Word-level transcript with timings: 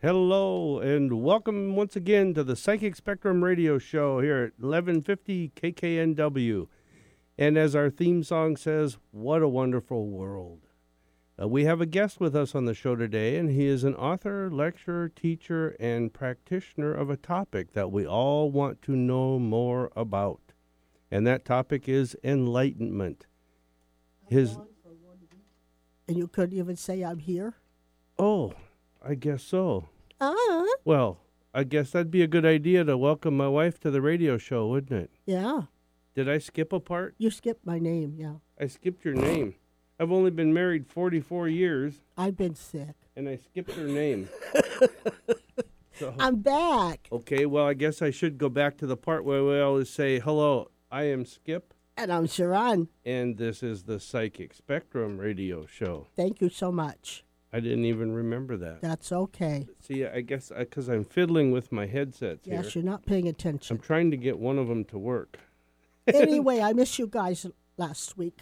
Hello 0.00 0.78
and 0.78 1.24
welcome 1.24 1.74
once 1.74 1.96
again 1.96 2.32
to 2.34 2.44
the 2.44 2.54
Psychic 2.54 2.94
Spectrum 2.94 3.42
Radio 3.42 3.80
Show 3.80 4.20
here 4.20 4.44
at 4.44 4.62
1150 4.62 5.50
KKNW. 5.56 6.68
And 7.36 7.58
as 7.58 7.74
our 7.74 7.90
theme 7.90 8.22
song 8.22 8.56
says, 8.56 8.98
what 9.10 9.42
a 9.42 9.48
wonderful 9.48 10.06
world. 10.06 10.60
Uh, 11.36 11.48
we 11.48 11.64
have 11.64 11.80
a 11.80 11.86
guest 11.86 12.20
with 12.20 12.36
us 12.36 12.54
on 12.54 12.64
the 12.64 12.74
show 12.74 12.94
today, 12.94 13.38
and 13.38 13.50
he 13.50 13.66
is 13.66 13.82
an 13.82 13.96
author, 13.96 14.48
lecturer, 14.52 15.08
teacher, 15.08 15.74
and 15.80 16.14
practitioner 16.14 16.94
of 16.94 17.10
a 17.10 17.16
topic 17.16 17.72
that 17.72 17.90
we 17.90 18.06
all 18.06 18.52
want 18.52 18.80
to 18.82 18.94
know 18.94 19.40
more 19.40 19.90
about. 19.96 20.52
And 21.10 21.26
that 21.26 21.44
topic 21.44 21.88
is 21.88 22.16
enlightenment. 22.22 23.26
His 24.28 24.58
And 26.06 26.16
you 26.16 26.28
couldn't 26.28 26.56
even 26.56 26.76
say 26.76 27.02
I'm 27.02 27.18
here. 27.18 27.56
oh, 28.16 28.52
I 29.08 29.14
guess 29.14 29.42
so. 29.42 29.88
Ah, 30.20 30.64
Well, 30.84 31.20
I 31.54 31.64
guess 31.64 31.92
that'd 31.92 32.10
be 32.10 32.20
a 32.22 32.26
good 32.26 32.44
idea 32.44 32.84
to 32.84 32.98
welcome 32.98 33.34
my 33.36 33.48
wife 33.48 33.80
to 33.80 33.90
the 33.90 34.02
radio 34.02 34.36
show, 34.36 34.68
wouldn't 34.68 34.92
it? 35.04 35.10
yeah. 35.24 35.62
Did 36.14 36.28
I 36.28 36.38
skip 36.38 36.72
a 36.72 36.80
part? 36.80 37.14
You 37.16 37.30
skipped 37.30 37.64
my 37.64 37.78
name. 37.78 38.16
Yeah. 38.18 38.34
I 38.60 38.66
skipped 38.66 39.04
your 39.04 39.14
name. 39.14 39.54
I've 40.00 40.10
only 40.12 40.30
been 40.32 40.52
married 40.52 40.86
44 40.86 41.48
years, 41.48 42.02
I've 42.16 42.36
been 42.36 42.54
sick. 42.54 42.96
and 43.16 43.28
I 43.28 43.36
skipped 43.36 43.72
her 43.72 43.86
name. 43.86 44.28
So, 45.98 46.14
I'm 46.20 46.36
back, 46.36 47.08
okay, 47.10 47.44
well, 47.44 47.66
I 47.66 47.74
guess 47.74 48.02
I 48.02 48.10
should 48.12 48.38
go 48.38 48.48
back 48.48 48.76
to 48.78 48.86
the 48.86 48.96
part 48.96 49.24
where 49.24 49.42
we 49.42 49.58
always 49.58 49.90
say, 49.90 50.20
hello, 50.20 50.70
I 50.92 51.04
am 51.08 51.24
Skip, 51.24 51.74
and 51.96 52.12
I'm 52.12 52.28
Sharon. 52.28 52.86
and 53.04 53.36
this 53.36 53.64
is 53.64 53.82
the 53.82 53.98
Psychic 53.98 54.54
Spectrum 54.54 55.18
radio 55.18 55.66
show. 55.66 56.06
Thank 56.14 56.40
you 56.40 56.50
so 56.50 56.70
much. 56.70 57.24
I 57.52 57.60
didn't 57.60 57.86
even 57.86 58.12
remember 58.12 58.56
that. 58.58 58.82
That's 58.82 59.10
okay. 59.10 59.66
See, 59.80 60.04
I 60.04 60.20
guess 60.20 60.52
because 60.56 60.88
I'm 60.88 61.04
fiddling 61.04 61.50
with 61.50 61.72
my 61.72 61.86
headsets 61.86 62.44
here. 62.44 62.54
Yes, 62.62 62.74
you're 62.74 62.84
not 62.84 63.06
paying 63.06 63.26
attention. 63.26 63.76
I'm 63.76 63.80
trying 63.82 64.10
to 64.10 64.16
get 64.16 64.38
one 64.38 64.58
of 64.58 64.68
them 64.68 64.84
to 64.86 64.98
work. 64.98 65.38
anyway, 66.06 66.60
I 66.60 66.72
missed 66.74 66.98
you 66.98 67.06
guys 67.06 67.46
last 67.78 68.18
week. 68.18 68.38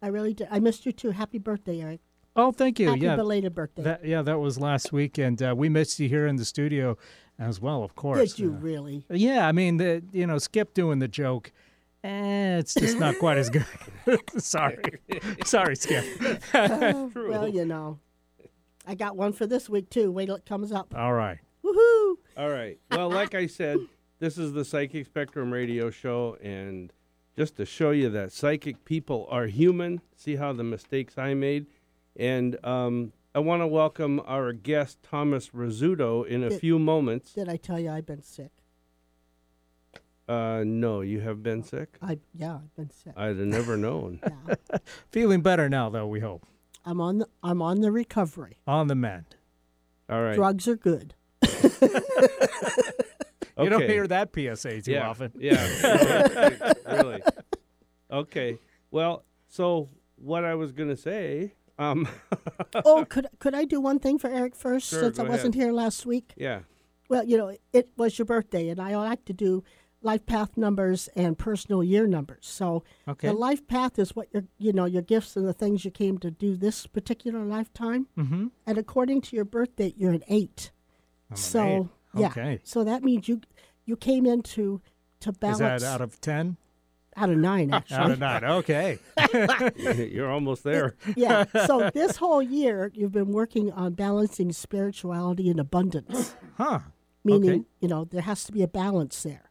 I 0.00 0.08
really 0.08 0.34
did. 0.34 0.48
I 0.50 0.60
missed 0.60 0.86
you 0.86 0.92
too. 0.92 1.10
Happy 1.10 1.38
birthday, 1.38 1.80
Eric. 1.80 2.00
Oh, 2.34 2.50
thank 2.52 2.78
you. 2.78 2.88
Happy 2.88 3.00
yeah, 3.00 3.16
belated 3.16 3.54
birthday. 3.54 3.82
that 3.82 4.04
yeah, 4.04 4.22
that 4.22 4.38
was 4.38 4.58
last 4.58 4.92
week, 4.92 5.18
and 5.18 5.42
uh, 5.42 5.54
we 5.56 5.68
missed 5.68 5.98
you 6.00 6.08
here 6.08 6.26
in 6.26 6.36
the 6.36 6.44
studio 6.44 6.96
as 7.38 7.60
well, 7.60 7.82
of 7.82 7.94
course. 7.94 8.30
did 8.34 8.38
you 8.38 8.54
Uh, 8.54 8.58
really? 8.58 9.04
yeah, 9.10 9.46
I 9.46 9.52
mean, 9.52 9.76
the 9.76 10.02
you 10.12 10.26
know, 10.26 10.38
Skip 10.38 10.74
doing 10.74 10.98
the 11.00 11.08
joke. 11.08 11.52
Eh, 12.04 12.58
it's 12.58 12.74
just 12.74 12.98
not 12.98 13.18
quite 13.18 13.36
as 13.38 13.50
good. 13.50 13.66
sorry, 14.38 14.78
sorry, 15.44 15.76
Skip. 15.76 16.04
True. 16.50 17.30
well, 17.30 17.48
you 17.48 17.64
know. 17.64 17.98
I 18.86 18.94
got 18.94 19.16
one 19.16 19.32
for 19.32 19.46
this 19.46 19.68
week 19.68 19.90
too. 19.90 20.10
Wait 20.10 20.26
till 20.26 20.36
it 20.36 20.46
comes 20.46 20.72
up. 20.72 20.94
All 20.96 21.12
right. 21.12 21.38
Woohoo! 21.64 22.16
All 22.36 22.50
right. 22.50 22.78
Well, 22.90 23.08
like 23.10 23.34
I 23.34 23.46
said, 23.46 23.78
this 24.18 24.38
is 24.38 24.52
the 24.52 24.64
Psychic 24.64 25.06
Spectrum 25.06 25.52
radio 25.52 25.90
show, 25.90 26.36
and 26.42 26.92
just 27.36 27.56
to 27.56 27.64
show 27.64 27.90
you 27.92 28.08
that 28.10 28.32
psychic 28.32 28.84
people 28.84 29.26
are 29.30 29.46
human, 29.46 30.00
see 30.16 30.36
how 30.36 30.52
the 30.52 30.64
mistakes 30.64 31.16
I 31.16 31.34
made. 31.34 31.66
And 32.16 32.62
um, 32.64 33.12
I 33.34 33.38
want 33.38 33.62
to 33.62 33.66
welcome 33.66 34.20
our 34.26 34.52
guest, 34.52 34.98
Thomas 35.02 35.48
Razzeto, 35.50 36.26
in 36.26 36.42
a 36.42 36.50
Did- 36.50 36.60
few 36.60 36.78
moments. 36.78 37.32
Did 37.32 37.48
I 37.48 37.56
tell 37.56 37.78
you 37.78 37.90
I've 37.90 38.06
been 38.06 38.22
sick? 38.22 38.50
Uh, 40.28 40.62
no, 40.64 41.00
you 41.00 41.20
have 41.20 41.42
been 41.42 41.62
sick? 41.62 41.96
I 42.00 42.18
yeah, 42.34 42.54
I've 42.56 42.74
been 42.76 42.90
sick. 42.90 43.12
I'd 43.16 43.36
have 43.36 43.38
never 43.38 43.76
known. 43.76 44.20
Feeling 45.10 45.40
better 45.42 45.68
now, 45.68 45.88
though. 45.90 46.06
We 46.06 46.20
hope 46.20 46.46
I'm 46.84 47.00
on 47.00 47.18
the 47.18 47.28
I'm 47.42 47.62
on 47.62 47.80
the 47.80 47.90
recovery. 47.92 48.58
on 48.66 48.88
the 48.88 48.94
mend. 48.94 49.36
All 50.10 50.22
right. 50.22 50.34
Drugs 50.34 50.66
are 50.68 50.76
good. 50.76 51.14
You 53.58 53.68
don't 53.68 53.82
Okay. 53.82 53.92
hear 53.92 54.06
that 54.06 54.30
PSA 54.34 54.80
too 54.80 54.92
yeah, 54.92 55.08
often. 55.08 55.30
Yeah, 55.38 55.62
really, 55.82 56.56
really. 56.86 57.22
Okay. 58.10 58.58
Well, 58.90 59.24
so 59.48 59.90
what 60.16 60.44
I 60.44 60.54
was 60.54 60.72
going 60.72 60.88
to 60.88 60.96
say, 60.96 61.52
um, 61.78 62.08
oh, 62.84 63.04
could 63.08 63.26
could 63.40 63.54
I 63.54 63.64
do 63.66 63.78
one 63.80 63.98
thing 63.98 64.18
for 64.18 64.30
Eric 64.30 64.56
first, 64.56 64.88
Sure, 64.88 65.00
since 65.00 65.18
I 65.18 65.24
go 65.24 65.30
wasn't 65.30 65.54
here 65.54 65.70
last 65.70 66.06
week? 66.06 66.32
yeah. 66.36 66.60
Well, 67.10 67.24
you 67.24 67.36
know, 67.36 67.54
it 67.74 67.90
was 67.98 68.18
your 68.18 68.24
birthday, 68.24 68.70
and 68.70 68.80
I 68.80 68.96
like 68.96 69.26
to 69.26 69.34
do 69.34 69.62
life 70.02 70.26
path 70.26 70.56
numbers 70.56 71.08
and 71.14 71.38
personal 71.38 71.82
year 71.84 72.06
numbers. 72.06 72.46
So 72.46 72.82
Okay. 73.08 73.28
the 73.28 73.34
life 73.34 73.66
path 73.66 73.98
is 73.98 74.14
what 74.16 74.28
your 74.32 74.44
you 74.58 74.72
know 74.72 74.84
your 74.84 75.02
gifts 75.02 75.36
and 75.36 75.46
the 75.46 75.52
things 75.52 75.84
you 75.84 75.90
came 75.90 76.18
to 76.18 76.30
do 76.30 76.56
this 76.56 76.86
particular 76.86 77.44
lifetime. 77.44 78.08
Mm-hmm. 78.18 78.46
And 78.66 78.78
according 78.78 79.20
to 79.22 79.36
your 79.36 79.44
birth 79.44 79.76
date, 79.76 79.94
you're 79.96 80.12
an 80.12 80.24
eight. 80.28 80.70
I'm 81.30 81.34
an 81.34 81.36
so 81.36 81.64
eight. 82.14 82.20
yeah, 82.20 82.26
Okay. 82.28 82.60
so 82.64 82.84
that 82.84 83.02
means 83.02 83.28
you 83.28 83.40
you 83.84 83.96
came 83.96 84.26
into 84.26 84.80
to 85.20 85.32
balance 85.32 85.82
Is 85.82 85.82
that 85.82 85.94
out 85.94 86.00
of 86.00 86.20
ten? 86.20 86.56
out 87.14 87.28
of 87.28 87.36
nine 87.36 87.72
actually. 87.74 87.96
Out 87.98 88.10
of 88.12 88.18
nine. 88.20 88.42
Okay. 88.44 88.98
You're 90.10 90.30
almost 90.30 90.64
there. 90.64 90.96
yeah. 91.16 91.44
So 91.66 91.90
this 91.92 92.16
whole 92.16 92.40
year, 92.42 92.90
you've 92.94 93.12
been 93.12 93.32
working 93.32 93.70
on 93.70 93.92
balancing 93.92 94.50
spirituality 94.52 95.50
and 95.50 95.60
abundance, 95.60 96.34
Huh. 96.56 96.78
meaning, 97.22 97.50
Okay. 97.50 97.64
you 97.80 97.88
know, 97.88 98.04
there 98.06 98.22
has 98.22 98.44
to 98.44 98.52
be 98.52 98.62
a 98.62 98.66
balance 98.68 99.22
there. 99.22 99.50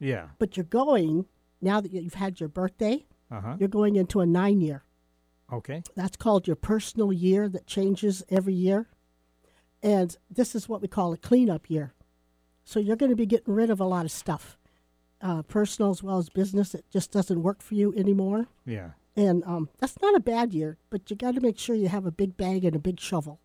Yeah. 0.00 0.28
But 0.38 0.56
you're 0.56 0.64
going, 0.64 1.26
now 1.60 1.80
that 1.80 1.92
you've 1.92 2.14
had 2.14 2.40
your 2.40 2.48
birthday, 2.48 3.06
Uh 3.30 3.40
huh. 3.40 3.56
you're 3.60 3.68
going 3.68 3.94
into 3.96 4.20
a 4.20 4.26
nine 4.26 4.60
year. 4.60 4.82
Okay. 5.52 5.82
That's 5.94 6.16
called 6.16 6.46
your 6.46 6.56
personal 6.56 7.12
year 7.12 7.48
that 7.48 7.66
changes 7.66 8.22
every 8.28 8.54
year. 8.54 8.88
And 9.82 10.16
this 10.30 10.54
is 10.54 10.68
what 10.68 10.80
we 10.82 10.88
call 10.88 11.12
a 11.12 11.16
cleanup 11.16 11.68
year. 11.70 11.94
So 12.64 12.78
you're 12.80 12.96
going 12.96 13.10
to 13.10 13.16
be 13.16 13.26
getting 13.26 13.54
rid 13.54 13.70
of 13.70 13.80
a 13.80 13.84
lot 13.84 14.04
of 14.04 14.10
stuff, 14.12 14.58
uh, 15.20 15.42
personal 15.42 15.90
as 15.90 16.02
well 16.02 16.18
as 16.18 16.28
business 16.28 16.70
that 16.72 16.88
just 16.90 17.10
doesn't 17.10 17.42
work 17.42 17.62
for 17.62 17.74
you 17.74 17.92
anymore. 17.94 18.46
Yeah. 18.64 18.90
And 19.16 19.42
um, 19.44 19.68
that's 19.78 20.00
not 20.00 20.14
a 20.14 20.20
bad 20.20 20.52
year, 20.54 20.78
but 20.88 21.10
you 21.10 21.16
got 21.16 21.34
to 21.34 21.40
make 21.40 21.58
sure 21.58 21.74
you 21.74 21.88
have 21.88 22.06
a 22.06 22.12
big 22.12 22.36
bag 22.36 22.64
and 22.64 22.76
a 22.76 22.78
big 22.80 23.00
shovel. 23.00 23.40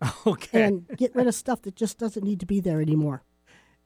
Okay. 0.26 0.62
and 0.62 0.86
get 0.98 1.14
rid 1.14 1.26
of 1.26 1.34
stuff 1.34 1.62
that 1.62 1.74
just 1.74 1.96
doesn't 1.98 2.22
need 2.22 2.38
to 2.40 2.46
be 2.46 2.60
there 2.60 2.82
anymore. 2.82 3.22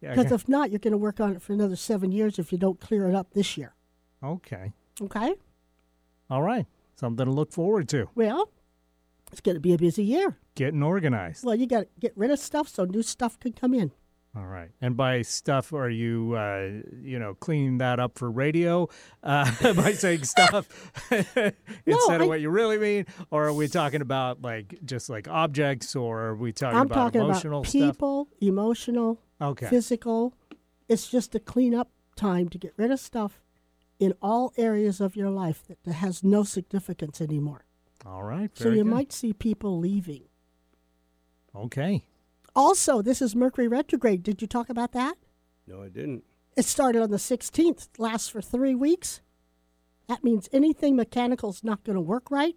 Because 0.01 0.33
if 0.33 0.49
not, 0.49 0.71
you're 0.71 0.79
going 0.79 0.93
to 0.93 0.99
work 0.99 1.21
on 1.21 1.33
it 1.37 1.43
for 1.43 1.53
another 1.53 1.77
seven 1.77 2.11
years 2.13 2.39
if 2.39 2.53
you 2.53 2.59
don't 2.59 2.81
clear 2.81 3.09
it 3.09 3.15
up 3.15 3.33
this 3.35 3.57
year. 3.57 3.75
okay. 4.23 4.73
Okay? 5.03 5.35
All 6.29 6.43
right. 6.43 6.67
Something 6.97 7.25
to 7.27 7.33
look 7.33 7.53
forward 7.53 7.89
to. 7.91 8.09
Well, 8.15 8.51
it's 9.33 9.41
going 9.41 9.55
to 9.57 9.61
be 9.61 9.73
a 9.73 9.79
busy 9.79 10.05
year. 10.05 10.37
Getting 10.55 10.83
organized. 10.83 11.45
Well, 11.45 11.55
you 11.55 11.67
got 11.67 11.81
to 11.81 11.89
get 11.99 12.13
rid 12.17 12.31
of 12.31 12.39
stuff 12.39 12.69
so 12.69 12.85
new 12.85 13.03
stuff 13.03 13.39
can 13.41 13.53
come 13.53 13.73
in. 13.75 13.93
All 14.37 14.45
right. 14.47 14.69
And 14.81 14.97
by 14.97 15.23
stuff, 15.23 15.73
are 15.73 15.89
you, 15.91 16.35
uh, 16.37 16.83
you 17.03 17.19
know, 17.19 17.35
cleaning 17.35 17.79
that 17.79 17.99
up 17.99 18.17
for 18.19 18.31
radio 18.31 18.89
uh, 19.25 19.51
by 19.75 19.93
saying 19.93 20.23
stuff 20.25 20.69
instead 21.11 21.55
I- 21.87 22.15
of 22.25 22.29
what 22.29 22.41
you 22.41 22.51
really 22.51 22.79
mean? 22.79 23.07
Or 23.31 23.47
are 23.47 23.53
we 23.53 23.67
talking 23.69 24.03
about 24.03 24.43
like 24.43 24.79
just 24.85 25.11
like 25.11 25.27
objects 25.29 25.97
or 25.97 26.21
are 26.27 26.37
we 26.37 26.53
talking 26.53 26.79
I'm 26.79 26.87
about 26.87 26.95
talking 27.07 27.23
emotional 27.23 27.61
about 27.61 27.71
stuff? 27.71 27.81
people, 27.95 28.29
emotional, 28.41 29.19
Okay. 29.41 29.67
physical. 29.67 30.35
It's 30.89 31.09
just 31.09 31.35
a 31.35 31.41
clean 31.41 31.75
up 31.75 31.91
time 32.17 32.49
to 32.51 32.59
get 32.59 32.75
rid 32.77 32.91
of 32.91 33.01
stuff 33.01 33.41
in 33.99 34.15
all 34.21 34.53
areas 34.57 35.01
of 35.01 35.17
your 35.17 35.31
life 35.31 35.63
that, 35.69 35.83
that 35.85 35.95
has 35.95 36.25
no 36.25 36.43
significance 36.43 37.21
anymore. 37.21 37.65
All 38.07 38.23
right. 38.23 38.51
so 38.55 38.71
you 38.71 38.85
good. 38.85 38.91
might 38.91 39.13
see 39.13 39.33
people 39.33 39.79
leaving. 39.79 40.25
Okay. 41.55 42.05
Also, 42.57 43.03
this 43.03 43.23
is 43.23 43.37
Mercury 43.37 43.69
retrograde. 43.69 44.23
Did 44.23 44.41
you 44.43 44.49
talk 44.49 44.69
about 44.71 44.93
that? 44.93 45.17
No, 45.67 45.83
I 45.83 45.89
didn't. 45.89 46.25
It 46.57 46.65
started 46.65 47.03
on 47.03 47.11
the 47.11 47.17
16th, 47.17 47.89
lasts 47.99 48.29
for 48.29 48.43
three 48.43 48.75
weeks. 48.75 49.21
That 50.09 50.25
means 50.25 50.49
anything 50.53 50.97
mechanical 50.97 51.51
is 51.51 51.63
not 51.63 51.85
going 51.85 51.95
to 51.95 52.01
work 52.01 52.31
right. 52.31 52.57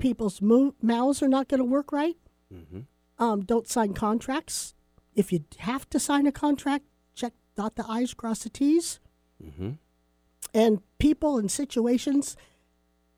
People's 0.00 0.40
mo- 0.42 0.74
mouths 0.82 1.22
are 1.22 1.28
not 1.28 1.48
going 1.48 1.58
to 1.58 1.64
work 1.64 1.92
right. 1.92 2.16
Mm-hmm. 2.52 2.80
Um, 3.22 3.40
don't 3.44 3.68
sign 3.68 3.94
contracts. 3.94 4.74
If 5.14 5.32
you 5.32 5.44
have 5.58 5.88
to 5.90 5.98
sign 6.00 6.26
a 6.26 6.32
contract, 6.32 6.84
check, 7.14 7.32
dot 7.56 7.76
the 7.76 7.84
I's, 7.88 8.14
cross 8.14 8.42
the 8.42 8.50
T's. 8.50 9.00
Mm-hmm. 9.42 9.70
And 10.52 10.80
people 10.98 11.38
and 11.38 11.50
situations 11.50 12.36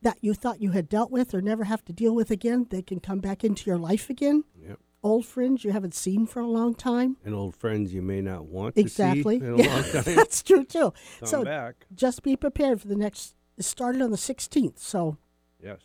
that 0.03 0.19
you 0.21 0.35
thought 0.35 0.61
you 0.61 0.71
had 0.73 0.89
dealt 0.89 1.11
with 1.11 1.35
or 1.35 1.41
never 1.41 1.65
have 1.65 1.85
to 1.87 1.93
deal 1.93 2.15
with 2.15 2.31
again, 2.31 2.67
they 2.71 2.83
can 2.83 3.01
come 3.01 3.19
back 3.21 3.43
into 3.45 3.69
your 3.69 3.79
life 3.79 4.09
again. 4.11 4.45
Yep. 4.67 4.79
Old 5.03 5.27
friends 5.27 5.63
you 5.65 5.73
haven't 5.73 5.95
seen 5.95 6.27
for 6.27 6.41
a 6.41 6.47
long 6.47 6.75
time. 6.75 7.17
And 7.25 7.35
old 7.35 7.55
friends 7.55 7.93
you 7.95 8.03
may 8.03 8.21
not 8.21 8.47
want 8.47 8.75
to 8.75 8.81
Exactly. 8.81 9.39
see 9.41 9.47
in 9.47 9.53
a 9.53 9.57
long 9.57 9.83
time. 9.93 10.03
That's 10.05 10.43
true 10.43 10.65
too. 10.65 10.93
Come 11.21 11.29
so 11.29 11.45
back. 11.45 11.87
just 11.95 12.23
be 12.23 12.37
prepared 12.37 12.81
for 12.81 12.89
the 12.89 12.97
next. 12.97 13.35
It 13.57 13.65
started 13.65 14.03
on 14.03 14.11
the 14.11 14.17
16th, 14.17 14.79
so 14.79 15.17
Yes. 15.63 15.81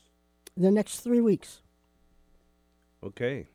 the 0.58 0.72
next 0.72 1.00
three 1.00 1.22
weeks. 1.22 1.62
Okay. 3.04 3.48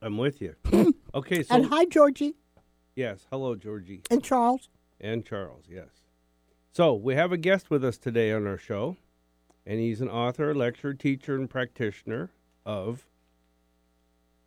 I'm 0.00 0.16
with 0.18 0.40
you. 0.40 0.54
okay, 1.14 1.42
so 1.42 1.54
and 1.54 1.66
hi, 1.66 1.84
Georgie 1.84 2.34
yes, 2.94 3.26
hello 3.30 3.54
Georgie 3.54 4.02
and 4.10 4.22
Charles. 4.22 4.68
and 5.00 5.24
Charles, 5.24 5.64
yes. 5.68 5.88
So, 6.70 6.94
we 6.94 7.14
have 7.14 7.32
a 7.32 7.36
guest 7.36 7.70
with 7.70 7.84
us 7.84 7.98
today 7.98 8.32
on 8.32 8.46
our 8.46 8.56
show, 8.56 8.96
and 9.66 9.78
he's 9.78 10.00
an 10.00 10.08
author, 10.08 10.54
lecturer, 10.54 10.94
teacher, 10.94 11.34
and 11.34 11.48
practitioner 11.48 12.30
of 12.64 13.06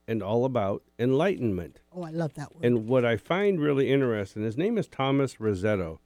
and 0.08 0.22
all 0.24 0.46
about 0.46 0.84
enlightenment. 1.00 1.82
Oh, 1.94 2.04
I 2.04 2.12
love 2.12 2.34
that 2.36 2.54
word. 2.56 2.66
And 2.66 2.88
what 2.88 3.06
I 3.06 3.18
find 3.18 3.60
really 3.60 3.92
interesting, 3.92 4.44
his 4.44 4.58
name 4.58 4.78
is 4.78 4.88
Thomas 4.88 5.36
Razzeto, 5.36 6.00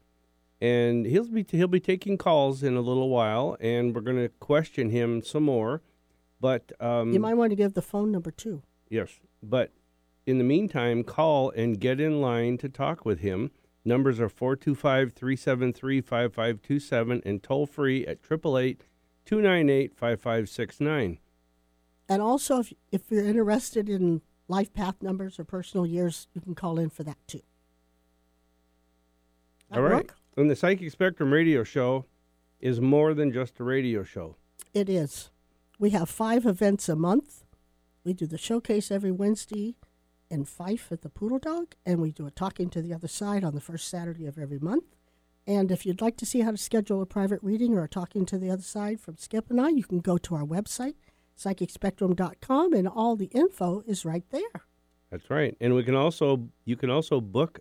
and 0.61 1.06
he'll 1.06 1.27
be 1.27 1.45
he'll 1.50 1.67
be 1.67 1.79
taking 1.79 2.17
calls 2.17 2.63
in 2.63 2.75
a 2.75 2.81
little 2.81 3.09
while, 3.09 3.56
and 3.59 3.94
we're 3.95 4.01
going 4.01 4.17
to 4.17 4.29
question 4.39 4.89
him 4.89 5.21
some 5.21 5.44
more. 5.44 5.81
But 6.41 6.71
um, 6.79 7.11
you 7.13 7.19
might 7.19 7.35
want 7.35 7.51
to 7.51 7.56
give 7.56 7.73
the 7.73 7.81
phone 7.81 8.11
number 8.11 8.31
too. 8.31 8.61
yes, 8.89 9.19
but 9.44 9.71
in 10.25 10.38
the 10.38 10.44
meantime, 10.44 11.04
call 11.04 11.51
and 11.51 11.80
get 11.80 12.00
in 12.00 12.21
line 12.21 12.57
to 12.60 12.69
talk 12.69 13.06
with 13.06 13.19
him. 13.19 13.51
Numbers 13.86 14.19
are 14.19 14.30
425 14.30 15.13
373 15.13 16.01
5527 16.01 17.21
and 17.25 17.42
toll 17.42 17.66
free 17.66 18.06
at 18.06 18.19
888 18.24 18.86
298 19.25 19.95
5569. 19.95 21.18
And 22.07 22.21
also, 22.21 22.60
if, 22.60 22.74
if 22.92 23.01
you're 23.10 23.25
interested 23.25 23.89
in 23.89 24.21
life 24.48 24.74
path 24.74 24.95
numbers 25.01 25.39
or 25.39 25.44
personal 25.44 25.86
years, 25.86 26.27
you 26.33 26.42
can 26.42 26.56
call 26.56 26.80
in 26.80 26.89
for 26.89 27.04
that 27.04 27.18
too. 27.27 27.42
That 29.69 29.77
All 29.77 29.83
right. 29.83 29.94
work? 29.94 30.16
And 30.36 30.50
the 30.50 30.56
Psychic 30.56 30.92
Spectrum 30.92 31.31
radio 31.31 31.63
show 31.63 32.06
is 32.60 32.81
more 32.81 33.13
than 33.13 33.31
just 33.31 33.60
a 33.60 33.63
radio 33.63 34.04
show. 34.04 34.36
It 34.74 34.89
is. 34.89 35.30
We 35.77 35.92
have 35.92 36.10
five 36.10 36.45
events 36.45 36.89
a 36.89 36.95
month. 36.95 37.44
We 38.04 38.13
do 38.13 38.25
the 38.25 38.38
showcase 38.38 38.92
every 38.92 39.12
Wednesday 39.12 39.75
in 40.29 40.45
Fife 40.45 40.91
at 40.91 41.01
the 41.01 41.09
Poodle 41.09 41.39
Dog, 41.39 41.75
and 41.85 42.01
we 42.01 42.11
do 42.11 42.27
a 42.27 42.31
talking 42.31 42.69
to 42.69 42.81
the 42.81 42.93
other 42.93 43.07
side 43.07 43.43
on 43.43 43.55
the 43.55 43.61
first 43.61 43.87
Saturday 43.87 44.25
of 44.25 44.37
every 44.37 44.59
month. 44.59 44.95
And 45.47 45.71
if 45.71 45.85
you'd 45.85 46.01
like 46.01 46.17
to 46.17 46.25
see 46.25 46.41
how 46.41 46.51
to 46.51 46.57
schedule 46.57 47.01
a 47.01 47.05
private 47.05 47.39
reading 47.41 47.75
or 47.75 47.83
a 47.83 47.89
talking 47.89 48.25
to 48.27 48.37
the 48.37 48.51
other 48.51 48.61
side 48.61 48.99
from 48.99 49.17
Skip 49.17 49.49
and 49.49 49.59
I, 49.59 49.69
you 49.69 49.83
can 49.83 49.99
go 49.99 50.17
to 50.19 50.35
our 50.35 50.43
website, 50.43 50.93
psychicspectrum.com, 51.37 52.73
and 52.73 52.87
all 52.87 53.15
the 53.15 53.31
info 53.33 53.81
is 53.87 54.05
right 54.05 54.25
there. 54.29 54.65
That's 55.09 55.29
right. 55.29 55.57
And 55.59 55.73
we 55.73 55.83
can 55.83 55.95
also 55.95 56.49
you 56.65 56.75
can 56.75 56.89
also 56.89 57.19
book 57.19 57.59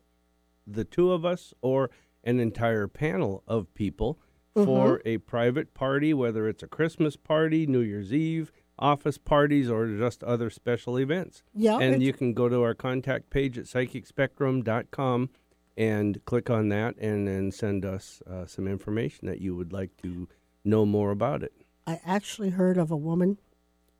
the 0.66 0.84
two 0.84 1.12
of 1.12 1.24
us 1.24 1.54
or 1.62 1.90
an 2.24 2.40
entire 2.40 2.88
panel 2.88 3.42
of 3.46 3.72
people 3.74 4.18
mm-hmm. 4.54 4.66
for 4.66 5.00
a 5.06 5.18
private 5.18 5.72
party, 5.72 6.12
whether 6.12 6.46
it's 6.46 6.62
a 6.62 6.66
Christmas 6.66 7.16
party, 7.16 7.66
New 7.66 7.80
Year's 7.80 8.12
Eve, 8.12 8.52
office 8.78 9.18
parties, 9.18 9.70
or 9.70 9.86
just 9.88 10.22
other 10.24 10.50
special 10.50 10.98
events. 10.98 11.42
Yeah, 11.54 11.78
and 11.78 12.02
you 12.02 12.12
can 12.12 12.32
go 12.34 12.48
to 12.48 12.62
our 12.62 12.74
contact 12.74 13.30
page 13.30 13.58
at 13.58 13.64
psychicspectrum.com 13.64 15.30
and 15.76 16.24
click 16.24 16.50
on 16.50 16.68
that 16.70 16.96
and 16.98 17.26
then 17.28 17.50
send 17.52 17.84
us 17.84 18.22
uh, 18.28 18.46
some 18.46 18.66
information 18.66 19.26
that 19.28 19.40
you 19.40 19.54
would 19.54 19.72
like 19.72 19.96
to 20.02 20.28
know 20.64 20.84
more 20.84 21.10
about 21.10 21.42
it. 21.42 21.52
I 21.86 22.00
actually 22.04 22.50
heard 22.50 22.76
of 22.76 22.90
a 22.90 22.96
woman 22.96 23.38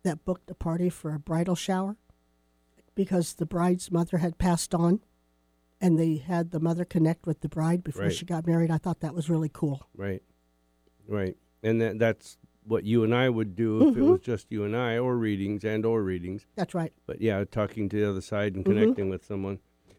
that 0.03 0.25
booked 0.25 0.51
a 0.51 0.55
party 0.55 0.91
for 0.91 1.15
a 1.15 1.19
bridal 1.19 1.55
shower 1.55 1.97
because 2.95 3.35
the 3.35 3.47
bride's 3.47 3.91
mother 3.91 4.19
had 4.19 4.39
passed 4.39 4.75
on 4.75 5.01
and 5.81 5.99
they 5.99 6.17
had 6.17 6.51
the 6.51 6.59
mother 6.61 6.85
connect 6.85 7.27
with 7.27 7.41
the 7.41 7.49
bride 7.49 7.85
before 7.85 8.03
Right. 8.05 8.13
she 8.15 8.25
got 8.27 8.47
married. 8.47 8.71
I 8.71 8.79
thought 8.79 9.01
that 9.01 9.15
was 9.15 9.31
really 9.31 9.51
cool. 9.53 9.87
Right. 9.97 10.23
Right. 11.07 11.37
And 11.63 11.81
that, 11.81 11.99
that's 12.01 12.37
what 12.69 12.85
you 12.85 13.03
and 13.05 13.15
I 13.15 13.29
would 13.29 13.57
do 13.57 13.89
if 13.89 13.97
it 13.97 14.01
Mhm. 14.01 14.11
was 14.13 14.21
just 14.21 14.53
you 14.53 14.65
and 14.65 14.77
I, 14.77 14.99
or 14.99 15.17
readings 15.17 15.65
and 15.65 15.85
or 15.87 16.03
readings. 16.03 16.47
That's 16.55 16.75
right. 16.75 16.93
But 17.07 17.21
yeah, 17.21 17.45
talking 17.51 17.89
to 17.89 17.97
the 18.01 18.09
other 18.09 18.21
side 18.21 18.55
and 18.55 18.65
Mhm. 18.65 18.69
connecting 18.69 19.09
with 19.09 19.25
someone. 19.25 19.59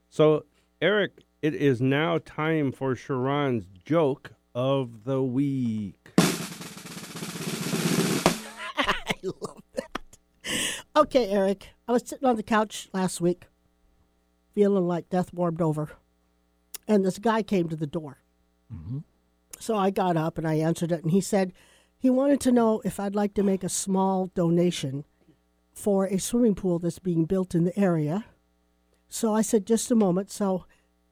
So, 0.09 0.45
Eric, 0.81 1.23
it 1.41 1.53
is 1.55 1.81
now 1.81 2.19
time 2.19 2.71
for 2.71 2.95
Sharon's 2.95 3.65
joke 3.83 4.33
of 4.53 5.03
the 5.03 5.21
week. 5.23 6.11
I 8.77 9.13
love 9.23 9.61
that. 9.75 10.17
Okay, 10.95 11.29
Eric. 11.29 11.69
I 11.87 11.91
was 11.91 12.03
sitting 12.07 12.27
on 12.27 12.35
the 12.35 12.43
couch 12.43 12.89
last 12.93 13.19
week 13.21 13.45
feeling 14.53 14.87
like 14.87 15.09
death 15.09 15.33
warmed 15.33 15.61
over. 15.61 15.89
And 16.87 17.05
this 17.05 17.19
guy 17.19 17.43
came 17.43 17.69
to 17.69 17.75
the 17.75 17.87
door. 17.87 18.17
So 19.59 19.75
I 19.75 19.89
got 19.89 20.15
up 20.15 20.37
and 20.37 20.47
I 20.47 20.53
answered 20.55 20.91
it, 20.91 21.03
and 21.03 21.11
he 21.11 21.19
said 21.21 21.51
he 21.99 22.09
wanted 22.09 22.39
to 22.41 22.51
know 22.51 22.81
if 22.85 22.99
I'd 22.99 23.13
like 23.15 23.33
to 23.35 23.43
make 23.43 23.63
a 23.63 23.69
small 23.69 24.27
donation 24.33 25.05
for 25.73 26.05
a 26.05 26.17
swimming 26.17 26.55
pool 26.55 26.79
that's 26.79 26.97
being 26.99 27.25
built 27.25 27.53
in 27.53 27.65
the 27.65 27.77
area. 27.79 28.25
So 29.09 29.33
I 29.35 29.41
said, 29.41 29.65
just 29.65 29.91
a 29.91 29.95
moment. 29.95 30.31
So 30.31 30.65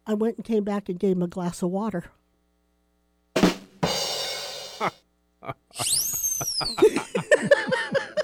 I 0.05 0.13
went 0.13 0.37
and 0.37 0.45
came 0.45 0.63
back 0.63 0.87
and 0.89 0.99
gave 0.99 1.17
him 1.17 1.23
a 1.23 1.27
glass 1.27 1.61
of 1.61 1.69
water. 1.69 2.05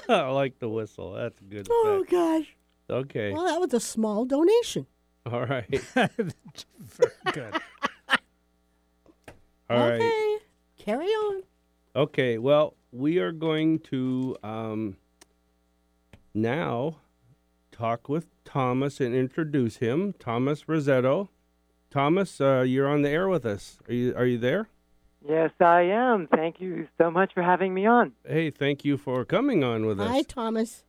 I 0.08 0.28
like 0.30 0.58
the 0.58 0.68
whistle. 0.68 1.12
That's 1.12 1.40
a 1.40 1.44
good 1.44 1.66
Oh, 1.70 1.98
effect. 2.00 2.10
gosh. 2.10 2.56
Okay. 2.90 3.32
Well, 3.32 3.44
that 3.44 3.60
was 3.60 3.72
a 3.74 3.80
small 3.80 4.24
donation. 4.24 4.86
All 5.26 5.44
right. 5.46 5.80
Very 5.94 7.12
good. 7.32 7.54
All 9.70 9.78
right. 9.78 9.92
okay. 9.94 10.36
Carry 10.78 11.06
on. 11.06 11.42
Okay, 11.96 12.38
well, 12.38 12.74
we 12.90 13.18
are 13.18 13.30
going 13.30 13.78
to 13.78 14.36
um, 14.42 14.96
now 16.34 16.96
talk 17.70 18.08
with 18.08 18.26
Thomas 18.44 19.00
and 19.00 19.14
introduce 19.14 19.76
him. 19.76 20.12
Thomas 20.18 20.64
Razzeto. 20.64 21.28
Thomas, 21.90 22.40
uh, 22.40 22.62
you're 22.62 22.88
on 22.88 23.02
the 23.02 23.10
air 23.10 23.28
with 23.28 23.46
us. 23.46 23.78
Are 23.88 23.94
you 23.94 24.14
are 24.16 24.26
you 24.26 24.38
there? 24.38 24.68
Yes, 25.24 25.52
I 25.60 25.82
am. 25.82 26.26
Thank 26.26 26.60
you 26.60 26.88
so 26.98 27.12
much 27.12 27.32
for 27.32 27.44
having 27.44 27.72
me 27.72 27.86
on. 27.86 28.12
Hey, 28.26 28.50
thank 28.50 28.84
you 28.84 28.96
for 28.96 29.24
coming 29.24 29.62
on 29.62 29.86
with 29.86 30.00
us. 30.00 30.10
Hi. 30.10 30.22
Thomas. 30.22 30.82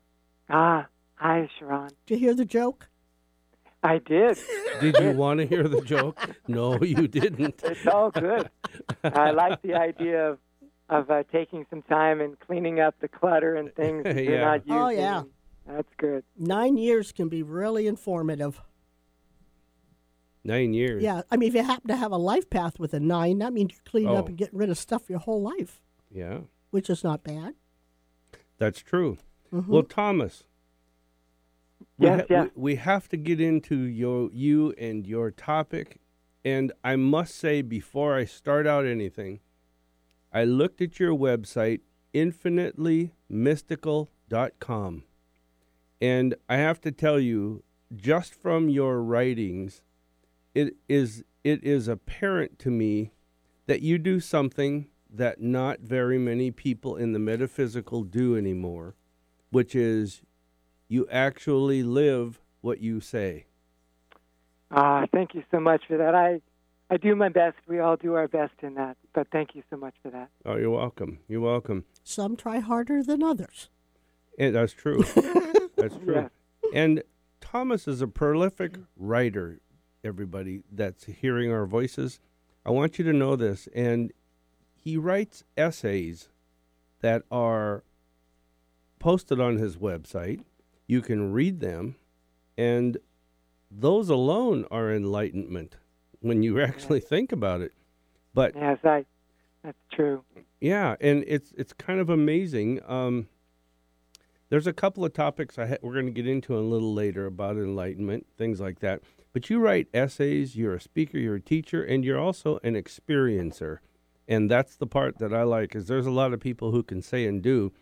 Ah, 0.50 0.88
hi, 1.14 1.48
Sharon. 1.60 1.92
Did 2.08 2.16
you 2.16 2.28
hear 2.28 2.34
the 2.34 2.46
joke? 2.46 2.90
I 3.84 4.00
did. 4.00 4.40
Did 4.82 4.98
you 5.00 5.12
want 5.12 5.40
to 5.40 5.46
hear 5.46 5.68
the 5.68 5.82
joke? 5.82 6.20
No, 6.48 6.82
you 6.82 7.08
didn't. 7.08 7.62
It's 7.64 7.86
all 7.86 8.10
good. 8.10 8.50
I 9.04 9.30
like 9.30 9.62
the 9.62 9.76
idea 9.76 10.32
of 10.32 10.40
of 10.90 11.10
uh, 11.10 11.24
taking 11.32 11.66
some 11.70 11.82
time 11.84 12.22
and 12.22 12.40
cleaning 12.40 12.80
up 12.80 12.96
the 13.00 13.08
clutter 13.08 13.56
and 13.56 13.74
things 13.76 14.04
that 14.04 14.16
you're 14.24 14.36
Yeah. 14.36 14.46
not 14.46 14.66
using. 14.68 14.82
Oh, 14.82 14.90
yeah. 14.90 15.24
That's 15.68 15.90
good. 15.98 16.24
Nine 16.38 16.78
years 16.78 17.12
can 17.12 17.28
be 17.28 17.42
really 17.42 17.88
informative. 17.88 18.62
Nine 20.44 20.74
years. 20.76 21.02
Yeah, 21.02 21.24
I 21.32 21.38
mean, 21.38 21.50
if 21.50 21.56
you 21.56 21.64
happen 21.64 21.88
to 21.88 21.96
have 21.96 22.12
a 22.12 22.18
life 22.18 22.50
path 22.52 22.80
with 22.80 22.94
a 22.94 23.00
nine, 23.00 23.40
that 23.40 23.52
means 23.52 23.72
you're 23.74 23.82
cleaning 23.84 24.16
up 24.16 24.26
Oh. 24.26 24.28
and 24.28 24.38
getting 24.38 24.60
rid 24.60 24.70
of 24.70 24.78
stuff 24.78 25.10
your 25.10 25.18
whole 25.20 25.42
life, 25.42 25.82
Yeah, 26.12 26.42
which 26.70 26.88
is 26.90 27.04
not 27.04 27.24
bad. 27.24 27.56
that's 28.60 28.82
true. 28.82 29.18
Mhm. 29.52 29.68
Well, 29.68 29.84
Thomas. 29.84 30.44
we 31.98 32.06
Yes, 32.08 32.20
ha- 32.22 32.26
yeah. 32.30 32.44
we, 32.44 32.50
we 32.56 32.76
have 32.76 33.10
to 33.10 33.18
get 33.18 33.42
into 33.42 33.76
your 33.78 34.30
you 34.32 34.74
and 34.78 35.08
your 35.08 35.32
topic, 35.32 35.98
and 36.44 36.72
I 36.84 36.96
must 36.96 37.34
say 37.36 37.62
before 37.64 38.16
I 38.16 38.26
start 38.26 38.68
out 38.68 38.86
anything, 38.86 39.40
I 40.36 40.44
looked 40.44 40.82
at 40.82 41.00
your 41.00 41.16
website, 41.16 41.80
infinitelymystical.com, 42.14 45.04
and 46.02 46.36
I 46.50 46.58
have 46.58 46.82
to 46.82 46.92
tell 46.92 47.22
you, 47.22 47.64
just 47.96 48.36
from 48.36 48.68
your 48.68 49.02
writings, 49.02 49.82
it 50.54 50.76
is 50.90 51.24
it 51.46 51.64
is 51.64 51.88
apparent 51.88 52.60
to 52.60 52.70
me 52.70 53.14
that 53.68 53.82
you 53.82 53.98
do 53.98 54.20
something 54.20 54.90
that 55.10 55.40
not 55.40 55.80
very 55.80 56.18
many 56.18 56.52
people 56.52 56.98
in 56.98 57.14
the 57.14 57.20
metaphysical 57.20 58.04
do 58.04 58.36
anymore, 58.36 58.96
which 59.52 59.74
is 59.74 60.22
you 60.90 61.08
actually 61.10 61.82
live 61.82 62.42
what 62.60 62.82
you 62.82 63.00
say. 63.00 63.46
Ah, 64.70 65.06
thank 65.14 65.34
you 65.34 65.46
so 65.50 65.62
much 65.62 65.84
for 65.88 65.96
that. 65.96 66.14
I 66.14 66.42
I 66.90 66.98
do 66.98 67.16
my 67.16 67.30
best. 67.30 67.58
We 67.68 67.80
all 67.80 67.96
do 67.96 68.14
our 68.14 68.28
best 68.28 68.54
in 68.62 68.76
that. 68.76 68.98
But 69.14 69.28
thank 69.32 69.56
you 69.56 69.64
so 69.70 69.78
much 69.78 69.96
for 70.04 70.12
that. 70.12 70.30
Oh, 70.46 70.56
you're 70.56 70.70
welcome. 70.70 71.20
You're 71.28 71.42
welcome. 71.42 71.86
Some 72.04 72.36
try 72.36 72.60
harder 72.60 73.02
than 73.02 73.24
others. 73.24 73.70
And 74.38 74.56
that's 74.56 74.74
true. 74.74 75.04
that's 75.76 75.96
true. 75.98 76.16
Yes. 76.16 76.30
And 76.74 77.04
Thomas 77.42 77.88
is 77.88 78.02
a 78.02 78.08
prolific 78.08 78.78
writer, 78.96 79.60
everybody 80.04 80.62
that's 80.72 81.06
hearing 81.06 81.52
our 81.52 81.66
voices. 81.66 82.20
I 82.66 82.72
want 82.72 83.00
you 83.00 83.06
to 83.06 83.14
know 83.14 83.36
this. 83.36 83.68
And 83.74 84.12
he 84.74 84.98
writes 84.98 85.44
essays 85.58 86.30
that 87.02 87.24
are 87.32 87.84
posted 89.00 89.40
on 89.40 89.58
his 89.58 89.78
website. 89.78 90.42
You 90.86 91.02
can 91.02 91.32
read 91.32 91.60
them, 91.62 91.96
and 92.58 92.98
those 93.72 94.10
alone 94.10 94.66
are 94.70 94.92
enlightenment 94.92 95.78
when 96.26 96.42
you 96.42 96.60
actually 96.70 97.00
think 97.00 97.32
about 97.32 97.62
it. 97.62 97.72
But 98.34 98.56
Yes, 98.56 98.80
I. 98.84 99.06
That's 99.64 99.78
true. 99.94 100.24
yeah, 100.60 100.96
and 101.02 101.24
it's 101.28 101.52
it's 101.58 101.74
kind 101.74 102.00
of 102.00 102.10
amazing. 102.10 102.82
Um, 102.88 103.28
there's 104.50 104.68
a 104.68 104.74
couple 104.74 105.04
of 105.04 105.14
topics 105.14 105.58
I 105.58 105.66
ha- 105.68 105.78
we're 105.82 105.94
going 105.94 106.06
to 106.06 106.12
get 106.12 106.28
into 106.28 106.56
a 106.56 106.62
little 106.62 106.94
later 106.94 107.26
about 107.26 107.56
enlightenment, 107.56 108.28
things 108.38 108.60
like 108.60 108.80
that. 108.82 109.02
But 109.34 109.50
you 109.50 109.60
write 109.60 109.88
essays. 109.94 110.56
You're 110.56 110.76
a 110.76 110.82
speaker. 110.82 111.18
You're 111.18 111.36
a 111.36 111.42
teacher, 111.42 111.84
and 111.84 112.06
you're 112.06 112.20
also 112.20 112.60
an 112.64 112.76
experiencer. 112.76 113.80
And 114.28 114.50
that's 114.52 114.76
the 114.76 114.88
part 114.88 115.18
that 115.20 115.34
I 115.34 115.44
like. 115.44 115.76
Is 115.76 115.88
there's 115.88 116.06
a 116.06 116.12
lot 116.12 116.34
of 116.34 116.40
people 116.40 116.72
who 116.72 116.84
can 116.84 117.02
say 117.02 117.26
and 117.26 117.42
do, 117.42 117.74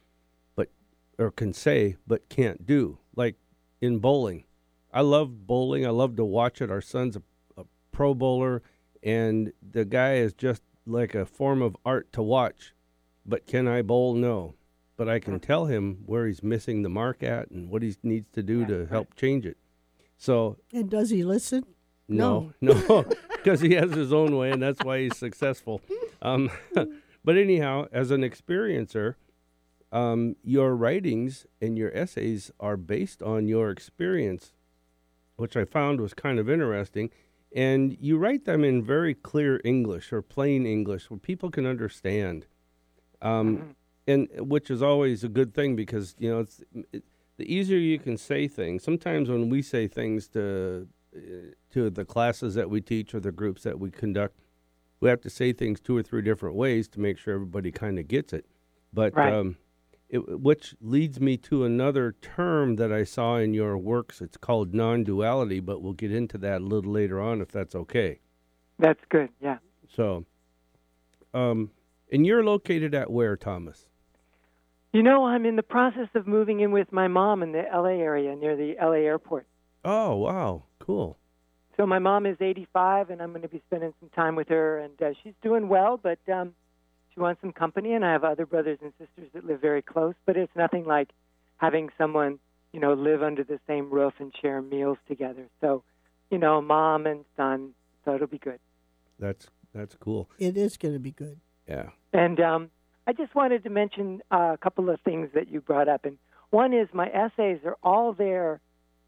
but 0.55 0.69
or 1.17 1.31
can 1.31 1.51
say 1.53 1.97
but 2.07 2.29
can't 2.29 2.65
do. 2.65 2.99
Like 3.15 3.35
in 3.81 3.99
bowling. 3.99 4.45
I 4.93 5.01
love 5.01 5.45
bowling. 5.47 5.85
I 5.85 5.89
love 5.89 6.15
to 6.15 6.23
watch 6.23 6.61
it. 6.61 6.71
Our 6.71 6.81
son's 6.81 7.15
a 7.17 7.23
pro 7.93 8.13
bowler, 8.13 8.61
and 9.01 9.53
the 9.61 9.85
guy 9.85 10.15
is 10.15 10.33
just 10.33 10.61
like 10.85 11.15
a 11.15 11.25
form 11.25 11.61
of 11.61 11.77
art 11.85 12.11
to 12.13 12.21
watch. 12.21 12.73
But 13.25 13.47
can 13.47 13.67
I 13.69 13.81
bowl? 13.81 14.13
No. 14.15 14.55
But 14.97 15.07
I 15.07 15.19
can 15.19 15.39
tell 15.39 15.65
him 15.67 16.03
where 16.05 16.27
he's 16.27 16.43
missing 16.43 16.81
the 16.83 16.89
mark 16.89 17.23
at 17.23 17.49
and 17.49 17.69
what 17.69 17.81
he 17.81 17.95
needs 18.03 18.27
to 18.33 18.43
do 18.43 18.65
to 18.65 18.85
help 18.85 19.15
change 19.15 19.45
it. 19.45 19.57
So 20.17 20.57
And 20.73 20.89
does 20.89 21.09
he 21.09 21.23
listen? 21.23 21.63
no, 22.07 22.53
no, 22.61 23.05
because 23.31 23.61
he 23.61 23.73
has 23.73 23.91
his 23.93 24.11
own 24.13 24.35
way, 24.35 24.51
and 24.51 24.61
that's 24.61 24.83
why 24.83 24.99
he's 25.01 25.17
successful. 25.17 25.81
Um, 26.21 26.49
but 27.25 27.35
anyhow, 27.37 27.87
as 27.91 28.09
an 28.09 28.21
experiencer, 28.21 29.15
um, 29.91 30.37
your 30.41 30.73
writings 30.73 31.45
and 31.61 31.77
your 31.77 31.91
essays 31.93 32.49
are 32.61 32.77
based 32.77 33.21
on 33.21 33.49
your 33.49 33.69
experience, 33.69 34.53
which 35.35 35.57
I 35.57 35.65
found 35.65 35.99
was 35.99 36.13
kind 36.13 36.39
of 36.39 36.49
interesting. 36.49 37.09
And 37.55 37.95
you 37.99 38.17
write 38.17 38.45
them 38.45 38.63
in 38.63 38.83
very 38.83 39.13
clear 39.13 39.61
English 39.63 40.11
or 40.11 40.21
plain 40.21 40.65
English 40.65 41.09
where 41.09 41.19
people 41.19 41.51
can 41.51 41.65
understand, 41.67 42.47
um, 43.21 43.75
and 44.07 44.27
which 44.37 44.71
is 44.71 44.81
always 44.81 45.23
a 45.23 45.29
good 45.29 45.53
thing 45.53 45.75
because 45.75 46.15
you 46.17 46.29
know 46.29 46.39
it's 46.39 46.63
it, 46.91 47.03
the 47.37 47.51
easier 47.53 47.77
you 47.77 47.99
can 47.99 48.17
say 48.17 48.47
things. 48.47 48.83
Sometimes 48.83 49.29
when 49.29 49.49
we 49.49 49.61
say 49.61 49.87
things 49.87 50.27
to 50.29 50.87
uh, 51.15 51.19
to 51.71 51.89
the 51.91 52.05
classes 52.05 52.55
that 52.55 52.69
we 52.69 52.81
teach 52.81 53.13
or 53.13 53.19
the 53.19 53.31
groups 53.31 53.61
that 53.63 53.79
we 53.79 53.91
conduct, 53.91 54.39
we 54.99 55.09
have 55.09 55.21
to 55.21 55.29
say 55.29 55.53
things 55.53 55.79
two 55.79 55.95
or 55.95 56.01
three 56.01 56.23
different 56.23 56.55
ways 56.55 56.87
to 56.89 56.99
make 56.99 57.19
sure 57.19 57.35
everybody 57.35 57.71
kind 57.71 57.99
of 57.99 58.07
gets 58.07 58.33
it. 58.33 58.45
But 58.91 59.15
Right. 59.15 59.31
um, 59.33 59.57
it, 60.13 60.39
which 60.39 60.75
leads 60.79 61.19
me 61.19 61.37
to 61.37 61.65
another 61.65 62.15
term 62.21 62.75
that 62.75 62.93
I 62.93 63.03
saw 63.03 63.37
in 63.37 63.55
your 63.55 63.75
works. 63.79 64.21
It's 64.21 64.37
called 64.37 64.75
non-duality, 64.75 65.59
but 65.59 65.81
we'll 65.81 65.93
get 65.93 66.13
into 66.13 66.37
that 66.37 66.61
a 66.61 66.63
little 66.63 66.91
later 66.91 67.19
on 67.19 67.41
if 67.41 67.51
that's 67.51 67.73
okay. 67.73 68.19
That's 68.77 68.99
good. 69.09 69.29
Yeah. 69.41 69.57
So, 69.95 70.25
um, 71.33 71.71
and 72.11 72.27
you're 72.27 72.43
located 72.43 72.93
at 72.93 73.09
where, 73.09 73.35
Thomas? 73.35 73.87
You 74.91 75.01
know, 75.01 75.25
I'm 75.25 75.47
in 75.47 75.55
the 75.55 75.63
process 75.63 76.09
of 76.13 76.27
moving 76.27 76.59
in 76.59 76.71
with 76.71 76.91
my 76.91 77.07
mom 77.07 77.41
in 77.41 77.51
the 77.51 77.63
LA 77.73 77.99
area 77.99 78.35
near 78.35 78.55
the 78.55 78.75
LA 78.79 79.07
airport. 79.07 79.47
Oh, 79.83 80.17
wow, 80.17 80.65
cool. 80.77 81.17
So 81.75 81.87
my 81.87 81.97
mom 81.97 82.27
is 82.27 82.37
85, 82.39 83.09
and 83.09 83.19
I'm 83.19 83.31
going 83.31 83.41
to 83.41 83.47
be 83.47 83.63
spending 83.65 83.95
some 83.99 84.09
time 84.09 84.35
with 84.35 84.49
her, 84.49 84.77
and 84.77 85.01
uh, 85.01 85.13
she's 85.23 85.33
doing 85.41 85.67
well, 85.67 85.97
but 85.97 86.19
um, 86.31 86.53
she 87.13 87.19
wants 87.19 87.41
some 87.41 87.51
company, 87.51 87.93
and 87.93 88.03
I 88.03 88.11
have 88.11 88.23
other 88.23 88.45
brothers 88.45 88.79
and 88.81 88.91
sisters 88.97 89.29
that 89.33 89.45
live 89.45 89.61
very 89.61 89.81
close, 89.81 90.15
but 90.25 90.35
it's 90.37 90.55
nothing 90.55 90.85
like 90.85 91.09
having 91.57 91.89
someone, 91.97 92.39
you 92.71 92.79
know, 92.79 92.93
live 92.93 93.21
under 93.21 93.43
the 93.43 93.59
same 93.67 93.89
roof 93.89 94.13
and 94.19 94.33
share 94.41 94.61
meals 94.61 94.97
together. 95.07 95.47
So, 95.61 95.83
you 96.31 96.37
know, 96.37 96.61
mom 96.61 97.05
and 97.05 97.25
son, 97.37 97.73
so 98.03 98.15
it'll 98.15 98.27
be 98.27 98.39
good. 98.39 98.59
That's 99.19 99.47
that's 99.73 99.95
cool. 99.95 100.29
It 100.39 100.57
is 100.57 100.77
going 100.77 100.93
to 100.93 100.99
be 100.99 101.11
good. 101.11 101.39
Yeah. 101.67 101.89
And 102.11 102.39
um, 102.39 102.69
I 103.07 103.13
just 103.13 103.33
wanted 103.35 103.63
to 103.63 103.69
mention 103.69 104.21
uh, 104.31 104.51
a 104.53 104.57
couple 104.57 104.89
of 104.89 104.99
things 105.01 105.29
that 105.33 105.49
you 105.49 105.61
brought 105.61 105.87
up. 105.87 106.05
And 106.05 106.17
one 106.49 106.73
is 106.73 106.87
my 106.93 107.07
essays 107.09 107.59
are 107.65 107.77
all 107.83 108.13
there 108.13 108.59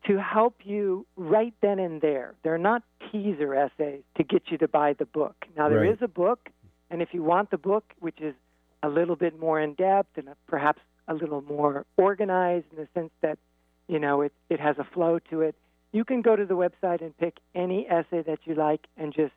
to 0.08 0.18
help 0.20 0.56
you 0.64 1.06
right 1.16 1.54
then 1.62 1.80
and 1.80 2.02
there. 2.02 2.36
They're 2.44 2.58
not 2.58 2.84
teaser 3.12 3.54
essays 3.56 4.04
to 4.18 4.24
get 4.24 4.44
you 4.52 4.58
to 4.60 4.68
buy 4.68 4.94
the 4.94 5.06
book. 5.06 5.36
Now, 5.58 5.70
there 5.70 5.84
is 5.84 6.02
Right. 6.02 6.04
a 6.04 6.08
book, 6.08 6.50
and 6.90 7.02
if 7.02 7.10
you 7.14 7.24
want 7.24 7.52
the 7.52 7.58
book, 7.58 7.84
which 8.00 8.20
is 8.22 8.36
a 8.84 8.90
little 8.90 9.16
bit 9.16 9.40
more 9.40 9.60
in 9.60 9.74
depth 9.74 10.18
and 10.18 10.30
perhaps 10.48 10.82
a 11.08 11.14
little 11.14 11.42
more 11.42 11.86
organized 11.98 12.66
in 12.72 12.78
the 12.78 12.88
sense 12.94 13.12
that, 13.22 13.38
you 13.88 14.00
know, 14.00 14.22
it, 14.22 14.34
it 14.50 14.60
has 14.60 14.78
a 14.78 14.84
flow 14.84 15.20
to 15.30 15.42
it, 15.42 15.56
you 15.92 16.04
can 16.04 16.22
go 16.22 16.36
to 16.36 16.46
the 16.46 16.56
website 16.56 17.02
and 17.02 17.18
pick 17.18 17.38
any 17.54 17.88
essay 17.88 18.22
that 18.24 18.40
you 18.46 18.56
like 18.56 18.82
and 18.98 19.14
just, 19.14 19.34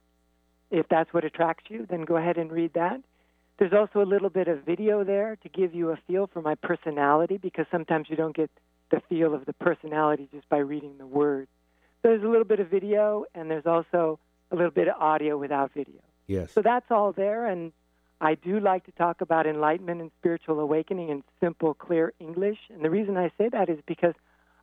if 0.70 0.86
that's 0.88 1.12
what 1.12 1.24
attracts 1.24 1.64
you, 1.68 1.86
then 1.88 2.02
go 2.02 2.16
ahead 2.16 2.36
and 2.36 2.52
read 2.52 2.72
that. 2.74 3.00
There's 3.58 3.72
also 3.72 4.02
a 4.02 4.08
little 4.08 4.30
bit 4.30 4.48
of 4.48 4.64
video 4.64 5.02
there 5.02 5.36
to 5.42 5.48
give 5.48 5.74
you 5.74 5.90
a 5.90 5.98
feel 6.06 6.28
for 6.32 6.42
my 6.42 6.54
personality 6.54 7.38
because 7.38 7.66
sometimes 7.70 8.06
you 8.08 8.16
don't 8.16 8.36
get 8.36 8.50
the 8.90 9.00
feel 9.08 9.34
of 9.34 9.46
the 9.46 9.52
personality 9.52 10.28
just 10.32 10.48
by 10.48 10.58
reading 10.58 10.96
the 10.98 11.06
words. 11.06 11.48
There's 12.02 12.22
a 12.22 12.28
little 12.28 12.44
bit 12.44 12.60
of 12.60 12.68
video 12.68 13.24
and 13.34 13.50
there's 13.50 13.66
also 13.66 14.18
a 14.50 14.56
little 14.56 14.70
bit 14.70 14.88
of 14.88 14.94
audio 15.00 15.36
without 15.36 15.72
video. 15.74 16.00
Yes. 16.28 16.52
So 16.52 16.62
that's 16.62 16.90
all 16.90 17.12
there 17.12 17.46
and 17.46 17.72
I 18.20 18.34
do 18.34 18.58
like 18.58 18.84
to 18.84 18.92
talk 18.92 19.20
about 19.20 19.46
enlightenment 19.46 20.00
and 20.00 20.10
spiritual 20.18 20.58
awakening 20.60 21.08
in 21.10 21.22
simple, 21.40 21.74
clear 21.74 22.12
English. 22.18 22.58
And 22.72 22.84
the 22.84 22.90
reason 22.90 23.16
I 23.16 23.30
say 23.38 23.48
that 23.48 23.68
is 23.68 23.78
because 23.86 24.14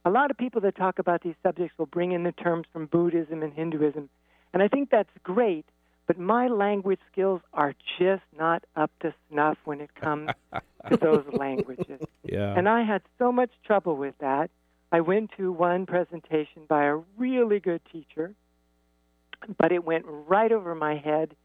a 0.03 0.09
lot 0.09 0.29
of 0.29 0.37
people 0.37 0.61
that 0.61 0.75
talk 0.75 0.99
about 0.99 1.21
these 1.21 1.35
subjects 1.41 1.77
will 1.77 1.85
bring 1.85 2.11
in 2.11 2.23
the 2.23 2.33
terms 2.33 2.67
from 2.71 2.85
Buddhism 2.85 3.43
and 3.43 3.53
Hinduism. 3.53 4.09
And 4.53 4.61
I 4.61 4.67
think 4.67 4.89
that's 4.89 5.09
great, 5.23 5.65
but 6.05 6.19
my 6.19 6.47
language 6.47 6.99
skills 7.11 7.41
are 7.53 7.73
just 7.97 8.23
not 8.37 8.63
up 8.75 8.91
to 9.01 9.13
snuff 9.29 9.57
when 9.63 9.81
it 9.81 9.95
comes 9.95 10.31
to 10.89 10.97
those 10.97 11.25
languages. 11.31 12.01
yeah. 12.23 12.53
And 12.57 12.67
I 12.67 12.83
had 12.83 13.01
so 13.17 13.31
much 13.31 13.51
trouble 13.65 13.95
with 13.95 14.15
that. 14.19 14.51
I 14.91 15.01
went 15.01 15.31
to 15.37 15.51
one 15.51 15.85
presentation 15.85 16.63
by 16.67 16.85
a 16.85 16.97
really 17.17 17.59
good 17.59 17.81
teacher, 17.91 18.33
but 19.57 19.71
it 19.71 19.83
went 19.83 20.05
right 20.07 20.51
over 20.51 20.75
my 20.75 20.95
head, 20.95 21.35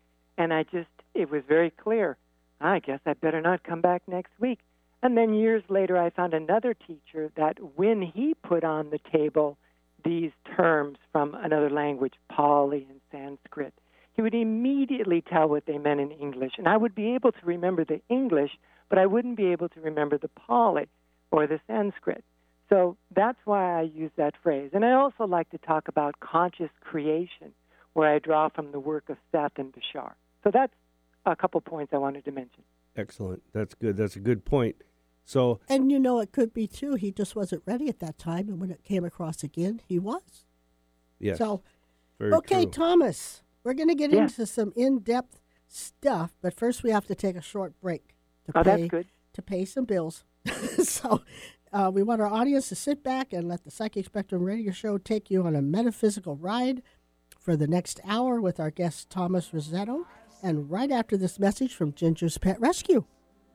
and 0.41 0.55
I 0.55 0.63
just, 0.63 0.89
it 1.13 1.31
was 1.31 1.43
very 1.47 1.69
clear. 1.69 2.17
Ah, 2.63 2.73
I 2.73 2.79
guess 2.79 3.01
I 3.05 3.13
better 3.13 3.43
not 3.43 3.63
come 3.63 3.83
back 3.83 4.01
next 4.07 4.33
week. 4.41 4.61
And 5.03 5.15
then 5.15 5.35
years 5.35 5.63
later, 5.69 5.99
I 5.99 6.09
found 6.09 6.33
another 6.33 6.73
teacher 6.73 7.31
that 7.37 7.59
when 7.77 8.01
he 8.01 8.33
put 8.43 8.65
on 8.65 8.89
the 8.89 9.01
table 9.13 9.59
these 10.03 10.31
terms 10.57 10.97
from 11.13 11.35
another 11.35 11.69
language, 11.69 12.15
Pali 12.31 12.87
and 12.89 13.01
Sanskrit, 13.13 13.75
he 14.15 14.23
would 14.23 14.35
immediately 14.35 15.21
tell 15.21 15.47
what 15.47 15.67
they 15.67 15.77
meant 15.77 16.01
in 16.01 16.11
English. 16.11 16.53
And 16.57 16.67
I 16.67 16.79
would 16.79 16.95
be 16.95 17.15
able 17.15 17.33
to 17.33 17.45
remember 17.45 17.85
the 17.85 18.01
English, 18.09 18.53
but 18.89 18.99
I 18.99 19.05
wouldn't 19.05 19.37
be 19.37 19.53
able 19.53 19.69
to 19.69 19.81
remember 19.83 20.17
the 20.17 20.29
Pali 20.29 20.89
or 21.31 21.47
the 21.47 21.61
Sanskrit. 21.67 22.25
So 22.71 22.97
that's 23.15 23.39
why 23.45 23.79
I 23.79 23.83
use 23.83 24.13
that 24.17 24.35
phrase. 24.43 24.71
And 24.73 24.87
I 24.87 24.93
also 24.93 25.27
like 25.27 25.51
to 25.51 25.59
talk 25.59 25.89
about 25.89 26.19
conscious 26.21 26.71
creation, 26.81 27.53
where 27.93 28.09
I 28.09 28.21
draw 28.21 28.49
from 28.49 28.73
the 28.73 28.81
work 28.81 29.11
of 29.11 29.19
Seth 29.33 29.59
and 29.59 29.71
Bashar. 29.75 30.13
So 30.45 30.51
that's 30.51 30.75
a 31.27 31.37
couple 31.37 31.61
points 31.61 31.93
I 31.93 31.99
wanted 31.99 32.25
to 32.25 32.33
mention. 32.33 32.63
Excellent. 32.97 33.43
That's 33.53 33.75
good. 33.75 33.97
That's 33.97 34.17
a 34.17 34.21
good 34.21 34.45
point. 34.45 34.77
So, 35.25 35.61
And 35.69 35.93
you 35.93 35.99
know, 36.01 36.19
it 36.21 36.33
could 36.33 36.53
be 36.53 36.67
too, 36.67 36.95
he 36.95 37.13
just 37.13 37.37
wasn't 37.37 37.63
ready 37.67 37.89
at 37.89 38.01
that 38.01 38.19
time. 38.19 38.49
And 38.49 38.61
when 38.61 38.71
it 38.71 38.83
came 38.83 39.05
across 39.05 39.43
again, 39.45 39.81
he 39.87 39.99
was. 39.99 40.47
yes. 41.19 41.39
So, 41.39 41.63
very 42.19 42.33
okay, 42.33 42.63
true. 42.65 42.71
Thomas, 42.73 43.43
we're 43.63 43.75
going 43.75 43.89
to 43.89 43.95
get 43.95 44.11
Yeah. 44.11 44.23
into 44.23 44.45
some 44.47 44.73
in 44.75 45.01
depth 45.01 45.41
stuff, 45.69 46.35
but 46.43 46.53
first 46.55 46.83
we 46.83 46.91
have 46.91 47.07
to 47.07 47.15
take 47.15 47.37
a 47.37 47.41
short 47.43 47.79
break 47.81 48.15
to, 48.47 48.53
Oh, 48.59 48.63
pay, 48.65 48.77
that's 48.83 48.91
good. 48.91 49.07
to 49.35 49.43
pay 49.43 49.65
some 49.65 49.85
bills. 49.85 50.25
so, 50.83 51.21
uh, 51.73 51.91
we 51.95 52.03
want 52.03 52.21
our 52.21 52.27
audience 52.27 52.69
to 52.71 52.75
sit 52.75 53.05
back 53.05 53.33
and 53.33 53.47
let 53.47 53.63
the 53.63 53.71
Psychic 53.71 54.07
Spectrum 54.07 54.43
radio 54.43 54.73
show 54.73 54.99
take 54.99 55.31
you 55.31 55.45
on 55.47 55.55
a 55.55 55.63
metaphysical 55.63 56.35
ride 56.37 56.83
for 57.39 57.57
the 57.57 57.69
next 57.69 58.01
hour 58.05 58.41
with 58.41 58.59
our 58.59 58.71
guest, 58.71 59.09
Thomas 59.11 59.51
Razzeto, 59.51 60.07
and 60.43 60.71
right 60.71 60.91
after 60.91 61.17
this 61.17 61.39
message 61.39 61.75
from 61.75 61.93
Ginger's 61.93 62.39
Pet 62.39 62.61
Rescue. 62.61 63.05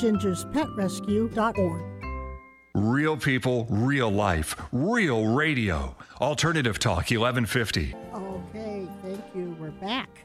gingerspetrescue.org. 0.00 1.82
Real 2.74 3.16
people, 3.16 3.66
real 3.68 4.10
life, 4.10 4.56
real 4.72 5.26
radio. 5.26 5.94
Alternative 6.20 6.78
Talk 6.78 7.10
1150. 7.10 7.94
Okay, 8.14 8.88
thank 9.02 9.24
you. 9.34 9.56
We're 9.58 9.70
back. 9.72 10.24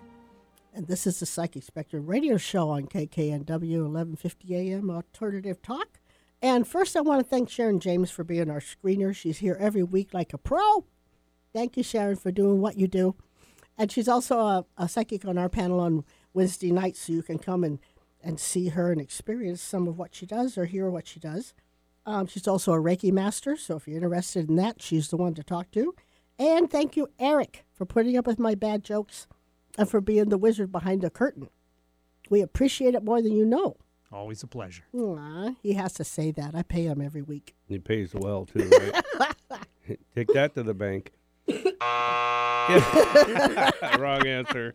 And 0.73 0.87
this 0.87 1.07
is 1.07 1.19
the 1.19 1.25
Psychic 1.25 1.63
Spectrum 1.63 2.05
radio 2.05 2.37
show 2.37 2.69
on 2.69 2.85
KKNW 2.85 3.49
1150 3.49 4.55
AM 4.55 4.89
Alternative 4.89 5.61
Talk. 5.61 5.99
And 6.41 6.67
first, 6.67 6.95
I 6.95 7.01
want 7.01 7.23
to 7.23 7.29
thank 7.29 7.49
Sharon 7.49 7.79
James 7.79 8.11
for 8.11 8.23
being 8.23 8.49
our 8.49 8.59
screener. 8.59 9.15
She's 9.15 9.39
here 9.39 9.57
every 9.59 9.83
week 9.83 10.13
like 10.13 10.33
a 10.33 10.37
pro. 10.37 10.85
Thank 11.53 11.75
you, 11.77 11.83
Sharon, 11.83 12.17
for 12.17 12.31
doing 12.31 12.61
what 12.61 12.77
you 12.77 12.87
do. 12.87 13.15
And 13.77 13.91
she's 13.91 14.07
also 14.07 14.39
a, 14.39 14.65
a 14.77 14.87
psychic 14.87 15.25
on 15.25 15.37
our 15.37 15.49
panel 15.49 15.79
on 15.79 16.05
Wednesday 16.33 16.71
nights, 16.71 17.01
so 17.01 17.13
you 17.13 17.23
can 17.23 17.39
come 17.39 17.63
and, 17.63 17.79
and 18.25 18.39
see 18.39 18.69
her 18.69 18.91
and 18.91 18.99
experience 18.99 19.61
some 19.61 19.87
of 19.87 19.97
what 19.97 20.15
she 20.15 20.25
does 20.25 20.57
or 20.57 20.65
hear 20.65 20.89
what 20.89 21.07
she 21.07 21.19
does. 21.19 21.53
Um, 22.05 22.27
she's 22.27 22.47
also 22.47 22.73
a 22.73 22.81
Reiki 22.81 23.11
master, 23.11 23.55
so 23.55 23.77
if 23.77 23.87
you're 23.87 23.97
interested 23.97 24.49
in 24.49 24.55
that, 24.57 24.81
she's 24.81 25.09
the 25.09 25.17
one 25.17 25.33
to 25.35 25.43
talk 25.43 25.71
to. 25.71 25.95
And 26.37 26.69
thank 26.69 26.97
you, 26.97 27.07
Eric, 27.19 27.65
for 27.73 27.85
putting 27.85 28.17
up 28.17 28.27
with 28.27 28.39
my 28.39 28.55
bad 28.55 28.83
jokes 28.83 29.27
and 29.77 29.89
for 29.89 30.01
being 30.01 30.29
the 30.29 30.37
wizard 30.37 30.71
behind 30.71 31.01
the 31.01 31.09
curtain. 31.09 31.49
We 32.29 32.41
appreciate 32.41 32.95
it 32.95 33.03
more 33.03 33.21
than 33.21 33.33
you 33.33 33.45
know. 33.45 33.77
Always 34.11 34.43
a 34.43 34.47
pleasure. 34.47 34.83
Aw, 34.93 35.51
he 35.61 35.73
has 35.73 35.93
to 35.93 36.03
say 36.03 36.31
that. 36.31 36.55
I 36.55 36.63
pay 36.63 36.85
him 36.85 37.01
every 37.01 37.21
week. 37.21 37.55
He 37.67 37.79
pays 37.79 38.13
well 38.13 38.45
too, 38.45 38.69
right? 38.69 39.03
Take 40.15 40.27
that 40.33 40.53
to 40.55 40.63
the 40.63 40.73
bank. 40.73 41.11
Yeah. 41.47 41.61
Wrong 43.99 44.25
answer. 44.25 44.73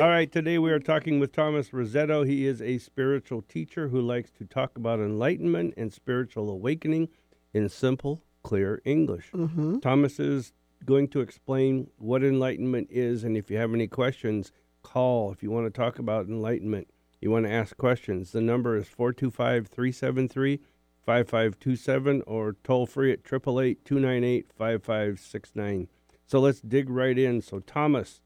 All 0.00 0.08
right, 0.08 0.30
today 0.30 0.58
we 0.58 0.70
are 0.70 0.78
talking 0.78 1.18
with 1.18 1.32
Thomas 1.32 1.70
Razzeto. 1.70 2.24
He 2.24 2.46
is 2.46 2.62
a 2.62 2.78
spiritual 2.78 3.42
teacher 3.42 3.88
who 3.88 4.00
likes 4.00 4.30
to 4.38 4.44
talk 4.44 4.76
about 4.76 5.00
enlightenment 5.00 5.74
and 5.76 5.92
spiritual 5.92 6.48
awakening 6.50 7.08
in 7.52 7.68
simple, 7.68 8.22
clear 8.44 8.80
English. 8.84 9.32
Mm-hmm. 9.32 9.80
Thomas 9.80 10.20
is 10.20 10.52
going 10.84 11.08
to 11.08 11.20
explain 11.20 11.90
what 11.96 12.22
enlightenment 12.22 12.86
is, 12.92 13.24
and 13.24 13.36
if 13.36 13.50
you 13.50 13.56
have 13.56 13.74
any 13.74 13.88
questions, 13.88 14.52
call. 14.84 15.32
If 15.32 15.42
you 15.42 15.50
want 15.50 15.66
to 15.66 15.76
talk 15.76 15.98
about 15.98 16.26
enlightenment, 16.26 16.86
you 17.20 17.32
want 17.32 17.46
to 17.46 17.52
ask 17.52 17.76
questions, 17.76 18.30
the 18.30 18.40
number 18.40 18.76
is 18.76 18.86
425 18.86 19.66
373 19.66 20.60
5527 21.04 22.22
or 22.24 22.54
toll 22.62 22.86
free 22.86 23.10
at 23.10 23.18
888 23.26 23.84
298 23.84 24.46
5569. 24.56 25.88
So 26.24 26.38
let's 26.38 26.60
dig 26.60 26.88
right 26.88 27.18
in. 27.18 27.42
So, 27.42 27.58
Thomas, 27.58 28.20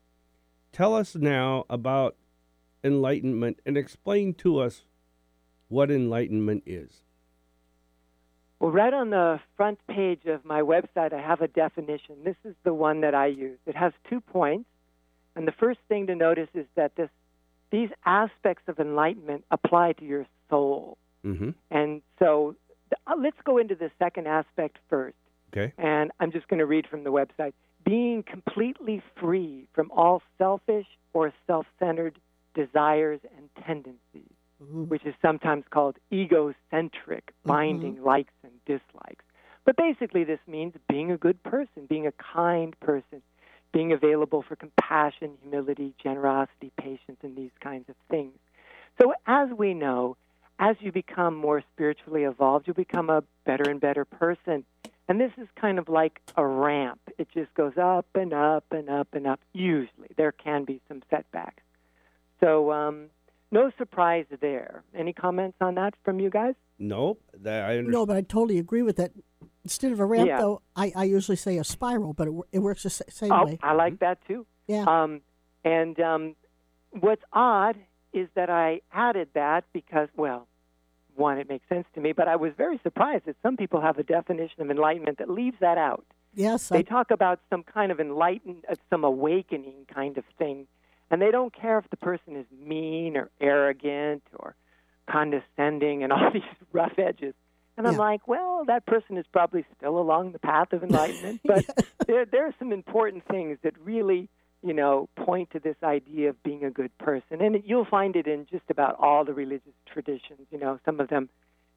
tell 0.72 0.94
us 0.94 1.14
now 1.14 1.64
about 1.70 2.16
enlightenment 2.82 3.60
and 3.64 3.76
explain 3.76 4.34
to 4.34 4.58
us 4.58 4.84
what 5.68 5.90
enlightenment 5.90 6.62
is. 6.66 7.02
Well, 8.58 8.70
right 8.70 8.94
on 8.94 9.10
the 9.10 9.40
front 9.56 9.80
page 9.88 10.24
of 10.26 10.44
my 10.44 10.60
website, 10.60 11.12
I 11.12 11.20
have 11.20 11.40
a 11.40 11.48
definition. 11.48 12.16
This 12.24 12.36
is 12.44 12.54
the 12.62 12.72
one 12.72 13.00
that 13.00 13.14
I 13.14 13.26
use. 13.26 13.58
It 13.66 13.74
has 13.76 13.92
two 14.08 14.20
points. 14.20 14.68
And 15.34 15.48
the 15.48 15.52
first 15.52 15.80
thing 15.88 16.06
to 16.06 16.14
notice 16.14 16.48
is 16.54 16.66
that 16.76 16.94
this, 16.94 17.08
these 17.70 17.88
aspects 18.04 18.64
of 18.68 18.78
enlightenment 18.78 19.44
apply 19.50 19.94
to 19.94 20.04
your 20.04 20.26
soul. 20.48 20.96
Mm-hmm. 21.24 21.50
And 21.70 22.02
so 22.18 22.54
uh, 23.06 23.14
let's 23.18 23.38
go 23.44 23.58
into 23.58 23.74
the 23.74 23.90
second 23.98 24.28
aspect 24.28 24.76
first. 24.88 25.16
Okay. 25.52 25.72
And 25.76 26.12
I'm 26.20 26.30
just 26.30 26.46
going 26.48 26.58
to 26.58 26.66
read 26.66 26.86
from 26.86 27.02
the 27.02 27.10
website. 27.10 27.54
Being 27.84 28.22
completely 28.22 29.02
free 29.20 29.66
from 29.72 29.90
all 29.90 30.22
selfish 30.38 30.86
or 31.12 31.32
self 31.46 31.66
centered 31.78 32.18
desires 32.54 33.20
and 33.36 33.48
tendencies, 33.64 34.32
which 34.60 35.04
is 35.04 35.14
sometimes 35.22 35.64
called 35.70 35.96
egocentric, 36.12 37.26
mm-hmm. 37.26 37.48
binding 37.48 38.02
likes 38.02 38.32
and 38.42 38.52
dislikes. 38.66 39.24
But 39.64 39.76
basically, 39.76 40.24
this 40.24 40.40
means 40.46 40.74
being 40.88 41.10
a 41.12 41.16
good 41.16 41.42
person, 41.42 41.86
being 41.88 42.06
a 42.06 42.12
kind 42.12 42.78
person, 42.80 43.22
being 43.72 43.92
available 43.92 44.42
for 44.42 44.56
compassion, 44.56 45.32
humility, 45.42 45.94
generosity, 46.02 46.72
patience, 46.76 47.18
and 47.22 47.36
these 47.36 47.52
kinds 47.60 47.88
of 47.88 47.94
things. 48.10 48.34
So, 49.00 49.14
as 49.26 49.48
we 49.50 49.72
know, 49.74 50.16
as 50.58 50.76
you 50.80 50.92
become 50.92 51.34
more 51.34 51.62
spiritually 51.74 52.24
evolved, 52.24 52.66
you 52.66 52.74
become 52.74 53.08
a 53.08 53.22
better 53.44 53.68
and 53.68 53.80
better 53.80 54.04
person. 54.04 54.64
And 55.08 55.20
this 55.20 55.32
is 55.36 55.48
kind 55.60 55.78
of 55.78 55.88
like 55.88 56.20
a 56.36 56.46
ramp. 56.46 57.00
It 57.18 57.28
just 57.34 57.52
goes 57.54 57.72
up 57.76 58.06
and 58.14 58.32
up 58.32 58.64
and 58.70 58.88
up 58.88 59.08
and 59.12 59.26
up. 59.26 59.40
Usually, 59.52 60.08
there 60.16 60.32
can 60.32 60.64
be 60.64 60.80
some 60.88 61.02
setbacks. 61.10 61.62
So, 62.40 62.72
um, 62.72 63.06
no 63.50 63.70
surprise 63.76 64.26
there. 64.40 64.82
Any 64.94 65.12
comments 65.12 65.56
on 65.60 65.74
that 65.74 65.94
from 66.04 66.18
you 66.20 66.30
guys? 66.30 66.54
Nope. 66.78 67.20
That 67.34 67.64
I 67.64 67.78
understand. 67.78 67.88
No, 67.92 68.06
but 68.06 68.16
I 68.16 68.22
totally 68.22 68.58
agree 68.58 68.82
with 68.82 68.96
that. 68.96 69.12
Instead 69.64 69.92
of 69.92 70.00
a 70.00 70.06
ramp, 70.06 70.28
Yeah. 70.28 70.38
though, 70.38 70.62
I, 70.74 70.92
I 70.96 71.04
usually 71.04 71.36
say 71.36 71.58
a 71.58 71.64
spiral, 71.64 72.14
but 72.14 72.28
it, 72.28 72.34
it 72.52 72.58
works 72.60 72.82
the 72.84 72.90
same 72.90 73.30
Oh, 73.32 73.44
way. 73.44 73.58
I 73.62 73.74
like 73.74 73.98
that 74.00 74.18
too. 74.26 74.46
Yeah. 74.66 74.84
Um, 74.86 75.20
and 75.64 75.98
um, 76.00 76.36
what's 76.90 77.22
odd 77.32 77.76
is 78.12 78.28
that 78.34 78.50
I 78.50 78.80
added 78.92 79.28
that 79.34 79.64
because, 79.72 80.08
well, 80.16 80.48
one, 81.16 81.38
it 81.38 81.48
makes 81.48 81.68
sense 81.68 81.86
to 81.94 82.00
me, 82.00 82.12
but 82.12 82.28
I 82.28 82.36
was 82.36 82.52
very 82.56 82.78
surprised 82.82 83.24
that 83.26 83.36
some 83.42 83.56
people 83.56 83.80
have 83.80 83.98
a 83.98 84.02
definition 84.02 84.62
of 84.62 84.70
enlightenment 84.70 85.18
that 85.18 85.28
leaves 85.30 85.56
that 85.60 85.78
out. 85.78 86.04
yes, 86.34 86.68
They 86.70 86.78
I, 86.78 86.82
talk 86.82 87.10
about 87.10 87.40
some 87.50 87.62
kind 87.62 87.92
of 87.92 88.00
enlightened, 88.00 88.64
uh, 88.70 88.76
some 88.90 89.04
awakening 89.04 89.86
kind 89.92 90.16
of 90.18 90.24
thing, 90.38 90.66
and 91.10 91.20
they 91.20 91.30
don't 91.30 91.54
care 91.54 91.78
if 91.78 91.88
the 91.90 91.96
person 91.96 92.36
is 92.36 92.46
mean 92.64 93.16
or 93.16 93.30
arrogant 93.40 94.22
or 94.38 94.54
condescending 95.10 96.02
and 96.02 96.12
all 96.12 96.30
these 96.32 96.42
rough 96.72 96.98
edges. 96.98 97.34
And 97.76 97.86
I'm 97.86 97.94
Yeah. 97.94 98.00
like, 98.00 98.28
well, 98.28 98.64
that 98.66 98.86
person 98.86 99.16
is 99.16 99.24
probably 99.32 99.64
still 99.76 99.98
along 99.98 100.32
the 100.32 100.38
path 100.38 100.72
of 100.72 100.82
enlightenment, 100.82 101.40
but 101.46 101.64
there, 102.06 102.24
there 102.24 102.46
are 102.46 102.54
some 102.58 102.72
important 102.72 103.24
things 103.28 103.58
that 103.62 103.74
really, 103.78 104.28
you 104.62 104.72
know, 104.72 105.08
point 105.16 105.50
to 105.50 105.58
this 105.58 105.76
idea 105.82 106.30
of 106.30 106.42
being 106.42 106.64
a 106.64 106.70
good 106.70 106.96
person. 106.98 107.40
And 107.40 107.62
you'll 107.64 107.84
find 107.84 108.14
it 108.16 108.26
in 108.26 108.46
just 108.50 108.64
about 108.70 108.96
all 108.98 109.24
the 109.24 109.34
religious 109.34 109.72
traditions. 109.92 110.40
You 110.50 110.58
know, 110.58 110.78
some 110.84 111.00
of 111.00 111.08
them, 111.08 111.28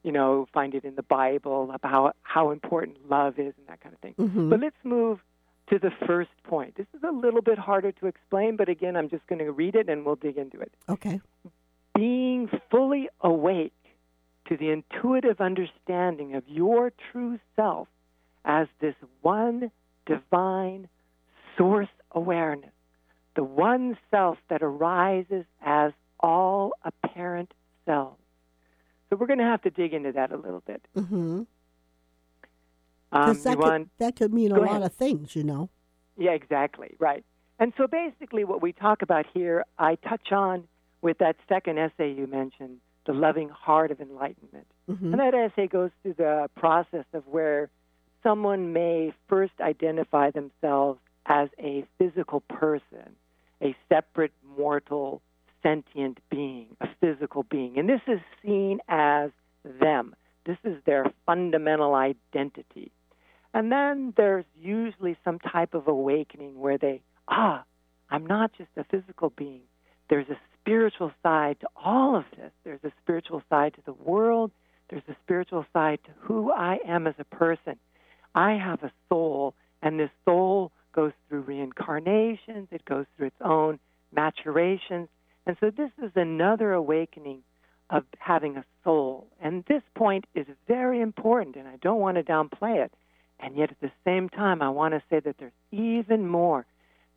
you 0.03 0.11
know, 0.11 0.47
find 0.53 0.75
it 0.75 0.83
in 0.85 0.95
the 0.95 1.03
Bible 1.03 1.71
about 1.73 1.89
how, 1.91 2.13
how 2.21 2.51
important 2.51 3.09
love 3.09 3.39
is 3.39 3.53
and 3.57 3.67
that 3.67 3.81
kind 3.81 3.93
of 3.95 3.99
thing. 4.01 4.13
Mhm. 4.19 4.49
But 4.51 4.59
let's 4.59 4.75
move 4.83 5.19
to 5.67 5.79
the 5.79 5.89
first 6.05 6.29
point. 6.43 6.75
This 6.75 6.85
is 6.93 7.01
a 7.03 7.11
little 7.11 7.41
bit 7.41 7.57
harder 7.57 7.91
to 7.93 8.05
explain, 8.05 8.55
but 8.55 8.69
again, 8.69 8.95
I'm 8.95 9.09
just 9.09 9.25
going 9.25 9.39
to 9.39 9.51
read 9.51 9.75
it 9.75 9.89
and 9.89 10.05
we'll 10.05 10.15
dig 10.15 10.37
into 10.37 10.59
it. 10.61 10.71
okay. 10.87 11.19
Being 11.95 12.49
fully 12.69 13.09
awake 13.21 13.73
to 14.47 14.57
the 14.57 14.69
intuitive 14.69 15.41
understanding 15.41 16.35
of 16.35 16.43
your 16.47 16.91
true 17.11 17.39
self 17.55 17.87
as 18.43 18.67
this 18.79 18.93
one 19.21 19.71
divine 20.05 20.87
source 21.57 21.87
awareness, 22.11 22.69
the 23.35 23.43
one 23.43 23.97
self 24.11 24.37
that 24.49 24.61
arises 24.61 25.45
as 25.61 25.91
all 26.19 26.73
apparent 26.83 27.53
selves. 27.85 28.17
So 29.09 29.17
we're 29.17 29.27
going 29.27 29.39
to 29.39 29.45
have 29.45 29.61
to 29.63 29.69
dig 29.69 29.93
into 29.93 30.11
that 30.13 30.31
a 30.31 30.37
little 30.37 30.63
bit. 30.65 30.81
Mm-hmm. 30.95 31.43
Um, 33.11 33.41
that, 33.43 33.57
could, 33.57 33.89
that 33.99 34.15
could 34.15 34.33
mean 34.33 34.51
a 34.51 34.55
Go 34.55 34.61
lot 34.61 34.81
of 34.81 34.93
things, 34.93 35.35
you 35.35 35.43
know. 35.43 35.69
Yeah, 36.17 36.31
exactly. 36.31 36.95
Right. 36.99 37.23
And 37.59 37.71
so 37.77 37.87
basically, 37.87 38.43
what 38.43 38.61
we 38.61 38.73
talk 38.73 39.01
about 39.01 39.25
here, 39.33 39.65
I 39.77 39.95
touch 39.95 40.31
on 40.31 40.67
with 41.01 41.19
that 41.19 41.37
second 41.47 41.77
essay 41.77 42.11
you 42.11 42.27
mentioned, 42.27 42.79
The 43.05 43.13
Loving 43.13 43.49
Heart 43.49 43.91
of 43.91 44.01
Enlightenment. 44.01 44.67
hmm 44.87 45.13
And 45.13 45.19
that 45.19 45.33
essay 45.33 45.67
goes 45.67 45.91
through 46.01 46.15
the 46.15 46.49
process 46.55 47.05
of 47.13 47.25
where 47.27 47.69
someone 48.23 48.73
may 48.73 49.13
first 49.29 49.53
identify 49.61 50.31
themselves 50.31 50.99
as 51.25 51.49
a 51.59 51.85
physical 51.97 52.41
person, 52.41 53.15
a 53.65 53.75
separate 53.89 54.33
mortal 54.57 55.21
sentient 55.63 56.19
being, 56.29 56.67
a 56.79 56.87
physical 57.01 57.43
being. 57.43 57.77
And 57.77 57.89
this 57.89 58.01
is 58.07 58.19
seen 58.43 58.79
as 58.87 59.31
them. 59.63 60.15
This 60.45 60.57
is 60.63 60.77
their 60.85 61.11
fundamental 61.25 61.95
identity. 61.95 62.91
And 63.53 63.71
then 63.71 64.13
there's 64.15 64.45
usually 64.61 65.17
some 65.23 65.39
type 65.39 65.73
of 65.73 65.87
awakening 65.87 66.59
where 66.59 66.77
they, 66.77 67.01
ah, 67.27 67.63
I'm 68.11 68.27
not 68.27 68.51
just 68.57 68.69
a 68.77 68.83
physical 68.83 69.31
being. 69.35 69.61
There's 70.09 70.29
a 70.29 70.37
spiritual 70.61 71.11
side 71.23 71.59
to 71.61 71.67
all 71.83 72.15
of 72.15 72.25
this. 72.37 72.51
There's 72.63 72.83
a 72.83 72.91
spiritual 73.01 73.41
side 73.49 73.73
to 73.75 73.81
the 73.85 73.93
world. 73.93 74.51
There's 74.89 75.03
a 75.09 75.15
spiritual 75.23 75.65
side 75.73 75.99
to 76.05 76.11
who 76.19 76.51
I 76.51 76.77
am 76.87 77.07
as 77.07 77.15
a 77.17 77.23
person. 77.23 77.77
I 78.35 78.51
have 78.53 78.83
a 78.83 78.91
soul, 79.09 79.55
and 79.81 79.99
this 79.99 80.11
soul 80.25 80.71
goes 80.95 81.11
through 81.27 81.41
reincarnations, 81.41 82.69
it 82.71 82.85
goes 82.85 83.05
through 83.15 83.27
its 83.27 83.41
own 83.43 83.79
maturations. 84.13 85.09
And 85.45 85.57
so 85.59 85.69
this 85.69 85.91
is 86.01 86.11
another 86.15 86.71
awakening 86.71 87.43
of 87.89 88.03
having 88.17 88.57
a 88.57 88.65
soul. 88.83 89.27
And 89.41 89.63
this 89.67 89.83
point 89.93 90.25
is 90.33 90.47
very 90.67 91.01
important, 91.01 91.55
and 91.55 91.67
I 91.67 91.75
don't 91.81 91.99
want 91.99 92.17
to 92.17 92.23
downplay 92.23 92.83
it. 92.83 92.91
And 93.39 93.55
yet 93.57 93.69
at 93.69 93.79
the 93.81 93.91
same 94.05 94.29
time, 94.29 94.61
I 94.61 94.69
want 94.69 94.93
to 94.93 95.03
say 95.09 95.19
that 95.19 95.35
there's 95.37 95.51
even 95.71 96.25
more. 96.27 96.65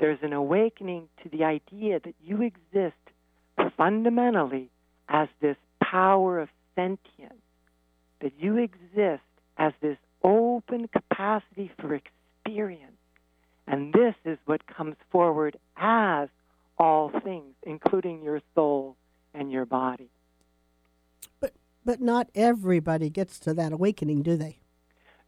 There's 0.01 0.19
an 0.23 0.33
awakening 0.33 1.09
to 1.23 1.29
the 1.29 1.45
idea 1.45 2.01
that 2.01 2.15
you 2.23 2.43
exist 2.43 2.97
fundamentally 3.77 4.71
as 5.09 5.29
this 5.41 5.57
power 5.83 6.41
of 6.41 6.49
sentience, 6.75 7.41
that 8.21 8.33
you 8.39 8.59
exist 8.59 9.23
as 9.57 9.73
this 9.81 9.97
open 10.23 10.89
capacity 10.89 11.71
for 11.81 11.95
experience. 11.95 12.88
And 13.71 13.93
this 13.93 14.15
is 14.25 14.39
what 14.47 14.67
comes 14.67 14.97
forward 15.11 15.57
as 15.77 16.29
all 16.79 17.11
things, 17.23 17.55
including 17.65 18.23
your 18.23 18.41
soul 18.55 18.97
and 19.35 19.53
your 19.53 19.67
body. 19.67 20.09
But 21.41 21.53
but 21.85 22.01
not 22.01 22.29
everybody 22.35 23.11
gets 23.11 23.39
to 23.41 23.55
that 23.55 23.73
awakening, 23.73 24.23
do 24.23 24.37
they? 24.37 24.59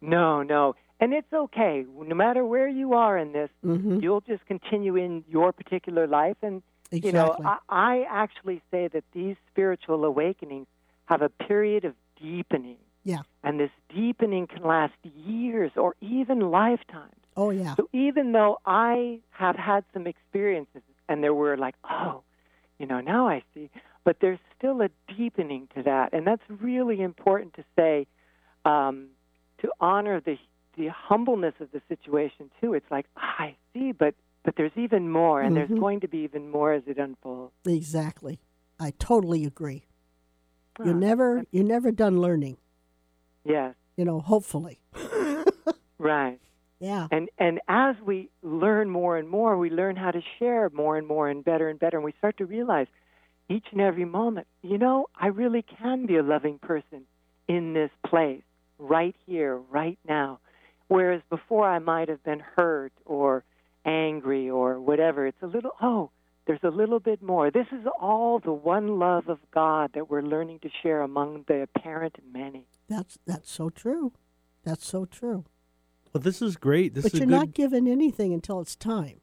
No, 0.00 0.42
no. 0.42 0.74
And 1.00 1.12
it's 1.12 1.32
okay. 1.32 1.84
No 1.96 2.14
matter 2.14 2.44
where 2.44 2.68
you 2.68 2.94
are 2.94 3.16
in 3.18 3.32
this, 3.32 3.50
Mm-hmm. 3.64 4.00
you'll 4.00 4.20
just 4.22 4.44
continue 4.46 4.96
in 4.96 5.24
your 5.28 5.52
particular 5.52 6.06
life. 6.06 6.36
And, 6.42 6.62
you 6.90 7.12
know, 7.12 7.36
I, 7.44 7.58
I 7.68 8.04
actually 8.08 8.62
say 8.70 8.88
that 8.88 9.04
these 9.12 9.36
spiritual 9.50 10.04
awakenings 10.04 10.66
have 11.06 11.22
a 11.22 11.28
period 11.28 11.84
of 11.84 11.94
deepening. 12.20 12.76
Yeah. 13.04 13.22
And 13.42 13.58
this 13.58 13.70
deepening 13.94 14.46
can 14.46 14.62
last 14.62 14.92
years 15.02 15.72
or 15.76 15.94
even 16.00 16.50
lifetimes. 16.50 17.14
Oh 17.40 17.48
yeah. 17.48 17.74
So 17.76 17.88
even 17.94 18.32
though 18.32 18.58
I 18.66 19.20
have 19.30 19.56
had 19.56 19.84
some 19.94 20.06
experiences 20.06 20.82
and 21.08 21.22
there 21.24 21.32
were 21.32 21.56
like, 21.56 21.74
oh, 21.88 22.22
you 22.78 22.86
know, 22.86 23.00
now 23.00 23.28
I 23.28 23.42
see, 23.54 23.70
but 24.04 24.16
there's 24.20 24.38
still 24.58 24.82
a 24.82 24.90
deepening 25.16 25.66
to 25.74 25.82
that. 25.84 26.12
And 26.12 26.26
that's 26.26 26.42
really 26.48 27.00
important 27.00 27.54
to 27.54 27.64
say 27.78 28.06
um, 28.66 29.08
to 29.62 29.70
honor 29.80 30.20
the, 30.20 30.36
the 30.76 30.88
humbleness 30.88 31.54
of 31.60 31.68
the 31.72 31.80
situation 31.88 32.50
too. 32.60 32.74
It's 32.74 32.90
like, 32.90 33.06
I 33.16 33.56
see, 33.72 33.92
but, 33.92 34.14
but 34.44 34.54
there's 34.58 34.76
even 34.76 35.08
more, 35.10 35.40
and 35.40 35.52
Mhm. 35.52 35.54
there's 35.68 35.80
going 35.80 36.00
to 36.00 36.08
be 36.08 36.18
even 36.18 36.50
more 36.50 36.74
as 36.74 36.82
it 36.86 36.98
unfolds. 36.98 37.54
Exactly. 37.66 38.38
I 38.78 38.90
totally 38.98 39.46
agree. 39.46 39.84
You're 40.84 40.94
Ah, 40.94 40.98
never 40.98 41.44
you're 41.52 41.64
never 41.64 41.90
done 41.90 42.20
learning. 42.20 42.58
Yes, 43.44 43.74
You 43.96 44.04
know, 44.04 44.20
hopefully. 44.20 44.80
right. 45.98 46.38
Yeah. 46.80 47.06
And 47.10 47.28
and 47.38 47.60
as 47.68 47.96
we 48.04 48.30
learn 48.42 48.90
more 48.90 49.16
and 49.16 49.28
more, 49.28 49.56
we 49.56 49.70
learn 49.70 49.96
how 49.96 50.10
to 50.10 50.22
share 50.38 50.70
more 50.70 50.96
and 50.96 51.06
more 51.06 51.28
and 51.28 51.44
better 51.44 51.68
and 51.68 51.78
better, 51.78 51.98
and 51.98 52.04
we 52.04 52.14
start 52.18 52.38
to 52.38 52.46
realize 52.46 52.86
each 53.48 53.66
and 53.72 53.80
every 53.80 54.04
moment, 54.04 54.46
you 54.62 54.78
know, 54.78 55.06
I 55.14 55.26
really 55.26 55.62
can 55.62 56.06
be 56.06 56.16
a 56.16 56.22
loving 56.22 56.58
person 56.58 57.02
in 57.48 57.74
this 57.74 57.90
place, 58.06 58.42
right 58.78 59.14
here, 59.26 59.56
right 59.56 59.98
now. 60.08 60.38
Whereas 60.88 61.20
before 61.28 61.68
I 61.68 61.80
might 61.80 62.08
have 62.08 62.22
been 62.22 62.40
hurt 62.56 62.92
or 63.04 63.44
angry 63.84 64.50
or 64.50 64.80
whatever. 64.80 65.26
It's 65.26 65.42
a 65.42 65.46
little 65.46 65.72
oh, 65.80 66.10
there's 66.46 66.60
a 66.62 66.68
little 66.68 67.00
bit 67.00 67.22
more. 67.22 67.50
This 67.50 67.66
is 67.72 67.86
all 68.00 68.38
the 68.38 68.52
one 68.52 68.98
love 68.98 69.28
of 69.28 69.38
God 69.52 69.90
that 69.94 70.10
we're 70.10 70.22
learning 70.22 70.60
to 70.60 70.70
share 70.82 71.02
among 71.02 71.44
the 71.46 71.62
apparent 71.62 72.16
many. 72.32 72.66
That's 72.88 73.18
that's 73.26 73.50
so 73.50 73.70
true. 73.70 74.12
That's 74.64 74.86
so 74.86 75.04
true. 75.04 75.44
Well, 76.12 76.20
this 76.20 76.42
is 76.42 76.56
great. 76.56 76.94
This 76.94 77.04
but 77.04 77.14
is 77.14 77.20
you're 77.20 77.26
good. 77.26 77.34
not 77.34 77.54
given 77.54 77.86
anything 77.86 78.32
until 78.32 78.60
it's 78.60 78.74
time. 78.76 79.20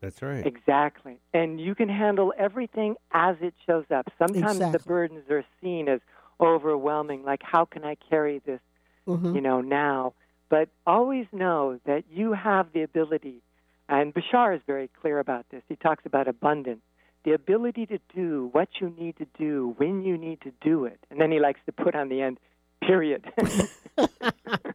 That's 0.00 0.20
right. 0.22 0.44
Exactly. 0.44 1.20
And 1.32 1.60
you 1.60 1.74
can 1.74 1.88
handle 1.88 2.32
everything 2.36 2.96
as 3.12 3.36
it 3.40 3.54
shows 3.66 3.84
up. 3.94 4.08
Sometimes 4.18 4.58
the 4.58 4.80
burdens 4.84 5.30
are 5.30 5.44
seen 5.60 5.88
as 5.88 6.00
overwhelming, 6.40 7.22
like, 7.22 7.40
how 7.42 7.64
can 7.64 7.84
I 7.84 7.94
carry 8.10 8.40
this, 8.40 8.60
Mhm. 9.06 9.34
you 9.34 9.40
know, 9.40 9.60
now? 9.60 10.14
But 10.48 10.70
always 10.86 11.26
know 11.32 11.78
that 11.84 12.04
you 12.10 12.32
have 12.32 12.72
the 12.72 12.82
ability, 12.82 13.42
and 13.88 14.12
Bashar 14.12 14.56
is 14.56 14.62
very 14.66 14.88
clear 14.88 15.18
about 15.20 15.48
this. 15.50 15.62
He 15.68 15.76
talks 15.76 16.04
about 16.04 16.26
abundance, 16.26 16.82
the 17.24 17.32
ability 17.32 17.86
to 17.86 17.98
do 18.14 18.48
what 18.52 18.68
you 18.80 18.90
need 18.98 19.16
to 19.18 19.26
do 19.38 19.74
when 19.76 20.02
you 20.02 20.18
need 20.18 20.40
to 20.40 20.50
do 20.60 20.84
it. 20.84 20.98
And 21.10 21.20
then 21.20 21.30
he 21.30 21.38
likes 21.38 21.60
to 21.66 21.72
put 21.72 21.94
on 21.94 22.08
the 22.08 22.22
end, 22.22 22.40
period. 22.82 23.24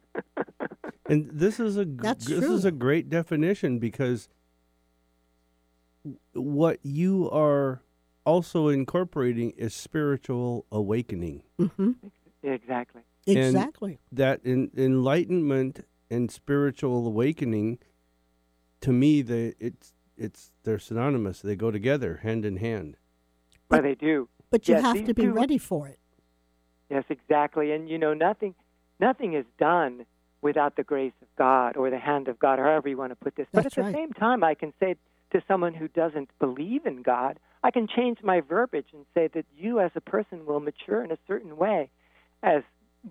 And 1.08 1.30
this 1.32 1.58
is 1.58 1.76
a 1.76 1.84
g- 1.86 1.92
That's 2.00 2.26
this 2.26 2.44
is 2.44 2.64
a 2.64 2.70
great 2.70 3.08
definition 3.08 3.78
because 3.78 4.28
what 6.34 6.78
you 6.82 7.30
are 7.30 7.82
also 8.24 8.68
incorporating 8.68 9.50
is 9.52 9.74
spiritual 9.74 10.66
awakening. 10.70 11.42
Mhm. 11.58 11.96
exactly. 12.42 13.02
Exactly. 13.26 13.98
That 14.12 14.40
in, 14.44 14.70
enlightenment 14.76 15.84
and 16.10 16.30
spiritual 16.30 17.06
awakening, 17.06 17.78
to 18.82 18.92
me, 18.92 19.22
they 19.22 19.54
it's 19.58 19.94
it's 20.16 20.50
they're 20.62 20.78
synonymous. 20.78 21.40
They 21.40 21.56
go 21.56 21.70
together, 21.70 22.20
hand 22.22 22.44
in 22.44 22.58
hand. 22.58 22.96
But 23.68 23.82
they 23.82 23.94
do. 23.94 24.28
but 24.50 24.66
you 24.68 24.74
yes, 24.74 24.82
have 24.82 25.04
to 25.04 25.14
be 25.14 25.22
two- 25.22 25.32
ready 25.32 25.58
for 25.58 25.88
it. 25.88 25.98
Yes, 26.90 27.04
exactly. 27.10 27.72
And 27.72 27.88
you 27.88 27.98
know, 27.98 28.14
nothing, 28.14 28.54
nothing 28.98 29.34
is 29.34 29.44
done 29.58 30.06
without 30.42 30.76
the 30.76 30.82
grace 30.84 31.12
of 31.22 31.28
God 31.36 31.76
or 31.76 31.90
the 31.90 31.98
hand 31.98 32.28
of 32.28 32.38
God, 32.38 32.58
however 32.58 32.88
you 32.88 32.96
want 32.96 33.10
to 33.10 33.16
put 33.16 33.34
this. 33.36 33.46
but 33.52 33.60
at 33.60 33.64
That's 33.64 33.74
the 33.76 33.82
right. 33.82 33.94
same 33.94 34.12
time, 34.12 34.44
I 34.44 34.54
can 34.54 34.72
say 34.80 34.96
to 35.32 35.42
someone 35.48 35.74
who 35.74 35.88
doesn't 35.88 36.30
believe 36.38 36.86
in 36.86 37.02
God, 37.02 37.38
I 37.62 37.70
can 37.70 37.88
change 37.88 38.18
my 38.22 38.40
verbiage 38.40 38.86
and 38.92 39.04
say 39.14 39.28
that 39.34 39.44
you, 39.56 39.80
as 39.80 39.90
a 39.94 40.00
person, 40.00 40.46
will 40.46 40.60
mature 40.60 41.02
in 41.02 41.10
a 41.10 41.18
certain 41.26 41.56
way, 41.56 41.90
as 42.42 42.62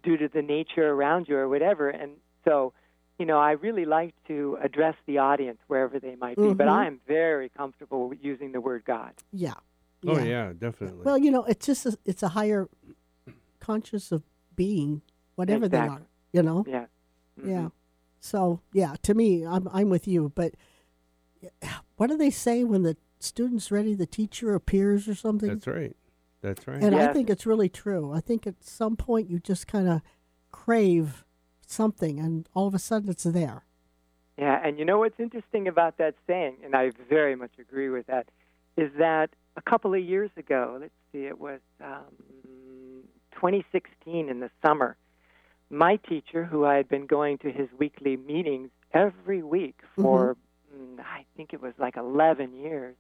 due 0.03 0.17
to 0.17 0.27
the 0.27 0.41
nature 0.41 0.89
around 0.89 1.27
you 1.27 1.37
or 1.37 1.49
whatever. 1.49 1.89
And 1.89 2.13
so, 2.45 2.73
you 3.19 3.25
know, 3.25 3.37
I 3.39 3.51
really 3.51 3.85
like 3.85 4.15
to 4.27 4.57
address 4.63 4.95
the 5.05 5.17
audience 5.17 5.59
wherever 5.67 5.99
they 5.99 6.15
might 6.15 6.37
be. 6.37 6.53
But 6.53 6.67
Mhm. 6.67 6.71
I'm 6.71 7.01
very 7.07 7.49
comfortable 7.49 8.13
using 8.21 8.51
the 8.53 8.61
word 8.61 8.85
God. 8.85 9.13
Yeah. 9.31 9.55
Oh 10.05 10.17
yeah, 10.19 10.53
definitely. 10.57 11.03
Well, 11.03 11.17
you 11.17 11.31
know, 11.31 11.43
it's 11.43 11.65
just 11.65 11.85
a, 11.85 11.97
it's 12.05 12.23
a 12.23 12.29
higher 12.29 12.67
conscious 13.59 14.11
of 14.11 14.23
being, 14.55 15.01
whatever 15.35 15.67
they 15.67 15.77
are. 15.79 16.03
You 16.31 16.43
know. 16.43 16.63
Yeah. 16.67 16.85
Mhm. 17.39 17.49
Yeah. 17.49 17.69
So 18.19 18.61
yeah, 18.73 18.95
to 19.03 19.13
me, 19.13 19.45
I'm 19.45 19.67
I'm 19.71 19.89
with 19.89 20.07
you. 20.07 20.31
But 20.35 20.55
what 21.97 22.07
do 22.07 22.17
they 22.17 22.29
say 22.29 22.63
when 22.63 22.83
the 22.83 22.97
student's 23.19 23.71
ready, 23.71 23.93
the 23.93 24.05
teacher 24.05 24.53
appears 24.53 25.07
or 25.07 25.15
something? 25.15 25.49
That's 25.49 25.67
right. 25.67 25.95
That's 26.41 26.67
right. 26.67 26.81
And 26.81 26.95
I 26.95 27.11
think 27.13 27.29
it's 27.29 27.45
really 27.45 27.69
true. 27.69 28.11
I 28.11 28.19
think 28.19 28.45
at 28.45 28.63
some 28.63 28.95
point 28.95 29.29
you 29.29 29.39
just 29.39 29.67
kind 29.67 29.87
of 29.87 30.01
crave 30.51 31.25
something, 31.65 32.19
and 32.19 32.47
all 32.53 32.67
of 32.67 32.73
a 32.73 32.79
sudden 32.79 33.09
it's 33.09 33.23
there. 33.23 33.63
Yeah, 34.37 34.61
and 34.63 34.77
you 34.77 34.85
know 34.85 34.99
what's 34.99 35.19
interesting 35.19 35.67
about 35.67 35.97
that 35.97 36.13
saying, 36.27 36.57
and 36.63 36.75
I 36.75 36.91
very 37.09 37.35
much 37.35 37.51
agree 37.59 37.89
with 37.89 38.05
that, 38.05 38.29
is 38.77 38.91
that 38.99 39.31
a 39.55 39.61
couple 39.61 39.95
of 39.95 39.99
years 39.99 40.29
ago, 40.37 40.77
let's 40.79 40.93
see, 41.11 41.25
it 41.25 41.39
was 41.39 41.59
um, 41.83 42.03
2016 43.33 44.29
in 44.29 44.39
the 44.39 44.51
summer, 44.63 44.95
my 45.69 45.97
teacher, 45.97 46.45
who 46.45 46.65
I 46.65 46.75
had 46.75 46.87
been 46.87 47.05
going 47.07 47.37
to 47.39 47.51
his 47.51 47.67
weekly 47.77 48.15
meetings 48.17 48.69
every 48.93 49.43
week 49.43 49.75
for, 49.95 50.37
mm, 50.75 50.99
I 50.99 51.25
think 51.35 51.53
it 51.53 51.61
was 51.61 51.73
like 51.77 51.97
11 51.97 52.53
years, 52.55 52.95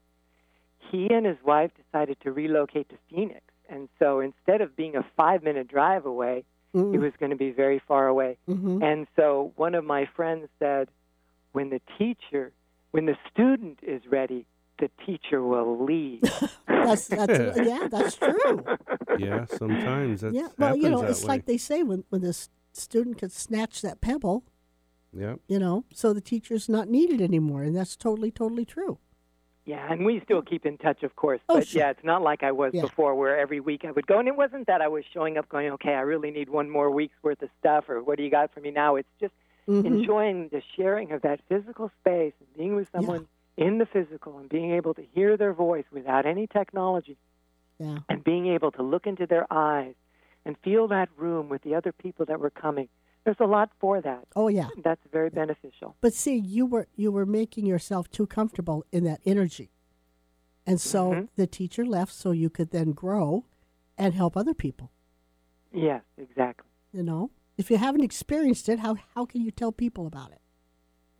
he 0.91 1.09
and 1.11 1.25
his 1.25 1.37
wife 1.43 1.71
decided 1.75 2.17
to 2.21 2.31
relocate 2.31 2.89
to 2.89 2.95
Phoenix. 3.09 3.41
And 3.69 3.89
so 3.99 4.19
instead 4.19 4.61
of 4.61 4.75
being 4.75 4.95
a 4.95 5.05
five 5.15 5.43
minute 5.43 5.67
drive 5.67 6.05
away, 6.05 6.43
Mm. 6.75 6.93
it 6.93 6.99
was 6.99 7.13
going 7.17 7.29
to 7.29 7.37
be 7.37 7.51
very 7.51 7.79
far 7.87 8.07
away. 8.07 8.37
hmm 8.45 8.83
And 8.83 9.07
so 9.15 9.53
one 9.55 9.73
of 9.73 9.85
my 9.85 10.05
friends 10.17 10.49
said, 10.59 10.89
when 11.53 11.69
the 11.69 11.79
teacher, 11.97 12.51
when 12.91 13.05
the 13.05 13.15
student 13.31 13.79
is 13.81 14.01
ready, 14.05 14.45
the 14.77 14.89
teacher 15.05 15.41
will 15.41 15.83
leave. 15.85 16.21
That's 16.67 17.07
that's 17.07 17.57
yeah, 17.71 17.87
that's 17.89 18.15
true. 18.17 18.65
yeah, 19.17 19.45
sometimes 19.45 20.21
that's 20.21 20.35
yeah. 20.35 20.49
Well, 20.57 20.75
you 20.75 20.89
know, 20.89 21.01
it's 21.03 21.21
that 21.21 21.27
like 21.27 21.45
they 21.45 21.57
say 21.57 21.83
when 21.83 22.03
when 22.09 22.21
the 22.21 22.29
s- 22.29 22.49
student 22.77 23.17
could 23.17 23.31
snatch 23.31 23.81
that 23.81 24.01
pebble, 24.01 24.43
yeah. 25.13 25.35
you 25.47 25.59
know, 25.59 25.85
so 25.93 26.13
the 26.13 26.21
teacher's 26.21 26.67
not 26.69 26.87
needed 26.89 27.21
anymore, 27.21 27.63
and 27.63 27.75
that's 27.75 27.95
totally 27.95 28.31
totally 28.31 28.65
true. 28.65 28.99
yeah, 29.65 29.91
and 29.91 30.05
we 30.05 30.21
still 30.23 30.41
keep 30.41 30.65
in 30.65 30.77
touch, 30.77 31.03
of 31.03 31.15
course. 31.17 31.41
Oh, 31.49 31.55
but 31.55 31.67
sure. 31.67 31.81
yeah, 31.81 31.89
it's 31.89 32.03
not 32.03 32.21
like 32.21 32.41
I 32.43 32.51
was 32.53 32.73
Yeah. 32.73 32.83
before, 32.83 33.15
where 33.15 33.37
every 33.37 33.59
week 33.59 33.83
I 33.83 33.91
would 33.91 34.07
go. 34.07 34.17
And 34.19 34.27
it 34.27 34.35
wasn't 34.37 34.67
that 34.67 34.81
I 34.81 34.87
was 34.87 35.03
showing 35.13 35.37
up 35.37 35.49
going, 35.49 35.69
okay, 35.71 35.93
I 35.93 36.01
really 36.01 36.31
need 36.31 36.47
one 36.49 36.69
more 36.69 36.89
week's 36.89 37.15
worth 37.21 37.41
of 37.41 37.49
stuff, 37.59 37.89
or 37.89 38.01
what 38.01 38.17
do 38.17 38.23
you 38.23 38.29
got 38.31 38.53
for 38.53 38.61
me 38.61 38.71
now? 38.71 38.95
It's 38.95 39.09
just 39.19 39.33
Mhm. 39.67 39.85
enjoying 39.85 40.47
the 40.49 40.61
sharing 40.77 41.11
of 41.11 41.21
that 41.23 41.41
physical 41.49 41.91
space 41.99 42.33
and 42.39 42.47
being 42.55 42.75
with 42.75 42.89
someone 42.91 43.27
in 43.57 43.77
the 43.79 43.85
physical 43.85 44.37
and 44.37 44.47
being 44.47 44.71
able 44.71 44.93
to 44.93 45.01
hear 45.13 45.35
their 45.35 45.51
voice 45.51 45.83
without 45.91 46.25
any 46.25 46.47
technology. 46.47 47.17
Yeah. 47.79 47.99
and 48.09 48.23
being 48.23 48.47
able 48.47 48.71
to 48.71 48.81
look 48.81 49.05
into 49.05 49.27
their 49.27 49.45
eyes 49.51 49.93
and 50.47 50.57
feel 50.63 50.87
that 50.87 51.09
room 51.17 51.49
with 51.49 51.61
the 51.63 51.75
other 51.75 51.91
people 51.91 52.25
that 52.25 52.39
were 52.39 52.49
coming. 52.49 52.87
There's 53.25 53.35
a 53.41 53.45
lot 53.45 53.69
for 53.79 53.99
that. 54.01 54.25
Oh 54.35 54.47
yeah. 54.47 54.69
That's 54.83 55.01
very 55.11 55.29
beneficial. 55.29 55.95
But 55.99 56.13
see, 56.13 56.37
you 56.37 56.65
were 56.65 56.87
you 56.95 57.11
were 57.11 57.25
making 57.25 57.65
yourself 57.65 58.09
too 58.09 58.25
comfortable 58.25 58.85
in 58.91 59.03
that 59.03 59.19
energy, 59.25 59.69
and 60.65 60.79
so 60.79 61.11
Mhm. 61.11 61.27
the 61.35 61.45
teacher 61.47 61.85
left 61.85 62.13
so 62.13 62.31
you 62.31 62.49
could 62.49 62.71
then 62.71 62.93
grow 62.93 63.43
and 63.97 64.13
help 64.13 64.37
other 64.37 64.53
people. 64.53 64.91
Yes, 65.73 66.03
exactly. 66.17 66.69
You 66.93 67.03
know, 67.03 67.31
if 67.57 67.69
you 67.69 67.77
haven't 67.77 68.03
experienced 68.05 68.69
it, 68.69 68.79
how 68.79 68.95
how 69.15 69.25
can 69.25 69.41
you 69.41 69.51
tell 69.51 69.73
people 69.73 70.07
about 70.07 70.31
it? 70.31 70.41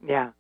Yeah. 0.02 0.32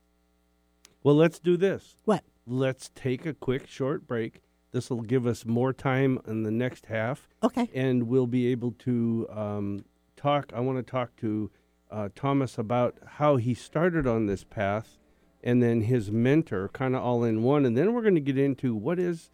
Well, 1.03 1.15
let's 1.15 1.39
do 1.39 1.57
this. 1.57 1.97
What? 2.05 2.23
Let's 2.45 2.89
take 2.95 3.25
a 3.25 3.33
quick 3.33 3.67
short 3.67 4.07
break. 4.07 4.41
This 4.71 4.89
will 4.89 5.01
give 5.01 5.25
us 5.25 5.45
more 5.45 5.73
time 5.73 6.19
in 6.27 6.43
the 6.43 6.51
next 6.51 6.87
half, 6.87 7.27
Okay. 7.43 7.69
and 7.73 8.03
we'll 8.07 8.27
be 8.27 8.47
able 8.47 8.71
to 8.79 9.27
um, 9.31 9.85
talk. 10.15 10.51
I 10.53 10.59
want 10.59 10.77
to 10.77 10.83
talk 10.83 11.15
to 11.17 11.49
uh, 11.89 12.09
Thomas 12.15 12.57
about 12.57 12.97
how 13.05 13.37
he 13.37 13.53
started 13.53 14.05
on 14.05 14.25
this 14.25 14.43
path, 14.43 14.97
and 15.43 15.63
then 15.63 15.81
his 15.81 16.11
mentor, 16.11 16.67
kind 16.69 16.95
of 16.95 17.01
all 17.01 17.23
in 17.23 17.43
one. 17.43 17.65
And 17.65 17.77
then 17.77 17.93
we're 17.93 18.01
going 18.01 18.15
to 18.15 18.21
get 18.21 18.37
into 18.37 18.75
what 18.75 18.99
is 18.99 19.29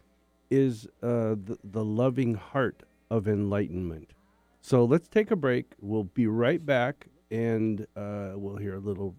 is 0.50 0.86
uh, 1.02 1.34
the, 1.34 1.58
the 1.64 1.84
loving 1.84 2.34
heart 2.34 2.82
of 3.10 3.26
enlightenment. 3.26 4.12
So 4.60 4.84
let's 4.84 5.08
take 5.08 5.30
a 5.30 5.36
break. 5.36 5.72
We'll 5.80 6.04
be 6.04 6.26
right 6.28 6.64
back, 6.64 7.08
and 7.30 7.86
uh, 7.96 8.32
we'll 8.36 8.56
hear 8.56 8.76
a 8.76 8.80
little 8.80 9.16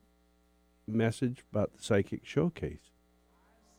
message 0.88 1.44
about 1.52 1.76
the 1.76 1.84
psychic 1.84 2.26
showcase. 2.26 2.92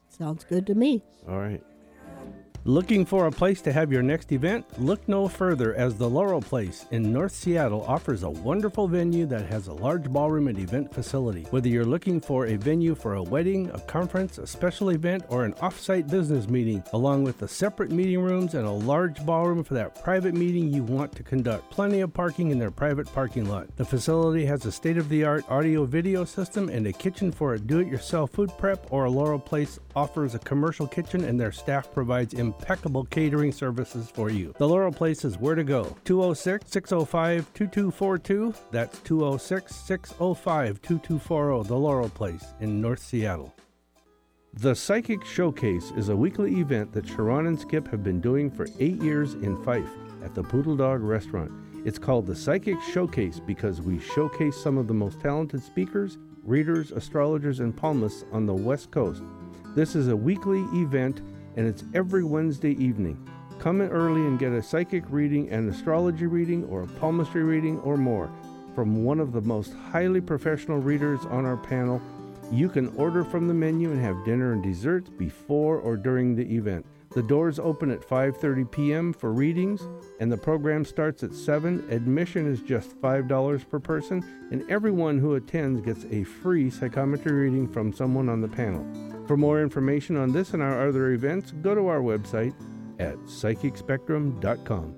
Sounds 0.09 0.44
good 0.44 0.66
to 0.66 0.75
me. 0.75 1.03
All 1.27 1.38
right. 1.38 1.62
Bye. 2.07 2.46
Looking 2.67 3.07
for 3.07 3.27
a 3.27 3.31
place 3.31 3.63
to 3.63 3.73
have 3.73 3.93
your 3.93 4.03
next 4.03 4.33
event? 4.33 4.67
Look 4.81 5.07
no 5.07 5.29
further 5.29 5.73
as 5.77 5.95
the 5.95 6.11
Laurel 6.11 6.41
Place 6.41 6.85
in 6.91 7.13
North 7.13 7.31
Seattle 7.31 7.85
offers 7.87 8.25
a 8.25 8.31
wonderful 8.31 8.89
venue 8.89 9.25
that 9.27 9.47
has 9.47 9.69
a 9.69 9.73
large 9.73 10.11
ballroom 10.11 10.49
and 10.49 10.59
event 10.59 10.93
facility. 10.93 11.43
Whether 11.51 11.69
you're 11.69 11.85
looking 11.85 12.21
for 12.21 12.47
a 12.47 12.57
venue 12.57 12.97
for 12.97 13.15
a 13.15 13.23
wedding, 13.23 13.71
a 13.71 13.79
conference, 13.79 14.39
a 14.39 14.49
special 14.49 14.89
event, 14.89 15.23
or 15.29 15.45
an 15.45 15.55
off-site 15.61 16.09
business 16.09 16.49
meeting, 16.49 16.83
along 16.93 17.23
with 17.23 17.39
the 17.39 17.47
separate 17.47 17.93
meeting 17.93 18.19
rooms 18.19 18.55
and 18.55 18.67
a 18.67 18.71
large 18.73 19.25
ballroom 19.25 19.63
for 19.63 19.75
that 19.75 20.03
private 20.03 20.35
meeting 20.35 20.69
you 20.69 20.83
want 20.83 21.15
to 21.15 21.23
conduct. 21.23 21.71
Plenty 21.71 22.01
of 22.01 22.13
parking 22.13 22.51
in 22.51 22.59
their 22.59 22.73
private 22.73 23.07
parking 23.15 23.49
lot. 23.49 23.69
The 23.77 23.85
facility 23.85 24.45
has 24.45 24.67
a 24.67 24.73
state-of-the-art 24.73 25.45
audio-video 25.49 26.25
system 26.25 26.69
and 26.69 26.85
a 26.89 26.93
kitchen 26.93 27.31
for 27.31 27.55
a 27.55 27.61
do-it-yourself 27.61 28.33
food 28.33 28.51
prep 28.59 28.89
or 28.91 29.05
a 29.05 29.11
Laurel 29.11 29.39
Place 29.39 29.79
offers 29.95 30.35
a 30.35 30.41
commercial 30.41 30.89
kitchen 30.89 31.23
and 31.23 31.39
their 31.39 31.53
staff 31.53 31.93
provides 31.93 32.35
impeccable 32.59 33.05
catering 33.05 33.53
services 33.53 34.11
for 34.11 34.31
you. 34.31 34.55
The 34.59 34.69
Laurel 34.69 34.92
Place 34.92 35.25
is 35.25 35.38
where 35.38 35.55
to 35.55 35.64
go. 35.64 35.97
206 36.05 36.71
605 36.71 37.53
2242. 37.55 38.55
That's 38.71 38.99
206 39.01 39.75
605 39.75 40.83
2240. 40.83 41.69
The 41.69 41.75
Laurel 41.75 42.09
Place 42.09 42.55
in 42.61 42.81
North 42.81 43.01
Seattle. 43.01 43.55
The 44.55 44.75
Psychic 44.75 45.25
Showcase 45.25 45.92
is 45.97 46.09
a 46.09 46.16
weekly 46.16 46.61
event 46.61 46.92
that 46.92 47.07
Sharon 47.07 47.47
and 47.47 47.61
Skip 47.61 47.88
have 47.88 48.03
been 48.03 48.21
doing 48.21 48.51
for 48.51 48.66
eight 48.81 49.03
years 49.03 49.35
in 49.35 49.62
Fife 49.62 49.90
at 50.25 50.35
the 50.35 50.42
Poodle 50.42 50.77
Dog 50.77 51.03
Restaurant. 51.03 51.53
It's 51.85 51.99
called 51.99 52.27
the 52.27 52.35
Psychic 52.35 52.81
Showcase 52.92 53.38
because 53.38 53.83
we 53.83 54.01
showcase 54.01 54.57
some 54.57 54.79
of 54.79 54.88
the 54.88 54.95
most 54.95 55.21
talented 55.21 55.62
speakers, 55.62 56.16
readers, 56.42 56.90
astrologers, 56.90 57.61
and 57.61 57.77
palmists 57.77 58.25
on 58.33 58.47
the 58.47 58.55
West 58.55 58.90
Coast. 58.90 59.23
This 59.75 59.95
is 59.95 60.09
a 60.09 60.16
weekly 60.16 60.62
event 60.73 61.21
and 61.57 61.66
it's 61.66 61.85
every 61.95 62.23
Wednesday 62.23 62.73
evening. 62.73 63.19
Come 63.59 63.81
in 63.81 63.88
early 63.88 64.21
and 64.21 64.38
get 64.38 64.53
a 64.53 64.62
psychic 64.62 65.05
reading, 65.09 65.51
an 65.51 65.69
astrology 65.69 66.27
reading, 66.27 66.64
or 66.66 66.83
a 66.83 66.87
palmistry 66.87 67.42
reading, 67.42 67.81
or 67.81 67.97
more 67.97 68.31
from 68.75 69.05
one 69.05 69.21
of 69.21 69.33
the 69.33 69.40
most 69.40 69.73
highly 69.90 70.21
professional 70.21 70.79
readers 70.79 71.21
on 71.31 71.47
our 71.47 71.57
panel. 71.57 72.01
You 72.53 72.69
can 72.69 72.95
order 72.97 73.25
from 73.25 73.49
the 73.49 73.55
menu 73.55 73.90
and 73.90 74.01
have 74.03 74.25
dinner 74.27 74.53
and 74.53 74.62
desserts 74.62 75.09
before 75.09 75.79
or 75.79 75.97
during 75.97 76.37
the 76.37 76.45
event. 76.55 76.85
The 77.11 77.23
doors 77.23 77.59
open 77.59 77.90
at 77.90 78.01
5:30 78.01 78.71
p.m. 78.71 79.12
for 79.12 79.33
readings 79.33 79.83
and 80.21 80.31
the 80.31 80.37
program 80.37 80.85
starts 80.85 81.23
at 81.23 81.35
7. 81.35 81.87
Admission 81.90 82.47
is 82.47 82.61
just 82.61 83.01
$5 83.01 83.69
per 83.69 83.79
person 83.79 84.25
and 84.51 84.69
everyone 84.71 85.19
who 85.19 85.35
attends 85.35 85.81
gets 85.81 86.05
a 86.11 86.25
free 86.25 86.71
psychometry 86.71 87.33
reading 87.33 87.69
from 87.69 87.92
someone 87.92 88.29
on 88.29 88.40
the 88.40 88.49
panel. 88.49 88.85
For 89.27 89.37
more 89.37 89.62
information 89.62 90.16
on 90.16 90.33
this 90.33 90.53
and 90.53 90.62
our 90.62 90.88
other 90.88 91.12
events, 91.12 91.53
go 91.62 91.75
to 91.75 91.88
our 91.88 92.01
website 92.01 92.55
at 92.99 93.16
psychicspectrum.com. 93.16 94.95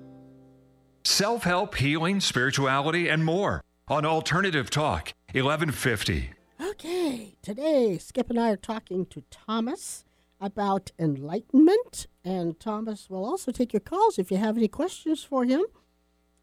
Self 1.05 1.43
help, 1.43 1.75
healing, 1.75 2.19
spirituality, 2.19 3.07
and 3.07 3.25
more 3.25 3.63
on 3.87 4.05
Alternative 4.05 4.69
Talk 4.69 5.13
1150. 5.33 6.31
Okay, 6.61 7.35
today 7.41 7.97
Skip 7.97 8.29
and 8.29 8.39
I 8.39 8.51
are 8.51 8.57
talking 8.57 9.05
to 9.07 9.23
Thomas 9.31 10.03
about 10.39 10.91
enlightenment, 10.97 12.07
and 12.23 12.59
Thomas 12.59 13.09
will 13.09 13.25
also 13.25 13.51
take 13.51 13.73
your 13.73 13.79
calls 13.81 14.17
if 14.19 14.31
you 14.31 14.37
have 14.37 14.57
any 14.57 14.67
questions 14.67 15.23
for 15.23 15.45
him. 15.45 15.63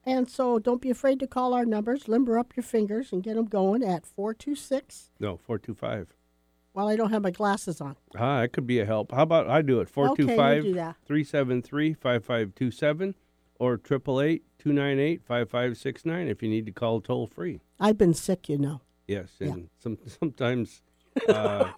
And 0.04 0.28
so 0.30 0.58
don't 0.58 0.80
be 0.80 0.90
afraid 0.90 1.18
to 1.20 1.26
call 1.26 1.52
our 1.54 1.64
numbers. 1.64 2.06
Limber 2.06 2.38
up 2.38 2.54
your 2.56 2.62
fingers 2.62 3.12
and 3.12 3.22
get 3.22 3.34
them 3.34 3.46
going 3.46 3.82
at 3.82 4.06
426. 4.06 5.10
No, 5.18 5.36
425. 5.36 6.14
Well, 6.74 6.88
I 6.88 6.94
don't 6.96 7.10
have 7.10 7.22
my 7.22 7.30
glasses 7.30 7.80
on. 7.80 7.96
Ah, 8.16 8.42
that 8.42 8.52
could 8.52 8.66
be 8.66 8.78
a 8.78 8.84
help. 8.84 9.10
How 9.10 9.22
about 9.22 9.48
I 9.48 9.62
do 9.62 9.78
it? 9.80 9.88
Okay, 9.88 9.92
425 9.92 10.62
373 11.06 11.94
5527 11.94 13.14
or 13.58 13.74
888 13.74 14.42
298 14.58 15.22
5569 15.24 16.28
if 16.28 16.42
you 16.42 16.48
need 16.50 16.66
to 16.66 16.72
call 16.72 17.00
toll 17.00 17.26
free. 17.26 17.60
I've 17.80 17.96
been 17.98 18.14
sick, 18.14 18.48
you 18.48 18.58
know. 18.58 18.82
Yes, 19.08 19.30
Yeah. 19.40 19.48
and 19.52 19.70
some 19.78 19.98
sometimes, 20.06 20.82
uh, 21.28 21.72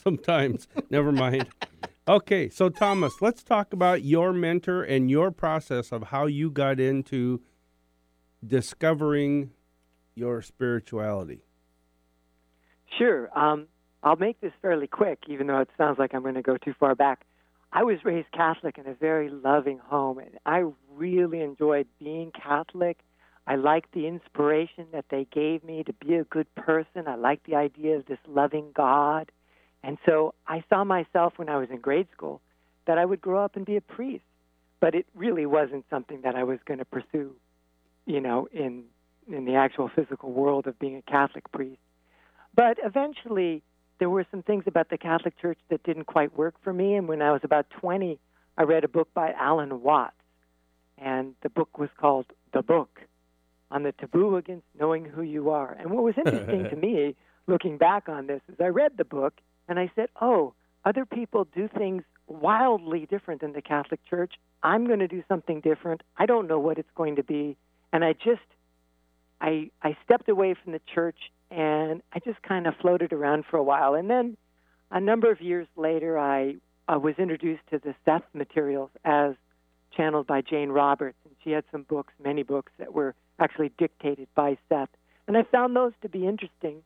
sometimes. 0.04 0.68
Never 0.88 1.12
mind. 1.12 1.46
Okay, 2.08 2.48
so 2.48 2.68
Thomas, 2.68 3.20
let's 3.20 3.42
talk 3.42 3.72
about 3.72 4.02
your 4.02 4.32
mentor 4.32 4.82
and 4.82 5.10
your 5.10 5.30
process 5.30 5.92
of 5.92 6.04
how 6.04 6.26
you 6.26 6.50
got 6.50 6.80
into 6.80 7.40
discovering 8.44 9.50
your 10.14 10.42
spirituality. 10.42 11.44
Sure. 12.98 13.30
Um, 13.38 13.66
I'll 14.02 14.16
make 14.16 14.40
this 14.40 14.52
fairly 14.60 14.86
quick, 14.86 15.20
even 15.28 15.46
though 15.46 15.60
it 15.60 15.68
sounds 15.76 15.98
like 15.98 16.14
I'm 16.14 16.22
going 16.22 16.34
to 16.34 16.42
go 16.42 16.56
too 16.56 16.74
far 16.78 16.94
back. 16.94 17.24
I 17.72 17.84
was 17.84 17.98
raised 18.04 18.32
Catholic 18.32 18.78
in 18.78 18.86
a 18.88 18.94
very 18.94 19.28
loving 19.28 19.78
home, 19.78 20.18
and 20.18 20.38
I 20.44 20.64
really 20.92 21.40
enjoyed 21.40 21.86
being 22.00 22.32
Catholic. 22.32 22.98
I 23.46 23.56
liked 23.56 23.92
the 23.92 24.06
inspiration 24.06 24.86
that 24.92 25.04
they 25.10 25.26
gave 25.32 25.62
me 25.62 25.84
to 25.84 25.92
be 25.92 26.14
a 26.16 26.24
good 26.24 26.52
person. 26.56 27.06
I 27.06 27.14
liked 27.14 27.46
the 27.46 27.54
idea 27.54 27.96
of 27.96 28.06
this 28.06 28.18
loving 28.26 28.72
God. 28.74 29.30
And 29.82 29.98
so 30.06 30.34
I 30.46 30.62
saw 30.68 30.84
myself 30.84 31.34
when 31.36 31.48
I 31.48 31.56
was 31.56 31.70
in 31.70 31.78
grade 31.78 32.08
school 32.12 32.40
that 32.86 32.98
I 32.98 33.04
would 33.04 33.20
grow 33.20 33.44
up 33.44 33.56
and 33.56 33.64
be 33.64 33.76
a 33.76 33.80
priest. 33.80 34.24
But 34.80 34.94
it 34.94 35.06
really 35.14 35.46
wasn't 35.46 35.84
something 35.90 36.22
that 36.22 36.34
I 36.34 36.44
was 36.44 36.58
going 36.64 36.78
to 36.78 36.84
pursue, 36.84 37.34
you 38.06 38.20
know, 38.20 38.48
in 38.52 38.84
in 39.30 39.44
the 39.44 39.54
actual 39.54 39.88
physical 39.88 40.32
world 40.32 40.66
of 40.66 40.78
being 40.78 40.96
a 40.96 41.02
Catholic 41.02 41.50
priest. 41.52 41.80
But 42.54 42.78
eventually, 42.82 43.62
there 43.98 44.10
were 44.10 44.26
some 44.30 44.42
things 44.42 44.64
about 44.66 44.88
the 44.88 44.98
Catholic 44.98 45.38
Church 45.40 45.58
that 45.68 45.82
didn't 45.84 46.06
quite 46.06 46.36
work 46.36 46.54
for 46.64 46.72
me. 46.72 46.94
And 46.94 47.06
when 47.06 47.22
I 47.22 47.30
was 47.30 47.42
about 47.44 47.70
20, 47.70 48.18
I 48.58 48.62
read 48.62 48.82
a 48.82 48.88
book 48.88 49.08
by 49.14 49.32
Alan 49.32 49.82
Watts. 49.82 50.14
And 50.98 51.34
the 51.42 51.48
book 51.48 51.78
was 51.78 51.90
called 51.96 52.26
The 52.52 52.62
Book 52.62 53.00
on 53.70 53.84
the 53.84 53.92
Taboo 53.92 54.36
Against 54.36 54.66
Knowing 54.78 55.04
Who 55.04 55.22
You 55.22 55.50
Are. 55.50 55.76
And 55.78 55.90
what 55.90 56.02
was 56.02 56.14
interesting 56.18 56.64
to 56.70 56.76
me, 56.88 57.14
looking 57.46 57.78
back 57.78 58.08
on 58.08 58.26
this, 58.26 58.40
is 58.48 58.56
I 58.60 58.66
read 58.66 58.96
the 58.96 59.04
book 59.04 59.34
and 59.70 59.78
I 59.78 59.90
said, 59.94 60.08
oh, 60.20 60.52
other 60.84 61.06
people 61.06 61.46
do 61.54 61.68
things 61.68 62.02
wildly 62.26 63.06
different 63.06 63.40
than 63.40 63.52
the 63.52 63.62
Catholic 63.62 64.00
Church. 64.10 64.34
I'm 64.62 64.86
going 64.86 64.98
to 64.98 65.08
do 65.08 65.22
something 65.28 65.60
different. 65.60 66.02
I 66.18 66.26
don't 66.26 66.46
know 66.46 66.58
what 66.58 66.76
it's 66.78 66.90
going 66.94 67.16
to 67.16 67.22
be. 67.22 67.56
And 67.92 68.04
I 68.04 68.12
just 68.12 68.42
I 69.40 69.70
I 69.82 69.96
stepped 70.04 70.28
away 70.28 70.54
from 70.62 70.72
the 70.72 70.80
church 70.94 71.16
and 71.50 72.02
I 72.12 72.18
just 72.18 72.42
kind 72.42 72.66
of 72.66 72.74
floated 72.76 73.12
around 73.12 73.44
for 73.50 73.56
a 73.56 73.62
while. 73.62 73.94
And 73.94 74.10
then 74.10 74.36
a 74.90 75.00
number 75.00 75.30
of 75.30 75.40
years 75.40 75.66
later, 75.76 76.18
I, 76.18 76.56
I 76.88 76.96
was 76.96 77.14
introduced 77.18 77.62
to 77.70 77.78
the 77.78 77.94
Seth 78.04 78.22
materials 78.34 78.90
as 79.04 79.34
channeled 79.96 80.26
by 80.26 80.40
Jane 80.40 80.70
Roberts, 80.70 81.18
and 81.24 81.34
she 81.42 81.50
had 81.50 81.64
some 81.72 81.82
books, 81.82 82.12
many 82.22 82.42
books 82.42 82.72
that 82.78 82.92
were 82.92 83.14
actually 83.38 83.72
dictated 83.78 84.28
by 84.34 84.56
Seth. 84.68 84.88
And 85.26 85.36
I 85.36 85.42
found 85.44 85.74
those 85.74 85.92
to 86.02 86.08
be 86.08 86.26
interesting, 86.26 86.82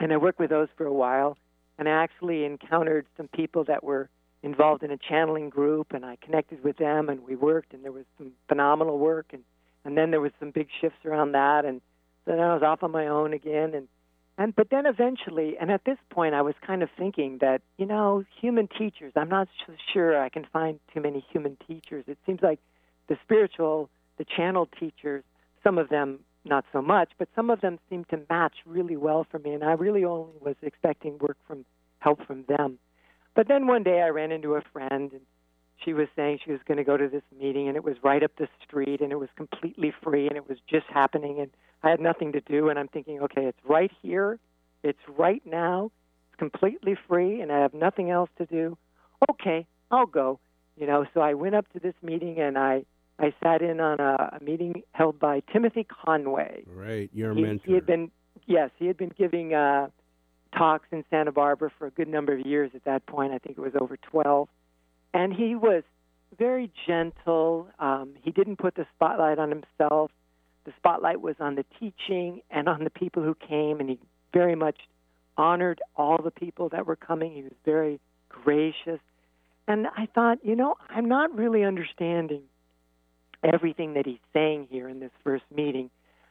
and 0.00 0.12
I 0.12 0.16
worked 0.16 0.38
with 0.38 0.50
those 0.50 0.68
for 0.76 0.84
a 0.84 0.92
while. 0.92 1.36
And 1.78 1.88
I 1.88 1.92
actually 1.92 2.44
encountered 2.44 3.06
some 3.16 3.28
people 3.28 3.64
that 3.64 3.82
were 3.82 4.08
involved 4.42 4.82
in 4.82 4.90
a 4.90 4.98
channeling 4.98 5.48
group, 5.48 5.92
and 5.92 6.04
I 6.04 6.16
connected 6.16 6.62
with 6.62 6.76
them, 6.76 7.08
and 7.08 7.26
we 7.26 7.34
worked, 7.34 7.72
and 7.72 7.82
there 7.82 7.92
was 7.92 8.04
some 8.18 8.32
phenomenal 8.48 8.98
work, 8.98 9.26
and 9.32 9.42
and 9.86 9.98
then 9.98 10.10
there 10.10 10.20
was 10.20 10.32
some 10.40 10.50
big 10.50 10.68
shifts 10.80 11.04
around 11.04 11.32
that, 11.32 11.66
and 11.66 11.82
then 12.24 12.40
I 12.40 12.54
was 12.54 12.62
off 12.62 12.82
on 12.82 12.90
my 12.90 13.06
own 13.06 13.32
again, 13.32 13.74
and 13.74 13.88
and 14.36 14.54
but 14.54 14.68
then 14.70 14.86
eventually, 14.86 15.56
and 15.58 15.70
at 15.70 15.84
this 15.84 15.98
point, 16.10 16.34
I 16.34 16.42
was 16.42 16.54
kind 16.66 16.82
of 16.82 16.90
thinking 16.96 17.38
that 17.40 17.62
you 17.78 17.86
know, 17.86 18.24
human 18.40 18.68
teachers. 18.68 19.12
I'm 19.16 19.28
not 19.28 19.48
so 19.66 19.74
sure 19.92 20.20
I 20.20 20.28
can 20.28 20.46
find 20.52 20.78
too 20.92 21.00
many 21.00 21.24
human 21.30 21.56
teachers. 21.66 22.04
It 22.06 22.18
seems 22.26 22.40
like 22.42 22.60
the 23.08 23.16
spiritual, 23.22 23.88
the 24.18 24.24
channel 24.24 24.68
teachers, 24.78 25.24
some 25.62 25.78
of 25.78 25.88
them 25.88 26.20
not 26.44 26.64
so 26.72 26.82
much, 26.82 27.10
but 27.18 27.28
some 27.34 27.50
of 27.50 27.60
them 27.60 27.78
seem 27.88 28.04
to 28.06 28.20
match 28.28 28.54
really 28.66 28.96
well 28.96 29.26
for 29.30 29.38
me, 29.38 29.52
and 29.52 29.64
I 29.64 29.72
really 29.72 30.04
only 30.04 30.32
was 30.40 30.56
expecting 30.62 31.18
work 31.18 31.36
from 31.46 31.64
help 31.98 32.26
from 32.26 32.44
them. 32.48 32.78
But 33.34 33.48
then 33.48 33.66
one 33.66 33.82
day 33.82 34.02
I 34.02 34.08
ran 34.08 34.30
into 34.30 34.54
a 34.54 34.62
friend, 34.72 35.12
and 35.12 35.20
she 35.84 35.92
was 35.92 36.08
saying 36.14 36.40
she 36.44 36.52
was 36.52 36.60
going 36.66 36.78
to 36.78 36.84
go 36.84 36.96
to 36.96 37.08
this 37.08 37.22
meeting, 37.38 37.68
and 37.68 37.76
it 37.76 37.84
was 37.84 37.96
right 38.02 38.22
up 38.22 38.32
the 38.36 38.48
street, 38.62 39.00
and 39.00 39.12
it 39.12 39.18
was 39.18 39.28
completely 39.36 39.92
free, 40.02 40.28
and 40.28 40.36
it 40.36 40.48
was 40.48 40.58
just 40.68 40.86
happening, 40.86 41.40
and 41.40 41.50
I 41.82 41.90
had 41.90 42.00
nothing 42.00 42.32
to 42.32 42.40
do, 42.40 42.68
and 42.68 42.78
I'm 42.78 42.88
thinking, 42.88 43.20
okay, 43.20 43.46
it's 43.46 43.58
right 43.64 43.90
here, 44.02 44.38
it's 44.82 44.98
right 45.08 45.42
now, 45.44 45.90
it's 46.30 46.38
completely 46.38 46.96
free, 47.08 47.40
and 47.40 47.50
I 47.50 47.60
have 47.60 47.74
nothing 47.74 48.10
else 48.10 48.30
to 48.38 48.46
do. 48.46 48.78
Okay, 49.30 49.66
I'll 49.90 50.06
go. 50.06 50.38
You 50.76 50.86
know, 50.86 51.06
so 51.14 51.20
I 51.20 51.34
went 51.34 51.54
up 51.54 51.70
to 51.72 51.78
this 51.80 51.94
meeting, 52.02 52.38
and 52.38 52.58
I 52.58 52.84
I 53.18 53.32
sat 53.42 53.62
in 53.62 53.80
on 53.80 54.00
a, 54.00 54.38
a 54.40 54.44
meeting 54.44 54.82
held 54.92 55.18
by 55.18 55.40
Timothy 55.52 55.84
Conway. 55.84 56.64
Right, 56.66 57.10
your 57.12 57.34
He, 57.34 57.42
mentor. 57.42 57.62
he 57.66 57.74
had 57.74 57.86
been 57.86 58.10
yes, 58.46 58.70
he 58.78 58.86
had 58.86 58.96
been 58.96 59.12
giving 59.16 59.54
uh, 59.54 59.88
talks 60.56 60.86
in 60.90 61.04
Santa 61.10 61.32
Barbara 61.32 61.70
for 61.78 61.86
a 61.86 61.90
good 61.90 62.08
number 62.08 62.32
of 62.32 62.44
years 62.44 62.70
at 62.74 62.84
that 62.84 63.06
point. 63.06 63.32
I 63.32 63.38
think 63.38 63.56
it 63.56 63.60
was 63.60 63.74
over 63.80 63.96
twelve, 63.96 64.48
and 65.12 65.32
he 65.32 65.54
was 65.54 65.84
very 66.36 66.70
gentle. 66.86 67.68
Um, 67.78 68.14
he 68.22 68.32
didn't 68.32 68.56
put 68.56 68.74
the 68.74 68.86
spotlight 68.96 69.38
on 69.38 69.50
himself. 69.50 70.10
The 70.64 70.72
spotlight 70.78 71.20
was 71.20 71.36
on 71.38 71.54
the 71.54 71.64
teaching 71.78 72.40
and 72.50 72.68
on 72.68 72.82
the 72.84 72.90
people 72.90 73.22
who 73.22 73.34
came, 73.34 73.80
and 73.80 73.88
he 73.88 73.98
very 74.32 74.56
much 74.56 74.78
honored 75.36 75.80
all 75.96 76.18
the 76.22 76.30
people 76.30 76.70
that 76.70 76.86
were 76.86 76.96
coming. 76.96 77.32
He 77.32 77.42
was 77.42 77.52
very 77.64 78.00
gracious. 78.28 79.00
And 79.68 79.86
I 79.96 80.06
thought, 80.14 80.38
you 80.42 80.56
know, 80.56 80.74
I'm 80.88 81.06
not 81.06 81.34
really 81.34 81.64
understanding 81.64 82.42
everything 83.44 83.94
that 83.94 84.06
he's 84.06 84.18
saying 84.32 84.68
here 84.70 84.88
in 84.88 85.00
this 85.00 85.10
first 85.22 85.44
meeting. 85.54 85.90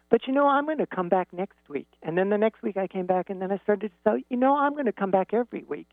But 0.09 0.27
you 0.27 0.33
know, 0.33 0.47
I'm 0.47 0.65
going 0.65 0.77
to 0.77 0.85
come 0.85 1.09
back 1.09 1.29
next 1.31 1.57
week. 1.69 1.87
And 2.01 2.17
then 2.17 2.29
the 2.29 2.37
next 2.37 2.61
week 2.61 2.77
I 2.77 2.87
came 2.87 3.05
back 3.05 3.29
and 3.29 3.41
then 3.41 3.51
I 3.51 3.57
started 3.63 3.91
to 3.91 4.11
say, 4.11 4.25
you 4.29 4.37
know, 4.37 4.57
I'm 4.57 4.73
going 4.73 4.85
to 4.85 4.91
come 4.91 5.11
back 5.11 5.33
every 5.33 5.63
week. 5.63 5.87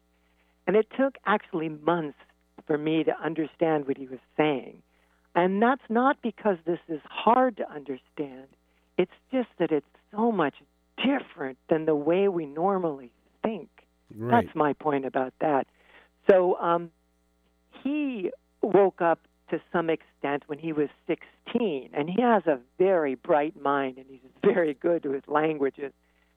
And 0.67 0.77
it 0.77 0.87
took 0.99 1.17
actually 1.27 1.69
months 1.69 2.19
for 2.67 2.77
me 2.77 3.05
to 3.05 3.13
understand 3.23 3.87
what 3.89 3.97
he 3.97 4.07
was 4.07 4.19
saying. 4.37 4.83
And 5.35 5.63
that's 5.63 5.83
not 5.89 6.19
because 6.23 6.57
this 6.67 6.81
is 6.89 7.01
hard 7.09 7.57
to 7.59 7.71
understand. 7.71 8.49
It's 8.99 9.13
just 9.33 9.49
that 9.59 9.71
it's 9.71 9.87
so 10.11 10.31
much 10.33 10.55
different 10.97 11.59
than 11.69 11.87
the 11.87 11.95
way 11.95 12.29
we 12.29 12.47
normally 12.47 13.13
think. 13.43 13.69
Right. 14.15 14.45
That's 14.45 14.55
my 14.55 14.73
point 14.75 15.07
about 15.07 15.33
that. 15.41 15.67
So 16.29 16.57
um, 16.57 16.91
he 17.83 18.31
woke 18.63 19.01
up 19.01 19.21
to 19.51 19.61
some 19.73 19.91
extent 19.91 20.45
when 20.47 20.59
he 20.59 20.73
was 20.73 20.89
16, 21.07 21.91
and 21.93 22.09
he 22.09 22.23
has 22.23 22.47
a 22.47 22.59
very 22.79 23.15
bright 23.15 23.61
mind, 23.61 23.99
and 23.99 24.07
he's 24.09 24.21
very 24.43 24.75
good 24.75 25.05
with 25.05 25.29
languages, 25.29 25.93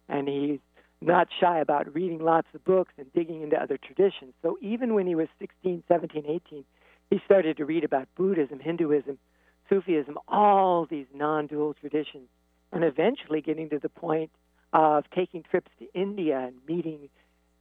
and 0.10 0.28
he's 0.28 0.60
not 1.02 1.28
shy 1.40 1.60
about 1.60 1.94
reading 1.94 2.20
lots 2.20 2.48
of 2.54 2.64
books 2.64 2.94
and 2.98 3.12
digging 3.14 3.42
into 3.42 3.62
other 3.62 3.78
traditions. 3.78 4.34
So 4.42 4.58
even 4.62 4.94
when 4.94 5.06
he 5.06 5.16
was 5.16 5.28
16, 5.40 5.84
17, 5.88 6.24
18, 6.28 6.66
he 7.10 7.22
started 7.26 7.58
to 7.58 7.66
read 7.66 7.84
about 7.84 8.08
Buddhism, 8.16 8.60
Hinduism, 8.60 9.18
Sufism, 9.70 10.18
all 10.28 10.86
these 10.86 11.06
non 11.14 11.48
dual 11.48 11.74
traditions, 11.74 12.28
and 12.72 12.84
eventually 12.84 13.42
getting 13.42 13.70
to 13.70 13.80
the 13.80 13.90
point 13.90 14.32
of 14.72 15.04
taking 15.14 15.44
trips 15.44 15.72
to 15.80 15.86
India 15.94 16.40
and 16.40 16.56
meeting 16.68 17.10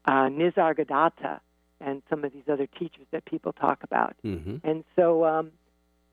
uh, 0.07 0.29
Nisargadatta 0.29 1.41
and 1.85 2.03
some 2.09 2.25
of 2.25 2.33
these 2.33 2.49
other 2.51 2.67
teachers 2.67 3.07
that 3.11 3.25
people 3.25 3.53
talk 3.53 3.83
about. 3.83 4.15
hmm 4.23 4.57
And 4.65 4.85
so 4.97 5.25
um, 5.25 5.53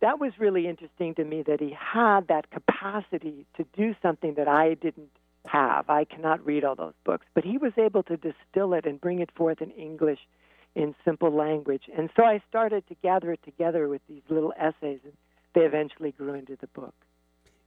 that 0.01 0.19
was 0.19 0.33
really 0.39 0.67
interesting 0.67 1.15
to 1.15 1.23
me 1.23 1.43
that 1.43 1.59
he 1.59 1.75
had 1.77 2.27
that 2.27 2.49
capacity 2.51 3.45
to 3.57 3.65
do 3.75 3.95
something 4.01 4.35
that 4.35 4.47
I 4.47 4.75
didn't 4.75 5.11
have. 5.45 5.89
I 5.89 6.05
cannot 6.05 6.45
read 6.45 6.63
all 6.63 6.75
those 6.75 6.93
books, 7.03 7.25
but 7.33 7.43
he 7.43 7.57
was 7.57 7.73
able 7.77 8.03
to 8.03 8.17
distill 8.17 8.73
it 8.73 8.85
and 8.85 8.99
bring 8.99 9.19
it 9.19 9.31
forth 9.35 9.61
in 9.61 9.71
English 9.71 10.19
in 10.75 10.95
simple 11.03 11.31
language. 11.31 11.83
And 11.97 12.09
so 12.15 12.23
I 12.23 12.41
started 12.47 12.87
to 12.87 12.95
gather 13.01 13.31
it 13.31 13.41
together 13.43 13.87
with 13.87 14.01
these 14.07 14.21
little 14.29 14.53
essays, 14.57 14.99
and 15.03 15.13
they 15.53 15.61
eventually 15.61 16.11
grew 16.11 16.33
into 16.33 16.55
the 16.59 16.67
book. 16.67 16.93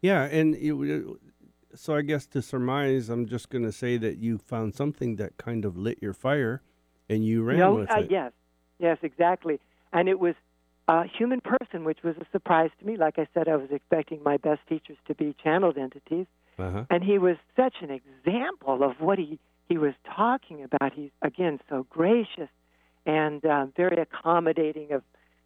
Yeah, 0.01 0.25
and 0.25 0.55
it, 0.55 1.05
so 1.75 1.95
I 1.95 2.03
guess 2.03 2.27
to 2.27 2.43
surmise, 2.43 3.09
I'm 3.09 3.27
just 3.27 3.51
going 3.51 3.65
to 3.65 3.73
say 3.73 3.97
that 3.99 4.19
you 4.19 4.39
found 4.39 4.75
something 4.75 5.17
that 5.17 5.37
kind 5.37 5.65
of 5.65 5.77
lit 5.77 5.99
your 6.01 6.13
fire, 6.13 6.63
and 7.13 7.25
you 7.27 7.43
ran 7.43 7.59
No, 7.59 7.75
with 7.77 7.91
uh, 7.91 8.01
it. 8.01 8.11
Yes, 8.11 8.33
yes, 8.79 8.99
exactly. 9.03 9.61
And 9.93 10.09
it 10.09 10.19
was 10.19 10.35
a 10.89 11.05
human 11.07 11.41
person, 11.41 11.85
which 11.85 12.03
was 12.03 12.17
a 12.17 12.27
surprise 12.33 12.71
to 12.81 12.87
me. 12.87 12.97
Like 12.97 13.19
I 13.19 13.27
said, 13.35 13.49
I 13.49 13.57
was 13.57 13.71
expecting 13.71 14.23
my 14.23 14.37
best 14.37 14.61
teachers 14.69 14.97
to 15.07 15.15
be 15.15 15.35
channeled 15.43 15.79
entities, 15.79 16.27
Uh-huh. 16.59 16.85
and 16.91 17.03
he 17.05 17.19
was 17.19 17.37
such 17.57 17.77
an 17.83 17.91
example 17.91 18.83
of 18.83 19.01
what 19.01 19.19
he 19.19 19.39
he 19.69 19.79
was 19.79 19.95
talking 20.05 20.63
about. 20.65 20.93
He's 20.93 21.11
again 21.23 21.61
so 21.71 21.87
gracious 21.89 22.51
and 23.07 23.45
um, 23.47 23.73
very 23.77 23.99
accommodating 24.03 24.93
of 24.93 25.03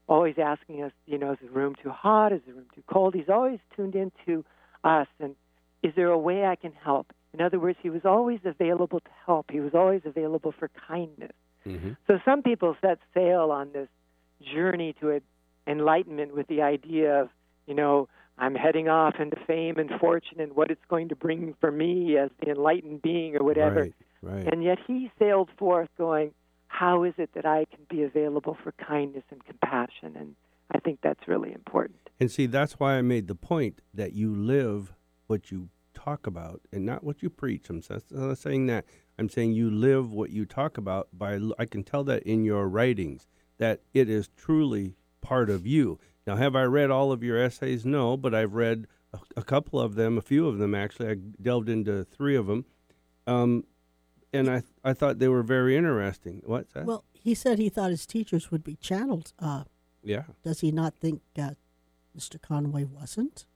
always 0.08 0.36
asking 0.38 0.82
us, 0.82 0.92
you 1.06 1.18
know, 1.18 1.32
is 1.32 1.38
the 1.42 1.50
room 1.50 1.74
too 1.82 1.90
hot? 1.90 2.32
Is 2.32 2.40
the 2.46 2.52
room 2.54 2.66
too 2.74 2.82
cold? 2.92 3.14
He's 3.14 3.28
always 3.28 3.60
tuned 3.74 3.94
into 3.94 4.44
us 4.84 5.06
and 5.20 5.34
is 5.82 5.92
there 5.94 6.08
a 6.08 6.18
way 6.18 6.44
I 6.44 6.56
can 6.56 6.72
help? 6.72 7.12
In 7.34 7.40
other 7.40 7.58
words, 7.60 7.78
he 7.82 7.90
was 7.90 8.04
always 8.04 8.40
available 8.44 9.00
to 9.00 9.10
help. 9.26 9.50
He 9.50 9.60
was 9.60 9.74
always 9.74 10.02
available 10.04 10.52
for 10.58 10.70
kindness. 10.88 11.32
Hmm 11.66 11.90
So 12.06 12.18
some 12.24 12.42
people 12.42 12.76
set 12.80 12.98
sail 13.12 13.50
on 13.50 13.72
this 13.72 13.88
journey 14.54 14.94
to 15.00 15.20
enlightenment 15.66 16.34
with 16.34 16.46
the 16.46 16.62
idea 16.62 17.22
of, 17.22 17.28
you 17.66 17.74
know, 17.74 18.08
I'm 18.38 18.54
heading 18.54 18.88
off 18.88 19.14
into 19.18 19.36
fame 19.46 19.76
and 19.78 19.90
fortune 19.98 20.40
and 20.40 20.54
what 20.54 20.70
it's 20.70 20.84
going 20.88 21.08
to 21.08 21.16
bring 21.16 21.54
for 21.60 21.72
me 21.72 22.18
as 22.18 22.30
the 22.40 22.50
enlightened 22.50 23.02
being 23.02 23.34
or 23.34 23.42
whatever. 23.42 23.80
Right, 23.80 23.94
right. 24.22 24.52
And 24.52 24.62
yet 24.62 24.78
he 24.86 25.10
sailed 25.18 25.48
forth 25.58 25.88
going, 25.96 26.32
how 26.68 27.04
is 27.04 27.14
it 27.16 27.30
that 27.34 27.46
I 27.46 27.64
can 27.64 27.80
be 27.88 28.02
available 28.02 28.56
for 28.62 28.72
kindness 28.72 29.24
and 29.30 29.42
compassion? 29.44 30.14
And 30.16 30.36
I 30.70 30.78
think 30.80 31.00
that's 31.02 31.26
really 31.26 31.52
important. 31.52 31.98
And 32.20 32.30
see, 32.30 32.46
that's 32.46 32.74
why 32.74 32.94
I 32.94 33.02
made 33.02 33.28
the 33.28 33.34
point 33.34 33.80
that 33.94 34.12
you 34.12 34.34
live 34.34 34.92
what 35.26 35.50
you 35.50 35.70
talk 35.94 36.26
about 36.26 36.60
and 36.72 36.84
not 36.84 37.02
what 37.02 37.22
you 37.22 37.30
preach. 37.30 37.70
I'm 37.70 37.82
not 38.10 38.38
saying 38.38 38.66
that. 38.66 38.84
I'm 39.18 39.28
saying 39.28 39.52
you 39.52 39.70
live 39.70 40.12
what 40.12 40.30
you 40.30 40.44
talk 40.44 40.76
about. 40.76 41.08
By 41.12 41.40
I 41.58 41.64
can 41.64 41.82
tell 41.82 42.04
that 42.04 42.22
in 42.24 42.44
your 42.44 42.68
writings 42.68 43.26
that 43.58 43.80
it 43.94 44.08
is 44.08 44.28
truly 44.36 44.96
part 45.20 45.48
of 45.50 45.66
you. 45.66 45.98
Now, 46.26 46.36
have 46.36 46.56
I 46.56 46.64
read 46.64 46.90
all 46.90 47.12
of 47.12 47.22
your 47.22 47.38
essays? 47.38 47.84
No, 47.84 48.16
but 48.16 48.34
I've 48.34 48.54
read 48.54 48.86
a, 49.12 49.18
a 49.36 49.42
couple 49.42 49.80
of 49.80 49.94
them, 49.94 50.18
a 50.18 50.22
few 50.22 50.46
of 50.48 50.58
them 50.58 50.74
actually. 50.74 51.10
I 51.10 51.14
delved 51.14 51.68
into 51.68 52.04
three 52.04 52.36
of 52.36 52.46
them, 52.46 52.64
um, 53.26 53.64
and 54.32 54.50
I 54.50 54.62
I 54.84 54.92
thought 54.92 55.18
they 55.18 55.28
were 55.28 55.42
very 55.42 55.76
interesting. 55.76 56.42
What's 56.44 56.72
that? 56.74 56.84
Well, 56.84 57.04
he 57.12 57.34
said 57.34 57.58
he 57.58 57.68
thought 57.68 57.90
his 57.90 58.06
teachers 58.06 58.50
would 58.50 58.62
be 58.62 58.76
channeled. 58.76 59.32
Uh, 59.38 59.64
yeah. 60.02 60.22
does 60.44 60.60
he 60.60 60.70
not 60.70 60.94
think 60.94 61.22
uh, 61.36 61.50
Mr. 62.16 62.40
Conway 62.40 62.84
wasn't? 62.84 63.46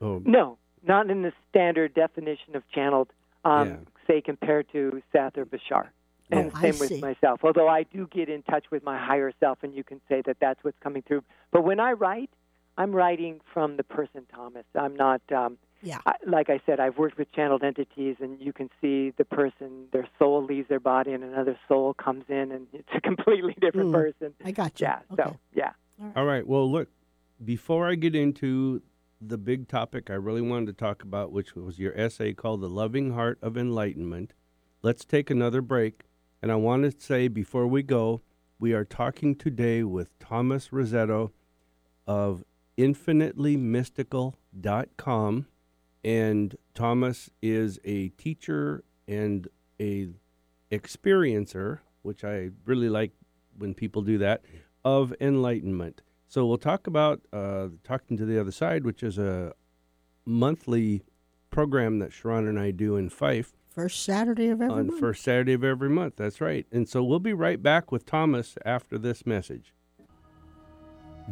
Oh, 0.00 0.20
No, 0.24 0.58
not 0.82 1.10
in 1.10 1.22
the 1.22 1.32
standard 1.48 1.94
definition 1.94 2.56
of 2.56 2.62
channeled, 2.74 3.12
um, 3.44 3.68
Yeah. 3.68 3.76
Say 4.10 4.20
compared 4.20 4.70
to 4.72 5.02
Seth 5.12 5.36
or 5.38 5.44
Bashar. 5.46 5.88
And 6.32 6.50
Oh, 6.52 6.58
I 6.58 6.62
same 6.62 6.78
with 6.78 6.88
see. 6.90 7.00
myself. 7.00 7.40
Although 7.42 7.68
I 7.68 7.82
do 7.82 8.06
get 8.12 8.28
in 8.28 8.42
touch 8.42 8.66
with 8.70 8.82
my 8.84 8.96
higher 8.98 9.32
self, 9.40 9.58
and 9.62 9.74
you 9.74 9.82
can 9.82 10.00
say 10.08 10.22
that 10.26 10.36
that's 10.40 10.62
what's 10.62 10.78
coming 10.80 11.02
through. 11.02 11.22
But 11.50 11.62
when 11.64 11.80
I 11.80 11.92
write, 11.92 12.30
I'm 12.78 12.92
writing 12.92 13.40
from 13.52 13.76
the 13.76 13.82
person 13.82 14.26
Thomas. 14.32 14.64
I'm 14.78 14.94
not, 14.94 15.20
um, 15.32 15.58
Yeah. 15.82 15.98
I, 16.06 16.12
like 16.26 16.48
I 16.50 16.60
said, 16.66 16.78
I've 16.78 16.98
worked 16.98 17.18
with 17.18 17.32
channeled 17.32 17.64
entities, 17.64 18.16
and 18.20 18.40
you 18.40 18.52
can 18.52 18.70
see 18.80 19.10
the 19.10 19.24
person, 19.24 19.86
their 19.92 20.08
soul 20.20 20.44
leaves 20.44 20.68
their 20.68 20.78
body, 20.80 21.12
and 21.12 21.24
another 21.24 21.58
soul 21.66 21.94
comes 21.94 22.24
in, 22.28 22.52
and 22.52 22.68
it's 22.72 22.88
a 22.94 23.00
completely 23.00 23.56
different 23.60 23.90
Mm. 23.90 23.92
person. 23.92 24.34
I 24.44 24.52
got 24.52 24.80
you. 24.80 24.86
Yeah. 24.86 25.00
Okay. 25.12 25.22
So 25.24 25.36
yeah. 25.54 25.72
All 26.14 26.24
right. 26.24 26.46
Well, 26.46 26.70
look, 26.70 26.88
before 27.44 27.88
I 27.88 27.96
get 27.96 28.14
into 28.14 28.82
the 29.20 29.38
big 29.38 29.68
topic 29.68 30.08
I 30.08 30.14
really 30.14 30.40
wanted 30.40 30.66
to 30.66 30.72
talk 30.72 31.02
about, 31.02 31.32
which 31.32 31.54
was 31.54 31.78
your 31.78 31.92
essay 31.98 32.32
called 32.32 32.62
The 32.62 32.68
Loving 32.68 33.12
Heart 33.12 33.38
of 33.42 33.58
Enlightenment, 33.58 34.32
let's 34.82 35.04
take 35.04 35.30
another 35.30 35.60
break. 35.60 36.04
And 36.42 36.50
I 36.50 36.56
want 36.56 36.84
to 36.84 36.92
say 36.98 37.28
before 37.28 37.66
we 37.66 37.82
go, 37.82 38.22
we 38.58 38.72
are 38.72 38.84
talking 38.84 39.34
today 39.34 39.84
with 39.84 40.18
Thomas 40.18 40.68
Razzeto 40.68 41.32
of 42.06 42.44
infinitelymystical.com. 42.78 45.46
And 46.02 46.56
Thomas 46.74 47.28
is 47.42 47.78
a 47.84 48.08
teacher 48.10 48.84
and 49.06 49.48
a 49.78 50.08
experiencer, 50.72 51.80
which 52.00 52.24
I 52.24 52.52
really 52.64 52.88
like 52.88 53.12
when 53.58 53.74
people 53.74 54.00
do 54.00 54.16
that, 54.18 54.42
of 54.82 55.12
enlightenment. 55.20 56.00
So 56.30 56.46
we'll 56.46 56.58
talk 56.58 56.86
about 56.86 57.20
uh, 57.32 57.70
talking 57.82 58.16
to 58.16 58.24
the 58.24 58.40
other 58.40 58.52
side, 58.52 58.84
which 58.84 59.02
is 59.02 59.18
a 59.18 59.52
monthly 60.24 61.02
program 61.50 61.98
that 61.98 62.12
Sharon 62.12 62.46
and 62.46 62.56
I 62.58 62.70
do 62.70 62.94
in 62.94 63.10
Fife 63.10 63.52
First 63.74 64.04
Saturday 64.04 64.48
of 64.48 64.62
every 64.62 64.72
on 64.72 64.86
month. 64.86 65.00
first 65.00 65.24
Saturday 65.24 65.54
of 65.54 65.64
every 65.64 65.88
month. 65.88 66.14
That's 66.16 66.40
right. 66.40 66.66
And 66.70 66.88
so 66.88 67.02
we'll 67.02 67.18
be 67.18 67.32
right 67.32 67.60
back 67.60 67.90
with 67.90 68.06
Thomas 68.06 68.56
after 68.64 68.96
this 68.96 69.26
message. 69.26 69.74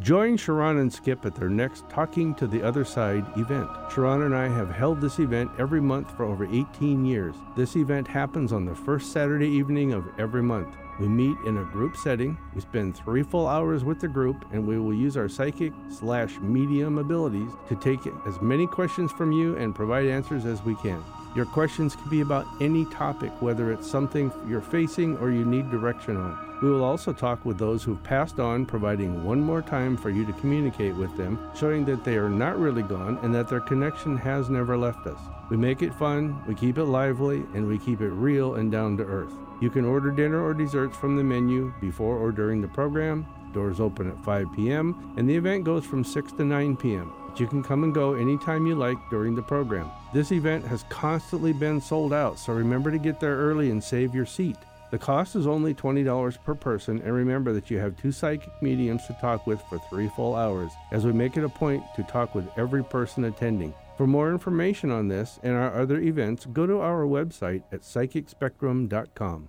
Join 0.00 0.36
Sharon 0.36 0.78
and 0.78 0.92
Skip 0.92 1.24
at 1.24 1.36
their 1.36 1.48
next 1.48 1.88
Talking 1.88 2.34
to 2.34 2.48
the 2.48 2.62
Other 2.62 2.84
Side 2.84 3.24
event. 3.36 3.68
Sharon 3.92 4.22
and 4.22 4.34
I 4.34 4.48
have 4.48 4.70
held 4.70 5.00
this 5.00 5.20
event 5.20 5.50
every 5.60 5.80
month 5.80 6.16
for 6.16 6.24
over 6.24 6.44
18 6.44 7.04
years. 7.04 7.36
This 7.56 7.76
event 7.76 8.08
happens 8.08 8.52
on 8.52 8.64
the 8.64 8.74
first 8.74 9.12
Saturday 9.12 9.48
evening 9.48 9.92
of 9.92 10.04
every 10.18 10.42
month. 10.42 10.76
We 10.98 11.06
meet 11.08 11.36
in 11.46 11.58
a 11.58 11.64
group 11.64 11.96
setting. 11.96 12.36
We 12.54 12.60
spend 12.60 12.96
three 12.96 13.22
full 13.22 13.46
hours 13.46 13.84
with 13.84 14.00
the 14.00 14.08
group, 14.08 14.44
and 14.52 14.66
we 14.66 14.78
will 14.78 14.94
use 14.94 15.16
our 15.16 15.28
psychic 15.28 15.72
slash 15.90 16.38
medium 16.40 16.98
abilities 16.98 17.50
to 17.68 17.76
take 17.76 18.00
as 18.26 18.40
many 18.40 18.66
questions 18.66 19.12
from 19.12 19.30
you 19.30 19.56
and 19.56 19.74
provide 19.74 20.06
answers 20.06 20.44
as 20.44 20.62
we 20.62 20.74
can. 20.76 21.02
Your 21.36 21.46
questions 21.46 21.94
can 21.94 22.08
be 22.08 22.22
about 22.22 22.46
any 22.60 22.84
topic, 22.86 23.30
whether 23.40 23.70
it's 23.70 23.88
something 23.88 24.32
you're 24.48 24.60
facing 24.60 25.16
or 25.18 25.30
you 25.30 25.44
need 25.44 25.70
direction 25.70 26.16
on. 26.16 26.58
We 26.62 26.70
will 26.70 26.82
also 26.82 27.12
talk 27.12 27.44
with 27.44 27.58
those 27.58 27.84
who've 27.84 28.02
passed 28.02 28.40
on, 28.40 28.66
providing 28.66 29.22
one 29.22 29.40
more 29.40 29.62
time 29.62 29.96
for 29.96 30.10
you 30.10 30.26
to 30.26 30.32
communicate 30.32 30.96
with 30.96 31.16
them, 31.16 31.38
showing 31.54 31.84
that 31.84 32.02
they 32.04 32.16
are 32.16 32.28
not 32.28 32.58
really 32.58 32.82
gone 32.82 33.18
and 33.22 33.32
that 33.36 33.48
their 33.48 33.60
connection 33.60 34.16
has 34.16 34.50
never 34.50 34.76
left 34.76 35.06
us. 35.06 35.20
We 35.50 35.56
make 35.56 35.82
it 35.82 35.94
fun, 35.94 36.42
we 36.48 36.56
keep 36.56 36.76
it 36.76 36.86
lively, 36.86 37.44
and 37.54 37.68
we 37.68 37.78
keep 37.78 38.00
it 38.00 38.10
real 38.10 38.56
and 38.56 38.72
down 38.72 38.96
to 38.96 39.04
earth. 39.04 39.32
You 39.60 39.70
can 39.70 39.84
order 39.84 40.10
dinner 40.10 40.44
or 40.44 40.54
desserts 40.54 40.96
from 40.96 41.16
the 41.16 41.24
menu 41.24 41.72
before 41.80 42.16
or 42.16 42.30
during 42.30 42.60
the 42.60 42.68
program. 42.68 43.26
Doors 43.52 43.80
open 43.80 44.08
at 44.08 44.24
5 44.24 44.46
p.m., 44.54 45.14
and 45.16 45.28
the 45.28 45.34
event 45.34 45.64
goes 45.64 45.84
from 45.84 46.04
6 46.04 46.32
to 46.32 46.44
9 46.44 46.76
p.m. 46.76 47.12
But 47.26 47.40
you 47.40 47.46
can 47.48 47.62
come 47.62 47.82
and 47.82 47.94
go 47.94 48.14
anytime 48.14 48.66
you 48.66 48.74
like 48.74 48.98
during 49.10 49.34
the 49.34 49.42
program. 49.42 49.90
This 50.12 50.32
event 50.32 50.64
has 50.66 50.84
constantly 50.90 51.52
been 51.52 51.80
sold 51.80 52.12
out, 52.12 52.38
so 52.38 52.52
remember 52.52 52.90
to 52.90 52.98
get 52.98 53.18
there 53.18 53.36
early 53.36 53.70
and 53.70 53.82
save 53.82 54.14
your 54.14 54.26
seat. 54.26 54.56
The 54.90 54.98
cost 54.98 55.34
is 55.34 55.46
only 55.46 55.74
$20 55.74 56.42
per 56.44 56.54
person, 56.54 57.02
and 57.02 57.12
remember 57.12 57.52
that 57.52 57.70
you 57.70 57.78
have 57.78 57.96
two 57.96 58.12
psychic 58.12 58.50
mediums 58.62 59.06
to 59.06 59.16
talk 59.20 59.46
with 59.46 59.60
for 59.68 59.78
three 59.90 60.08
full 60.14 60.34
hours, 60.34 60.70
as 60.92 61.04
we 61.04 61.12
make 61.12 61.36
it 61.36 61.44
a 61.44 61.48
point 61.48 61.82
to 61.96 62.04
talk 62.04 62.34
with 62.34 62.48
every 62.56 62.84
person 62.84 63.24
attending. 63.24 63.74
For 63.98 64.06
more 64.06 64.30
information 64.30 64.92
on 64.92 65.08
this 65.08 65.40
and 65.42 65.56
our 65.56 65.74
other 65.74 65.98
events, 65.98 66.46
go 66.46 66.68
to 66.68 66.78
our 66.78 67.04
website 67.04 67.64
at 67.72 67.80
psychicspectrum.com. 67.80 69.48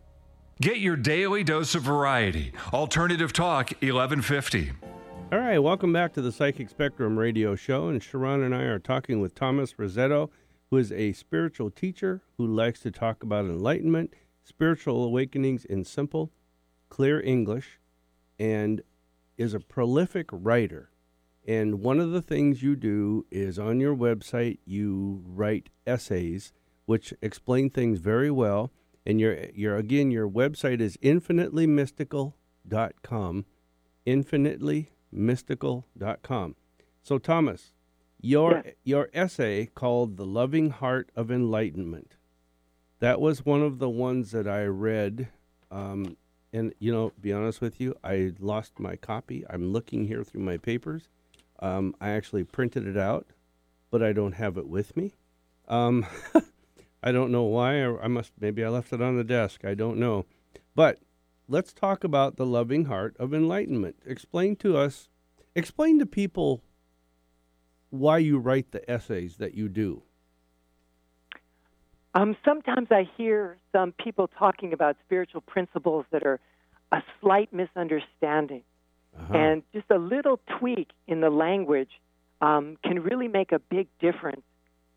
Get 0.59 0.79
your 0.79 0.95
daily 0.95 1.43
dose 1.43 1.75
of 1.75 1.83
variety. 1.83 2.53
Alternative 2.73 3.31
Talk 3.31 3.69
1150. 3.73 4.71
All 5.31 5.37
right, 5.37 5.59
welcome 5.59 5.93
back 5.93 6.13
to 6.13 6.23
the 6.23 6.31
Psychic 6.31 6.67
Spectrum 6.67 7.19
radio 7.19 7.55
show. 7.55 7.89
And 7.89 8.01
Sharon 8.01 8.41
and 8.41 8.55
I 8.55 8.63
are 8.63 8.79
talking 8.79 9.21
with 9.21 9.35
Thomas 9.35 9.73
Razzeto, 9.73 10.31
who 10.71 10.77
is 10.77 10.91
a 10.91 11.13
spiritual 11.13 11.69
teacher 11.69 12.23
who 12.39 12.47
likes 12.47 12.79
to 12.79 12.89
talk 12.89 13.21
about 13.21 13.45
enlightenment, 13.45 14.15
spiritual 14.43 15.03
awakenings 15.03 15.63
in 15.63 15.85
simple, 15.85 16.31
clear 16.89 17.21
English, 17.21 17.79
and 18.39 18.81
is 19.37 19.53
a 19.53 19.59
prolific 19.59 20.25
writer. 20.31 20.89
And 21.49 21.81
one 21.81 21.99
of 21.99 22.11
the 22.11 22.21
things 22.21 22.61
you 22.61 22.75
do 22.75 23.25
is 23.31 23.57
on 23.57 23.79
your 23.79 23.95
website, 23.95 24.59
you 24.65 25.23
write 25.25 25.69
essays 25.87 26.53
which 26.85 27.13
explain 27.21 27.69
things 27.69 27.99
very 27.99 28.31
well. 28.31 28.71
And 29.05 29.19
your 29.19 29.37
your 29.53 29.75
again 29.75 30.11
your 30.11 30.29
website 30.29 30.79
is 30.81 30.95
infinitelymystical.com 30.97 33.45
infinitelymystical.com 34.05 36.55
so 37.01 37.17
thomas 37.17 37.73
your 38.21 38.61
Yes. 38.65 38.73
your 38.83 39.09
essay 39.13 39.69
called 39.73 40.17
the 40.17 40.25
loving 40.25 40.69
heart 40.69 41.09
of 41.15 41.31
enlightenment 41.31 42.17
that 42.99 43.21
was 43.21 43.45
one 43.45 43.61
of 43.61 43.79
the 43.79 43.89
ones 43.89 44.31
that 44.31 44.47
i 44.47 44.63
read 44.63 45.29
um, 45.71 46.17
and 46.51 46.73
you 46.79 46.91
know 46.91 47.13
be 47.19 47.31
honest 47.33 47.61
with 47.61 47.79
you 47.81 47.95
i 48.03 48.31
lost 48.39 48.79
my 48.79 48.95
copy. 48.95 49.43
I'm 49.49 49.71
looking 49.71 50.05
here 50.05 50.23
through 50.23 50.41
my 50.41 50.57
papers 50.57 51.09
um, 51.61 51.95
i 51.99 52.09
actually 52.09 52.43
printed 52.43 52.87
it 52.87 52.97
out 52.97 53.27
but 53.91 54.03
i 54.03 54.11
don't 54.11 54.33
have 54.33 54.57
it 54.57 54.67
with 54.67 54.95
me 54.97 55.13
um, 55.69 56.05
I 57.03 57.11
don't 57.11 57.31
know 57.31 57.43
why. 57.43 57.83
I, 57.83 58.03
I 58.03 58.07
must 58.07 58.33
maybe 58.39 58.63
I 58.63 58.69
left 58.69 58.91
it 58.91 59.01
on 59.01 59.17
the 59.17 59.23
desk. 59.23 59.63
I 59.63 59.73
don't 59.73 59.97
know. 59.97 60.25
But 60.75 60.99
let's 61.47 61.71
talk 61.71 62.03
about 62.03 62.35
the 62.35 62.45
loving 62.45 62.85
heart 62.85 63.15
of 63.19 63.33
enlightenment. 63.33 63.97
Explain 64.05 64.55
to 64.57 64.77
us, 64.77 65.09
explain 65.55 65.99
to 65.99 66.05
people 66.05 66.61
why 67.89 68.17
you 68.17 68.37
write 68.37 68.71
the 68.71 68.89
essays 68.89 69.37
that 69.37 69.53
you 69.53 69.69
do. 69.69 70.03
Um, 72.15 72.35
sometimes 72.43 72.87
I 72.91 73.07
hear 73.17 73.57
some 73.71 73.93
people 73.93 74.27
talking 74.27 74.73
about 74.73 74.97
spiritual 75.05 75.41
principles 75.41 76.05
that 76.11 76.23
are 76.23 76.39
a 76.91 77.03
slight 77.21 77.53
misunderstanding. 77.53 78.63
Uh-huh. 79.17 79.37
And 79.37 79.63
just 79.73 79.89
a 79.89 79.97
little 79.97 80.39
tweak 80.59 80.89
in 81.07 81.21
the 81.21 81.29
language 81.29 81.91
um, 82.41 82.77
can 82.83 83.01
really 83.01 83.27
make 83.27 83.51
a 83.51 83.59
big 83.59 83.87
difference 83.99 84.43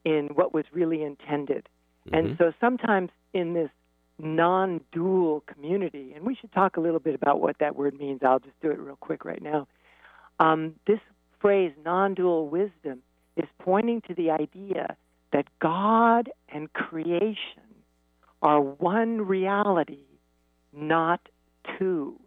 in 0.05 0.29
what 0.35 0.55
was 0.55 0.65
really 0.73 1.03
intended. 1.03 1.69
And 2.13 2.29
Mhm. 2.29 2.39
so 2.39 2.53
sometimes 2.61 3.11
in 3.33 3.55
this 3.55 3.71
non 4.19 4.81
dual 4.93 5.41
community, 5.47 6.13
and 6.15 6.25
we 6.25 6.35
should 6.35 6.53
talk 6.53 6.77
a 6.77 6.81
little 6.81 7.01
bit 7.01 7.15
about 7.15 7.41
what 7.41 7.59
that 7.59 7.75
word 7.77 7.99
means. 7.99 8.23
I'll 8.23 8.39
just 8.39 8.59
do 8.61 8.71
it 8.71 8.79
real 8.79 8.97
quick 8.97 9.25
right 9.25 9.43
now. 9.43 9.67
Um, 10.39 10.75
this 10.87 11.01
phrase, 11.41 11.73
non 11.85 12.15
dual 12.15 12.49
wisdom, 12.49 13.03
is 13.37 13.49
pointing 13.59 14.01
to 14.03 14.15
the 14.15 14.31
idea 14.31 14.97
that 15.33 15.47
God 15.59 16.31
and 16.49 16.73
creation 16.73 17.63
are 18.43 18.61
one 18.61 19.23
reality, 19.27 20.05
not 20.73 21.21
two. 21.79 22.21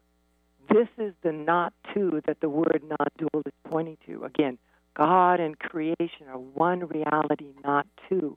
This 0.76 0.90
is 0.98 1.14
the 1.24 1.32
not 1.32 1.72
two 1.94 2.22
that 2.28 2.42
the 2.42 2.50
word 2.50 2.82
non 2.84 3.08
dual 3.18 3.44
is 3.46 3.54
pointing 3.70 3.96
to. 4.08 4.26
Again, 4.26 4.58
God 4.94 5.40
and 5.40 5.58
creation 5.58 6.28
are 6.28 6.38
one 6.38 6.90
reality, 6.90 7.54
not 7.64 7.88
two. 8.10 8.36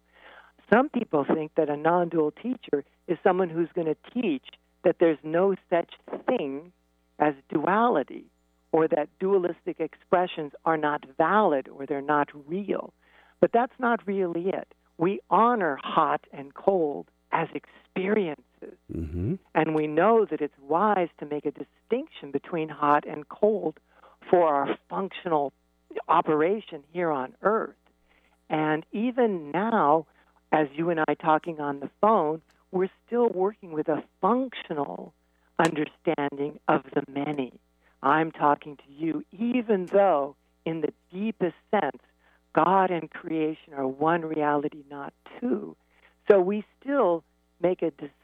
Some 0.73 0.89
people 0.89 1.25
think 1.25 1.51
that 1.57 1.69
a 1.69 1.77
non 1.77 2.11
dual 2.11 2.31
teacher 2.31 2.85
is 3.09 3.19
someone 3.25 3.49
who's 3.49 3.71
going 3.75 3.89
to 3.89 3.97
teach 4.15 4.45
that 4.85 4.99
there's 5.01 5.19
no 5.25 5.57
such 5.69 5.95
thing 6.29 6.71
as 7.19 7.35
duality 7.49 8.27
or 8.71 8.87
that 8.87 9.09
dualistic 9.19 9.81
expressions 9.81 10.53
are 10.65 10.77
not 10.77 11.03
valid 11.17 11.67
or 11.67 11.87
they're 11.87 12.01
not 12.01 12.29
real. 12.47 12.93
But 13.41 13.51
that's 13.53 13.81
not 13.81 14.07
really 14.07 14.51
it. 14.51 14.69
We 14.97 15.19
honor 15.29 15.77
hot 15.83 16.21
and 16.33 16.55
cold 16.55 17.09
as 17.33 17.49
experiences. 17.53 18.45
Mm-hmm. 18.95 19.35
And 19.55 19.75
we 19.75 19.87
know 19.87 20.27
that 20.31 20.41
it's 20.41 20.59
wise 20.61 21.09
to 21.19 21.27
make 21.27 21.47
a 21.47 21.51
distinction 21.51 22.31
between 22.31 22.69
hot 22.69 23.05
and 23.07 23.29
cold 23.29 23.79
for 24.31 24.47
our 24.47 24.79
functional 24.89 25.53
operation 26.09 26.83
here 26.93 27.11
on 27.11 27.35
Earth. 27.43 27.75
And 28.51 28.85
even 28.93 29.51
now, 29.51 30.07
as 30.53 30.69
you 30.75 30.91
and 30.91 31.01
I 31.07 31.15
talking 31.15 31.61
on 31.61 31.81
the 31.81 31.91
phone, 32.01 32.41
we're 32.71 32.91
still 33.07 33.29
working 33.29 33.73
with 33.73 33.89
a 33.89 34.03
functional 34.21 35.13
understanding 35.59 36.61
of 36.69 36.83
the 36.95 37.03
many. 37.09 37.53
I'm 38.03 38.31
talking 38.31 38.77
to 38.77 38.93
you, 38.93 39.25
even 39.33 39.87
though, 39.87 40.37
in 40.65 40.83
the 40.83 40.93
deepest 41.13 41.57
sense, 41.71 42.03
God 42.55 42.91
and 42.91 43.11
creation 43.11 43.75
are 43.77 43.87
one 43.87 44.23
reality, 44.23 44.85
not 44.91 45.13
two. 45.41 45.77
So 46.31 46.41
we 46.41 46.65
still 46.81 47.25
make 47.61 47.83
a 47.83 47.91
distinction, 47.91 48.18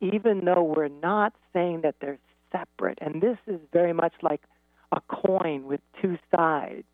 even 0.00 0.44
though 0.44 0.62
we're 0.62 0.88
not 0.88 1.34
saying 1.52 1.80
that 1.82 1.96
they're 2.00 2.18
separate. 2.52 2.98
And 3.00 3.20
this 3.22 3.38
is 3.46 3.60
very 3.72 3.92
much 3.92 4.14
like 4.22 4.42
a 4.92 5.00
coin 5.08 5.64
with 5.66 5.80
two 6.00 6.18
sides. 6.34 6.84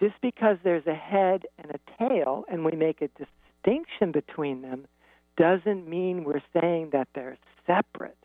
Just 0.00 0.14
because 0.20 0.58
there's 0.62 0.86
a 0.86 0.94
head 0.94 1.44
and 1.58 1.72
a 1.72 1.78
tail 1.98 2.44
and 2.50 2.64
we 2.64 2.72
make 2.72 3.00
a 3.02 3.08
distinction 3.08 4.12
between 4.12 4.62
them 4.62 4.86
doesn't 5.36 5.88
mean 5.88 6.24
we're 6.24 6.42
saying 6.60 6.90
that 6.92 7.08
they're 7.14 7.38
separate. 7.66 8.16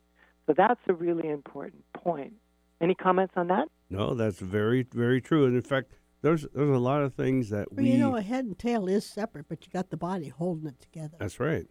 So 0.48 0.54
that's 0.56 0.80
a 0.88 0.94
really 0.94 1.30
important 1.30 1.84
point. 1.94 2.34
Any 2.82 2.96
comments 2.96 3.34
on 3.38 3.48
that? 3.48 3.70
No, 3.90 4.16
that's 4.16 4.40
very, 4.40 4.84
very 4.84 5.22
true. 5.22 5.46
And 5.46 5.56
in 5.56 5.62
fact, 5.62 5.92
there's 6.22 6.46
there's 6.54 6.70
a 6.70 6.80
lot 6.80 7.02
of 7.04 7.14
things 7.14 7.50
that 7.50 7.72
Well, 7.72 7.84
we. 7.84 7.92
you 7.92 7.98
know, 7.98 8.16
a 8.16 8.22
head 8.22 8.46
and 8.46 8.58
tail 8.58 8.88
is 8.88 9.06
separate, 9.06 9.46
but 9.50 9.66
you 9.66 9.72
got 9.72 9.90
the 9.90 9.98
body 9.98 10.28
holding 10.30 10.68
it 10.68 10.80
together. 10.80 11.16
that's 11.20 11.40
right. 11.40 11.66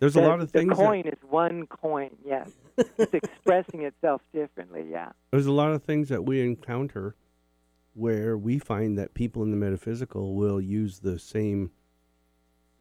There's 0.00 0.16
a 0.16 0.22
lot 0.22 0.40
of 0.40 0.50
things. 0.50 0.70
The 0.70 0.74
coin 0.74 1.06
is 1.06 1.18
one 1.28 1.66
coin, 1.66 2.10
yes. 2.24 2.50
it's 2.98 3.12
expressing 3.14 3.82
itself 3.82 4.22
differently, 4.32 4.86
yeah. 4.90 5.10
there's 5.30 5.46
a 5.46 5.52
lot 5.52 5.72
of 5.72 5.82
things 5.84 6.08
that 6.08 6.24
we 6.24 6.40
encounter 6.40 7.14
where 7.92 8.36
we 8.38 8.58
find 8.58 8.96
that 8.96 9.12
people 9.14 9.42
in 9.42 9.50
the 9.50 9.56
metaphysical 9.56 10.34
will 10.34 10.60
use 10.60 11.00
the 11.00 11.18
same 11.18 11.70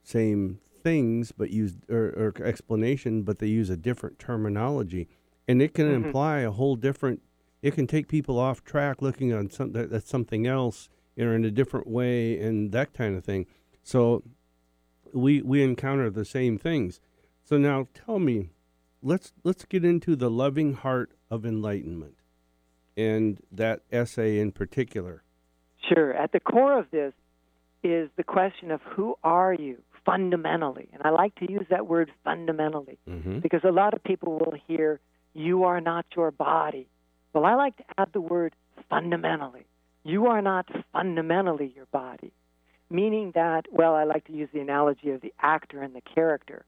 same 0.04 0.60
things 0.82 1.32
but 1.34 1.50
use 1.50 1.76
or, 1.90 2.14
or 2.16 2.34
explanation 2.44 3.24
but 3.24 3.40
they 3.40 3.48
use 3.48 3.70
a 3.70 3.76
different 3.76 4.18
terminology 4.18 5.10
and 5.48 5.62
it 5.62 5.74
can 5.74 5.88
Mhm. 5.88 6.06
imply 6.06 6.40
a 6.40 6.52
whole 6.52 6.76
different 6.78 7.22
it 7.62 7.74
can 7.74 7.86
take 7.86 8.08
people 8.08 8.40
off 8.40 8.64
track 8.64 9.02
looking 9.02 9.34
on 9.34 9.50
some 9.50 9.74
that, 9.74 9.90
that's 9.90 10.10
something 10.10 10.48
else 10.48 10.88
you 11.18 11.26
know, 11.26 11.32
in 11.34 11.44
a 11.44 11.52
different 11.52 11.86
way 11.88 12.40
and 12.40 12.72
that 12.72 12.94
kind 12.94 13.18
of 13.18 13.26
thing 13.26 13.46
so 13.84 14.24
we 15.14 15.42
we 15.42 15.62
encounter 15.62 16.10
the 16.10 16.24
same 16.26 16.58
things 16.58 17.02
so 17.50 17.58
now 17.58 17.88
tell 18.06 18.20
me 18.20 18.52
let's 19.02 19.34
let's 19.44 19.66
get 19.66 19.84
into 19.84 20.16
the 20.16 20.30
loving 20.30 20.74
heart 20.74 21.12
of 21.32 21.46
enlightenment 21.46 22.14
and 22.96 23.40
that 23.52 23.82
essay 23.92 24.40
in 24.40 24.52
particular. 24.52 25.24
Sure. 25.88 26.14
At 26.14 26.32
the 26.32 26.40
core 26.40 26.78
of 26.78 26.92
this 26.92 27.14
is 27.82 28.10
the 28.18 28.24
question 28.24 28.70
of 28.70 28.82
who 28.84 29.16
are 29.24 29.54
you 29.54 29.82
fundamentally? 30.06 30.90
And 30.94 31.02
I 31.04 31.10
like 31.10 31.34
to 31.36 31.52
use 31.52 31.66
that 31.70 31.88
word 31.88 32.12
fundamentally 32.24 33.00
Mm-hmm. 33.10 33.40
because 33.40 33.62
a 33.64 33.72
lot 33.72 33.94
of 33.94 34.04
people 34.04 34.34
will 34.34 34.54
hear, 34.68 35.00
you 35.34 35.64
are 35.64 35.82
not 35.82 36.06
your 36.16 36.30
body. 36.32 36.88
Well, 37.34 37.46
I 37.46 37.56
like 37.56 37.78
to 37.78 37.84
add 37.98 38.10
the 38.14 38.22
word 38.22 38.54
fundamentally. 38.90 39.66
You 40.04 40.28
are 40.28 40.42
not 40.42 40.68
fundamentally 40.94 41.72
your 41.76 41.86
body, 41.88 42.32
meaning 42.90 43.32
that, 43.36 43.66
well, 43.72 43.96
I 43.96 44.04
like 44.04 44.26
to 44.26 44.34
use 44.34 44.50
the 44.54 44.60
analogy 44.60 45.12
of 45.12 45.22
the 45.22 45.34
actor 45.42 45.82
and 45.82 45.96
the 45.96 46.02
character. 46.02 46.66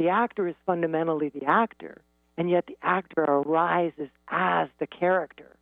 The 0.00 0.08
actor 0.08 0.48
is 0.48 0.54
fundamentally 0.64 1.28
the 1.28 1.44
actor, 1.44 2.00
and 2.38 2.48
yet 2.48 2.64
the 2.66 2.78
actor 2.80 3.22
arises 3.22 4.08
as 4.28 4.70
the 4.78 4.86
character. 4.86 5.54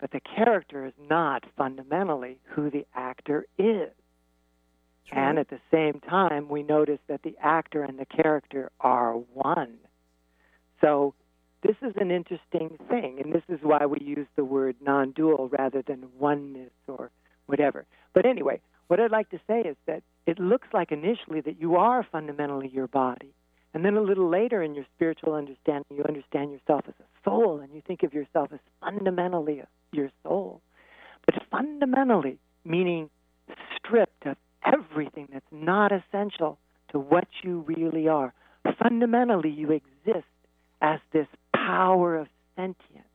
But 0.00 0.12
the 0.12 0.20
character 0.20 0.86
is 0.86 0.94
not 1.10 1.44
fundamentally 1.58 2.38
who 2.44 2.70
the 2.70 2.86
actor 2.94 3.44
is. 3.58 3.90
And 5.12 5.38
at 5.38 5.50
the 5.50 5.60
same 5.70 6.00
time, 6.00 6.48
we 6.48 6.62
notice 6.62 7.00
that 7.08 7.22
the 7.22 7.36
actor 7.38 7.82
and 7.82 7.98
the 7.98 8.06
character 8.06 8.72
are 8.80 9.12
one. 9.12 9.76
So 10.80 11.12
this 11.62 11.76
is 11.82 11.92
an 11.96 12.10
interesting 12.10 12.78
thing, 12.88 13.20
and 13.22 13.30
this 13.30 13.44
is 13.50 13.58
why 13.62 13.84
we 13.84 13.98
use 14.00 14.26
the 14.36 14.44
word 14.44 14.76
non 14.80 15.10
dual 15.10 15.50
rather 15.50 15.82
than 15.82 16.08
oneness 16.18 16.72
or 16.88 17.10
whatever. 17.44 17.84
But 18.14 18.24
anyway, 18.24 18.62
what 18.86 19.00
I'd 19.00 19.10
like 19.10 19.28
to 19.32 19.40
say 19.46 19.60
is 19.60 19.76
that 19.84 20.02
it 20.24 20.38
looks 20.38 20.68
like 20.72 20.92
initially 20.92 21.42
that 21.42 21.60
you 21.60 21.76
are 21.76 22.06
fundamentally 22.10 22.68
your 22.68 22.86
body, 22.86 23.34
And 23.76 23.84
then 23.84 23.98
a 23.98 24.00
little 24.00 24.30
later 24.30 24.62
in 24.62 24.74
your 24.74 24.86
spiritual 24.94 25.34
understanding, 25.34 25.84
you 25.98 26.02
understand 26.08 26.50
yourself 26.50 26.84
as 26.88 26.94
a 26.98 27.28
soul 27.28 27.60
and 27.60 27.74
you 27.74 27.82
think 27.86 28.04
of 28.04 28.14
yourself 28.14 28.48
as 28.50 28.58
fundamentally 28.80 29.62
your 29.92 30.10
soul. 30.22 30.62
But 31.26 31.42
fundamentally, 31.50 32.38
meaning 32.64 33.10
stripped 33.76 34.24
of 34.24 34.38
everything 34.64 35.28
that's 35.30 35.44
not 35.52 35.92
essential 35.92 36.58
to 36.92 36.98
what 36.98 37.28
you 37.42 37.66
really 37.66 38.08
are. 38.08 38.32
Fundamentally, 38.82 39.50
you 39.50 39.72
exist 39.72 40.24
as 40.80 40.98
this 41.12 41.26
power 41.54 42.16
of 42.16 42.28
sentience, 42.56 43.12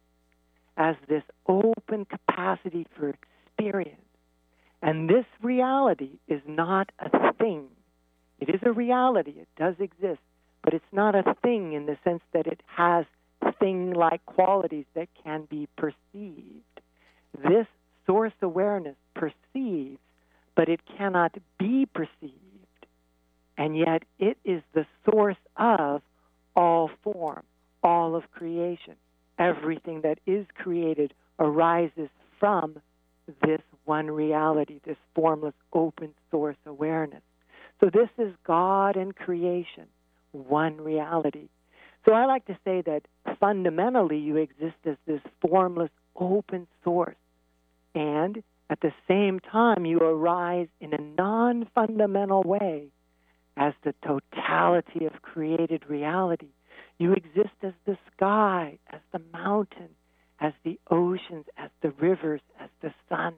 as 0.78 0.96
this 1.10 1.24
open 1.48 2.06
capacity 2.06 2.86
for 2.96 3.10
experience. 3.10 3.98
And 4.84 5.10
this 5.10 5.26
reality 5.42 6.20
is 6.28 6.42
not 6.46 6.92
a 7.00 7.34
thing. 7.34 7.66
It 8.40 8.50
is 8.50 8.62
a 8.64 8.72
reality, 8.72 9.32
it 9.40 9.48
does 9.58 9.74
exist, 9.80 10.20
but 10.64 10.74
it's 10.74 10.84
not 10.92 11.16
a 11.16 11.36
thing 11.42 11.74
in 11.74 11.86
the 11.86 11.98
sense 12.04 12.22
that 12.34 12.48
it 12.48 12.62
has 12.66 13.06
thing 13.60 13.94
like 13.94 14.26
qualities 14.26 14.86
that 14.96 15.08
can 15.24 15.48
be 15.50 15.68
perceived. 15.78 16.82
This 17.44 17.68
source 18.06 18.34
awareness 18.42 18.96
perceives, 19.16 20.00
but 20.56 20.70
it 20.70 20.82
cannot 20.98 21.38
be 21.58 21.86
perceived. 21.86 22.36
And 23.58 23.78
yet 23.78 24.04
it 24.20 24.38
is 24.44 24.62
the 24.74 24.86
source 25.06 25.38
of 25.58 26.02
all 26.56 26.90
form, 27.04 27.44
all 27.84 28.16
of 28.16 28.30
creation. 28.32 28.96
Everything 29.38 30.02
that 30.02 30.20
is 30.26 30.46
created 30.56 31.14
arises 31.40 32.10
from 32.40 32.82
this 33.46 33.62
one 33.86 34.10
reality, 34.10 34.80
this 34.86 34.98
formless 35.16 35.54
open 35.74 36.14
source 36.30 36.58
awareness. 36.66 37.22
So 37.80 37.90
this 37.92 38.10
is 38.18 38.34
God 38.46 38.96
and 38.96 39.16
creation, 39.16 39.88
one 40.32 40.80
reality. 40.82 41.50
So 42.06 42.14
I 42.14 42.26
like 42.26 42.46
to 42.46 42.58
say 42.66 42.82
that 42.82 43.04
fundamentally 43.40 44.18
you 44.18 44.38
exist 44.38 44.78
as 44.86 44.98
this 45.06 45.22
formless 45.42 45.92
open 46.16 46.68
source. 46.84 47.16
And 47.94 48.44
at 48.70 48.80
the 48.82 48.94
same 49.08 49.40
time, 49.40 49.86
you 49.86 50.00
arise 50.00 50.68
in 50.80 50.94
a 50.94 51.02
non 51.02 51.68
fundamental 51.76 52.42
way 52.44 52.88
as 53.58 53.74
the 53.84 53.94
totality 54.06 55.06
of 55.06 55.22
created 55.22 55.84
reality. 55.88 56.48
You 56.98 57.14
exist 57.14 57.56
as 57.64 57.74
the 57.86 57.98
sky, 58.16 58.78
as 58.92 59.02
the 59.12 59.22
mountain, 59.34 59.90
as 60.40 60.54
the 60.64 60.80
oceans, 60.90 61.46
as 61.58 61.70
the 61.82 61.92
rivers, 61.92 62.42
as 62.60 62.70
the 62.82 62.94
sun. 63.10 63.34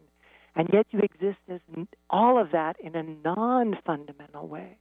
And 0.55 0.69
yet 0.71 0.85
you 0.91 0.99
exist 0.99 1.39
as 1.49 1.61
all 2.09 2.39
of 2.39 2.51
that 2.51 2.79
in 2.79 2.95
a 2.95 3.03
non 3.03 3.77
fundamental 3.85 4.47
way. 4.47 4.77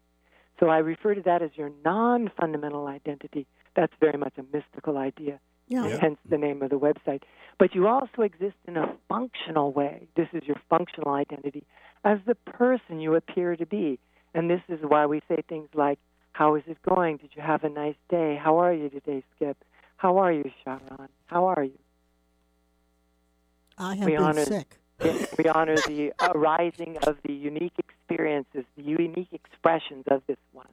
So 0.62 0.68
I 0.68 0.78
refer 0.78 1.12
to 1.16 1.22
that 1.22 1.42
as 1.42 1.50
your 1.56 1.72
non 1.84 2.30
fundamental 2.40 2.86
identity. 2.86 3.48
That's 3.74 3.92
very 3.98 4.16
much 4.16 4.34
a 4.38 4.44
mystical 4.56 4.96
idea, 4.96 5.40
Yeah. 5.66 5.88
Yeah. 5.88 5.98
hence 6.00 6.18
the 6.28 6.38
name 6.38 6.62
of 6.62 6.70
the 6.70 6.78
website. 6.78 7.22
But 7.58 7.74
you 7.74 7.88
also 7.88 8.22
exist 8.22 8.54
in 8.68 8.76
a 8.76 8.94
functional 9.08 9.72
way. 9.72 10.06
This 10.14 10.28
is 10.32 10.44
your 10.44 10.58
functional 10.70 11.10
identity 11.14 11.64
as 12.04 12.20
the 12.26 12.36
person 12.36 13.00
you 13.00 13.16
appear 13.16 13.56
to 13.56 13.66
be. 13.66 13.98
And 14.34 14.48
this 14.48 14.60
is 14.68 14.78
why 14.82 15.04
we 15.06 15.20
say 15.28 15.42
things 15.48 15.68
like, 15.74 15.98
How 16.30 16.54
is 16.54 16.62
it 16.68 16.78
going? 16.88 17.16
Did 17.16 17.30
you 17.34 17.42
have 17.42 17.64
a 17.64 17.68
nice 17.68 17.96
day? 18.08 18.38
How 18.40 18.58
are 18.58 18.72
you 18.72 18.88
today, 18.88 19.24
Skip? 19.34 19.56
How 19.96 20.18
are 20.18 20.30
you, 20.32 20.48
Sharon? 20.62 21.08
How 21.26 21.46
are 21.46 21.64
you? 21.64 21.78
I 23.78 23.96
have 23.96 24.06
We 24.06 24.12
been 24.12 24.22
honor- 24.22 24.44
sick. 24.44 24.78
We 25.38 25.44
honor 25.48 25.76
the 25.76 26.12
arising 26.20 26.96
of 27.06 27.16
the 27.24 27.32
unique 27.32 27.74
experiences, 27.78 28.64
the 28.76 28.82
unique 28.82 29.32
expressions 29.32 30.04
of 30.10 30.22
this 30.26 30.36
one. 30.52 30.66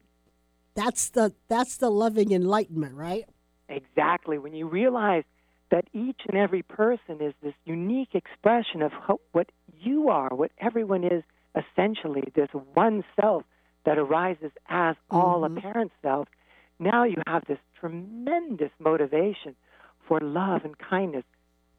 That's 0.74 1.10
the 1.10 1.32
that's 1.48 1.76
the 1.76 1.90
loving 1.90 2.32
enlightenment, 2.32 2.94
right? 2.96 3.28
Exactly. 3.68 4.38
When 4.38 4.54
you 4.54 4.66
realize 4.68 5.24
that 5.70 5.84
each 5.92 6.20
and 6.28 6.36
every 6.36 6.62
person 6.62 7.20
is 7.20 7.32
this 7.42 7.54
unique 7.64 8.14
expression 8.14 8.82
of 8.82 8.92
how, 8.92 9.20
what 9.32 9.50
you 9.80 10.08
are, 10.08 10.28
what 10.34 10.50
everyone 10.58 11.04
is 11.04 11.22
essentially, 11.54 12.24
this 12.34 12.48
one 12.74 13.04
self 13.20 13.44
that 13.84 13.98
arises 13.98 14.50
as 14.68 14.96
all 15.10 15.40
Mhm. 15.42 15.58
apparent 15.58 15.92
self, 16.02 16.28
now 16.78 17.04
you 17.04 17.16
have 17.26 17.44
this 17.46 17.58
tremendous 17.78 18.70
motivation 18.78 19.54
for 20.06 20.20
love 20.20 20.64
and 20.64 20.76
kindness. 20.78 21.24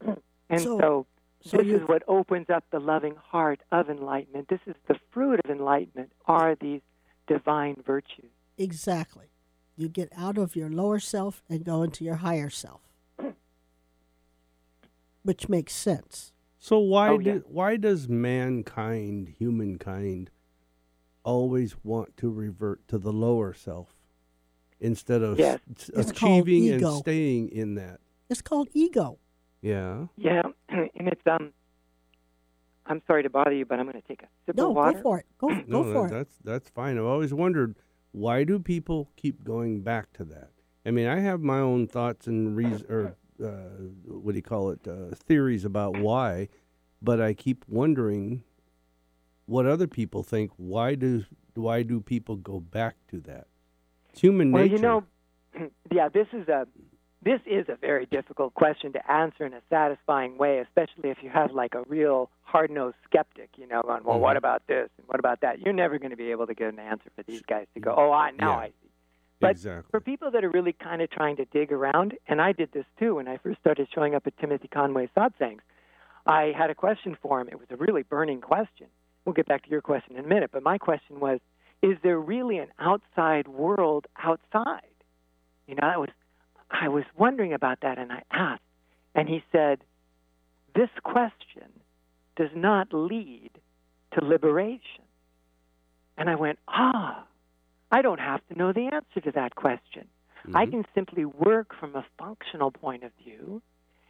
and 0.48 0.60
So- 0.60 0.78
so, 0.78 1.06
So 1.44 1.56
this 1.58 1.66
you 1.66 1.76
is 1.76 1.88
what 1.88 2.02
opens 2.08 2.48
up 2.50 2.64
the 2.70 2.78
loving 2.78 3.14
heart 3.16 3.60
of 3.72 3.90
enlightenment. 3.90 4.48
This 4.48 4.60
is 4.66 4.74
the 4.88 4.94
fruit 5.10 5.40
of 5.44 5.50
enlightenment, 5.50 6.12
are 6.26 6.54
these 6.60 6.80
divine 7.26 7.76
virtues. 7.86 8.30
exactly. 8.58 9.26
You 9.76 9.88
get 9.88 10.10
out 10.16 10.36
of 10.38 10.54
your 10.54 10.68
lower 10.68 11.00
self 11.00 11.42
and 11.48 11.64
go 11.64 11.82
into 11.82 12.04
your 12.04 12.16
higher 12.16 12.50
self, 12.50 12.82
which 15.22 15.48
makes 15.48 15.74
sense. 15.74 16.32
So 16.58 16.78
why 16.78 17.08
Oh, 17.08 17.18
do, 17.18 17.30
yeah. 17.30 17.38
why 17.46 17.76
does 17.76 18.08
mankind, 18.08 19.34
humankind, 19.38 20.30
always 21.24 21.76
want 21.84 22.16
to 22.18 22.30
revert 22.30 22.86
to 22.88 22.98
the 22.98 23.12
lower 23.12 23.52
self 23.54 23.96
instead 24.78 25.22
of 25.22 25.38
Yes. 25.38 25.60
achieving 25.94 26.70
and 26.70 26.86
staying 26.98 27.48
in 27.48 27.74
that? 27.76 28.00
It's 28.28 28.42
called 28.42 28.68
ego. 28.74 29.18
Yeah. 29.62 30.06
Yeah, 30.16 30.42
and 30.68 30.90
it's 31.08 31.22
um. 31.26 31.52
I'm 32.84 33.00
sorry 33.06 33.22
to 33.22 33.30
bother 33.30 33.52
you, 33.52 33.64
but 33.64 33.78
I'm 33.78 33.86
going 33.88 34.00
to 34.02 34.06
take 34.08 34.22
a 34.24 34.26
sip 34.44 34.56
No, 34.56 34.70
of 34.70 34.74
water. 34.76 34.90
No, 34.90 34.96
go 34.96 35.02
for 35.02 35.18
it. 35.20 35.26
Go 35.38 35.48
No, 35.68 35.82
go 35.82 35.84
that- 35.84 35.92
for 35.92 36.06
it. 36.06 36.10
that's 36.10 36.36
that's 36.44 36.68
fine. 36.70 36.98
I've 36.98 37.04
always 37.04 37.32
wondered 37.32 37.76
why 38.10 38.42
do 38.44 38.58
people 38.58 39.08
keep 39.16 39.44
going 39.44 39.82
back 39.82 40.12
to 40.14 40.24
that? 40.24 40.50
I 40.84 40.90
mean, 40.90 41.06
I 41.06 41.20
have 41.20 41.40
my 41.40 41.60
own 41.60 41.86
thoughts 41.86 42.26
and 42.26 42.56
reason 42.56 42.84
or 42.90 43.16
uh, 43.42 43.46
what 44.04 44.32
do 44.32 44.36
you 44.36 44.42
call 44.42 44.70
it? 44.70 44.80
Uh, 44.86 45.14
theories 45.14 45.64
about 45.64 45.96
why, 45.96 46.48
but 47.00 47.20
I 47.20 47.32
keep 47.34 47.64
wondering 47.68 48.42
what 49.46 49.64
other 49.64 49.86
people 49.86 50.24
think. 50.24 50.50
Why 50.56 50.96
do 50.96 51.24
why 51.54 51.84
do 51.84 52.00
people 52.00 52.34
go 52.36 52.58
back 52.58 52.96
to 53.10 53.20
that? 53.20 53.46
It's 54.10 54.20
human 54.20 54.50
Well, 54.50 54.64
nature. 54.64 54.82
Well, 54.82 55.04
you 55.54 55.60
know, 55.60 55.70
yeah, 55.92 56.08
this 56.08 56.26
is 56.32 56.48
a 56.48 56.66
this 57.24 57.40
is 57.46 57.68
a 57.68 57.76
very 57.76 58.06
difficult 58.06 58.54
question 58.54 58.92
to 58.92 59.10
answer 59.10 59.46
in 59.46 59.52
a 59.54 59.60
satisfying 59.70 60.36
way, 60.38 60.58
especially 60.58 61.10
if 61.10 61.18
you 61.22 61.30
have 61.30 61.52
like 61.52 61.74
a 61.74 61.82
real 61.88 62.30
hard-nosed 62.42 62.96
skeptic, 63.04 63.50
you 63.56 63.66
know, 63.66 63.80
going, 63.82 64.02
"Well, 64.04 64.18
what 64.18 64.34
Mhm. 64.34 64.38
about 64.38 64.66
this 64.66 64.90
and 64.98 65.06
what 65.06 65.20
about 65.20 65.40
that?" 65.40 65.60
You're 65.60 65.72
never 65.72 65.98
going 65.98 66.10
to 66.10 66.16
be 66.16 66.30
able 66.32 66.46
to 66.46 66.54
get 66.54 66.72
an 66.72 66.78
answer 66.78 67.10
for 67.14 67.22
these 67.22 67.42
guys 67.42 67.66
to 67.74 67.80
go, 67.80 67.94
"Oh, 67.96 68.12
I 68.12 68.30
now 68.32 68.52
Yeah. 68.52 68.58
I 68.58 68.68
see." 68.68 68.90
but 69.40 69.50
exactly. 69.52 69.90
For 69.90 70.00
people 70.00 70.30
that 70.30 70.44
are 70.44 70.50
really 70.50 70.72
kind 70.72 71.02
of 71.02 71.10
trying 71.10 71.36
to 71.36 71.44
dig 71.46 71.72
around, 71.72 72.16
and 72.28 72.40
I 72.40 72.52
did 72.52 72.70
this 72.72 72.86
too 72.98 73.16
when 73.16 73.26
I 73.26 73.38
first 73.38 73.58
started 73.60 73.88
showing 73.90 74.14
up 74.14 74.26
at 74.26 74.36
Timothy 74.38 74.68
Conway 74.68 75.08
satsangs, 75.16 75.62
I 76.26 76.52
had 76.56 76.70
a 76.70 76.76
question 76.76 77.16
for 77.16 77.40
him. 77.40 77.48
It 77.48 77.58
was 77.58 77.68
a 77.70 77.76
really 77.76 78.02
burning 78.04 78.40
question. 78.40 78.86
We'll 79.24 79.32
get 79.32 79.46
back 79.46 79.62
to 79.64 79.70
your 79.70 79.80
question 79.80 80.16
in 80.16 80.24
a 80.24 80.28
minute, 80.28 80.50
but 80.52 80.62
my 80.62 80.78
question 80.78 81.18
was, 81.18 81.40
is 81.82 81.98
there 82.02 82.20
really 82.20 82.58
an 82.58 82.68
outside 82.78 83.48
world 83.48 84.06
outside? 84.16 84.82
You 85.66 85.74
know, 85.74 85.88
that 85.88 85.98
was 85.98 86.10
I 86.72 86.88
was 86.88 87.04
wondering 87.16 87.52
about 87.52 87.80
that 87.82 87.98
and 87.98 88.10
I 88.10 88.22
asked, 88.30 88.62
and 89.14 89.28
he 89.28 89.44
said, 89.52 89.80
This 90.74 90.90
question 91.02 91.68
does 92.36 92.50
not 92.54 92.92
lead 92.92 93.50
to 94.12 94.24
liberation. 94.24 95.04
And 96.16 96.30
I 96.30 96.34
went, 96.34 96.58
Ah, 96.68 97.24
I 97.90 98.02
don't 98.02 98.20
have 98.20 98.40
to 98.48 98.58
know 98.58 98.72
the 98.72 98.88
answer 98.92 99.20
to 99.20 99.32
that 99.32 99.54
question. 99.54 100.08
I 100.54 100.66
Mhm. 100.66 100.70
can 100.70 100.86
simply 100.94 101.24
work 101.24 101.74
from 101.74 101.94
a 101.94 102.04
functional 102.18 102.72
point 102.72 103.04
of 103.04 103.12
view, 103.14 103.62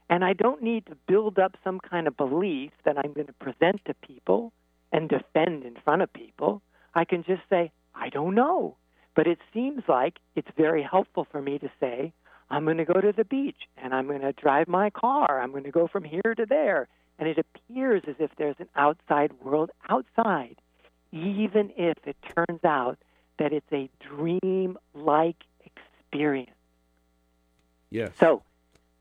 and 0.09 0.25
I 0.25 0.33
don't 0.33 0.63
need 0.63 0.87
to 0.87 0.95
build 0.95 1.39
up 1.39 1.57
some 1.63 1.79
kind 1.81 2.07
of 2.07 2.17
belief 2.17 2.73
that 2.85 2.97
I'm 2.97 3.13
going 3.13 3.27
to 3.27 3.33
present 3.35 3.85
to 3.85 3.95
people 3.95 4.53
and 4.93 5.09
defend 5.09 5.65
in 5.65 5.77
front 5.77 6.03
of 6.03 6.13
people. 6.13 6.63
I 6.95 7.05
can 7.05 7.23
just 7.23 7.43
say, 7.51 7.71
I 7.95 8.09
don't 8.09 8.35
know. 8.35 8.77
But 9.15 9.27
it 9.27 9.39
seems 9.53 9.83
like 9.89 10.19
it's 10.37 10.51
very 10.57 10.83
helpful 10.83 11.25
for 11.25 11.43
me 11.43 11.59
to 11.59 11.71
say, 11.81 12.13
I'm 12.53 12.65
going 12.65 12.77
to 12.77 12.85
go 12.85 13.01
to 13.01 13.13
the 13.13 13.25
beach 13.25 13.57
and 13.79 13.95
I'm 13.95 14.07
going 14.07 14.21
to 14.21 14.33
drive 14.33 14.69
my 14.69 14.91
car. 14.91 15.41
I'm 15.41 15.53
going 15.53 15.65
to 15.65 15.71
go 15.71 15.89
from 15.89 16.05
here 16.05 16.35
to 16.37 16.45
there. 16.45 16.87
And 17.19 17.27
it 17.27 17.39
appears 17.39 18.03
as 18.07 18.17
if 18.19 18.31
there's 18.37 18.57
an 18.59 18.69
outside 18.77 19.33
world 19.43 19.71
outside, 19.89 20.57
even 21.13 21.73
if 21.79 21.97
it 22.05 22.17
turns 22.37 22.63
out 22.63 22.99
that 23.39 23.55
it's 23.55 23.73
a 23.73 23.89
dream 24.01 24.77
like 24.93 25.37
experience. 25.65 26.51
yes. 27.91 28.11
So, 28.21 28.43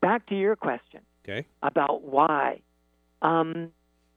back 0.00 0.26
to 0.26 0.34
your 0.34 0.56
question 0.56 1.00
okay. 1.24 1.46
about 1.62 2.02
why. 2.02 2.60
Um, 3.20 3.70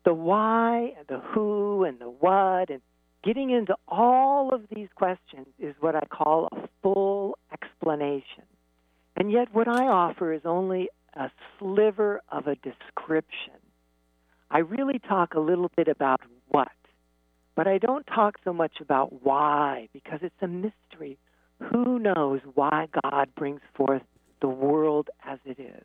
the 0.05 0.13
why, 0.13 0.93
and 0.97 1.07
the 1.07 1.19
who, 1.19 1.83
and 1.83 1.99
the 1.99 2.09
what, 2.09 2.69
and 2.69 2.81
getting 3.23 3.49
into 3.49 3.75
all 3.87 4.53
of 4.53 4.63
these 4.73 4.87
questions 4.95 5.47
is 5.59 5.75
what 5.81 5.95
I 5.95 6.05
call 6.09 6.47
a 6.53 6.69
full 6.81 7.37
explanation. 7.51 8.43
And 9.15 9.31
yet, 9.31 9.53
what 9.53 9.67
I 9.67 9.87
offer 9.87 10.33
is 10.33 10.41
only 10.45 10.89
a 11.13 11.31
sliver 11.57 12.21
of 12.29 12.47
a 12.47 12.55
description. 12.55 13.53
I 14.51 14.59
really 14.59 14.99
talk 14.99 15.33
a 15.33 15.39
little 15.39 15.71
bit 15.75 15.87
about 15.87 16.21
what, 16.49 16.71
but 17.55 17.67
I 17.67 17.77
don't 17.77 18.05
talk 18.05 18.35
so 18.43 18.53
much 18.53 18.73
about 18.81 19.23
why 19.23 19.89
because 19.93 20.19
it's 20.21 20.35
a 20.41 20.47
mystery. 20.47 21.17
Who 21.71 21.99
knows 21.99 22.41
why 22.53 22.87
God 23.03 23.29
brings 23.35 23.61
forth 23.73 24.03
the 24.41 24.49
world 24.49 25.09
as 25.25 25.39
it 25.45 25.59
is? 25.59 25.83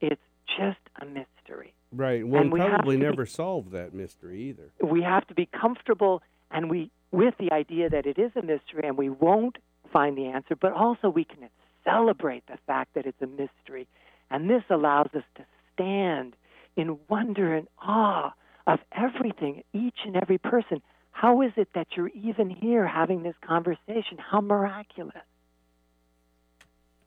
It's 0.00 0.22
just 0.58 0.80
a 1.00 1.04
mystery. 1.04 1.74
Right. 1.92 2.26
One 2.26 2.50
we 2.50 2.60
have 2.60 2.70
probably 2.70 2.96
to 2.96 3.00
be- 3.00 3.06
never 3.06 3.26
solved 3.26 3.72
that 3.72 3.92
mystery 3.92 4.42
either. 4.44 4.72
We 4.82 5.02
have 5.02 5.26
to 5.28 5.34
be 5.34 5.46
comfortable 5.46 6.22
and 6.50 6.70
we 6.70 6.90
with 7.10 7.34
the 7.38 7.52
idea 7.52 7.90
that 7.90 8.06
it 8.06 8.18
is 8.18 8.32
a 8.36 8.42
mystery 8.42 8.84
and 8.84 8.96
we 8.96 9.10
won't 9.10 9.58
find 9.92 10.16
the 10.16 10.26
answer, 10.26 10.56
but 10.56 10.72
also 10.72 11.10
we 11.10 11.24
can 11.24 11.42
celebrate 11.84 12.46
the 12.46 12.58
fact 12.66 12.94
that 12.94 13.06
it's 13.06 13.20
a 13.22 13.26
mystery. 13.26 13.86
And 14.30 14.48
this 14.48 14.62
allows 14.70 15.08
us 15.14 15.24
to 15.36 15.44
stand 15.74 16.34
in 16.76 16.98
wonder 17.08 17.54
and 17.54 17.68
awe 17.80 18.32
of 18.66 18.78
everything, 18.92 19.62
each 19.72 19.98
and 20.06 20.16
every 20.16 20.38
person. 20.38 20.80
How 21.10 21.42
is 21.42 21.52
it 21.56 21.68
that 21.74 21.88
you're 21.96 22.08
even 22.14 22.48
here 22.48 22.86
having 22.86 23.22
this 23.22 23.34
conversation? 23.46 24.16
How 24.18 24.40
miraculous. 24.40 25.14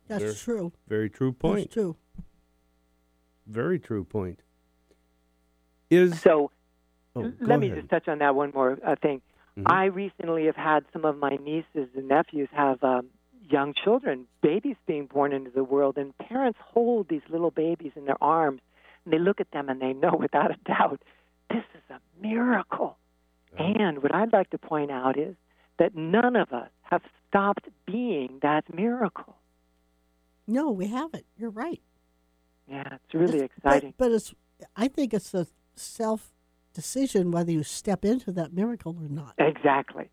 That's 0.08 0.24
There- 0.24 0.34
true. 0.34 0.72
Very 0.88 1.10
true 1.10 1.32
That's 1.32 1.40
point. 1.42 1.72
true. 1.72 1.96
Very 3.48 3.80
true 3.80 4.04
point. 4.04 4.42
Is 5.90 6.20
So 6.22 6.52
oh, 7.16 7.32
Let 7.40 7.60
me 7.60 7.68
ahead. 7.68 7.80
just 7.80 7.90
touch 7.90 8.08
on 8.08 8.20
that 8.20 8.36
one 8.36 8.52
more 8.54 8.78
uh, 8.84 8.96
thing. 9.02 9.22
Mhm. 9.58 9.64
I 9.72 9.86
recently 9.86 10.46
have 10.46 10.56
had 10.56 10.86
some 10.92 11.06
of 11.06 11.18
my 11.18 11.38
nieces 11.42 11.90
and 11.96 12.08
nephews 12.08 12.50
have 12.52 12.84
um, 12.84 13.08
young 13.50 13.74
children, 13.74 14.26
babies 14.42 14.76
being 14.88 15.06
born 15.08 15.34
into 15.34 15.52
the 15.52 15.64
world, 15.64 15.98
and 15.98 16.18
parents 16.18 16.60
hold 16.62 17.08
these 17.10 17.22
little 17.30 17.52
babies 17.52 17.92
in 17.96 18.06
their 18.06 18.22
arms, 18.22 18.62
and 19.04 19.14
they 19.14 19.20
look 19.20 19.40
at 19.40 19.52
them 19.52 19.70
and 19.70 19.82
they 19.82 19.94
know 19.94 20.16
without 20.20 20.52
a 20.52 20.58
doubt 20.66 21.02
this 21.50 21.64
is 21.76 21.82
a 21.90 22.00
miracle. 22.22 22.98
And 23.58 24.04
what 24.04 24.14
I'd 24.14 24.34
like 24.34 24.50
to 24.50 24.58
point 24.58 24.92
out 24.92 25.18
is 25.18 25.36
that 25.80 25.96
none 25.96 26.36
of 26.36 26.52
us 26.52 26.70
have 26.82 27.02
stopped 27.30 27.68
being 27.86 28.40
that 28.42 28.66
miracle. 28.74 29.36
No, 30.48 30.72
we 30.72 30.88
haven't. 30.88 31.26
You're 31.38 31.50
right. 31.52 31.82
Yeah, 32.68 32.96
it's 32.96 33.14
really 33.14 33.38
It's- 33.38 33.50
but- 33.64 33.70
exciting. 33.76 33.94
But, 33.98 34.12
it's. 34.12 34.34
I 34.76 34.88
think 34.88 35.14
it's 35.14 35.34
a 35.34 35.48
self 35.76 36.34
decision 36.74 37.32
whether 37.32 37.52
you 37.52 37.64
step 37.64 38.04
into 38.04 38.32
that 38.34 38.52
miracle 38.54 38.96
or 39.00 39.08
not. 39.08 39.34
exactly. 39.38 40.10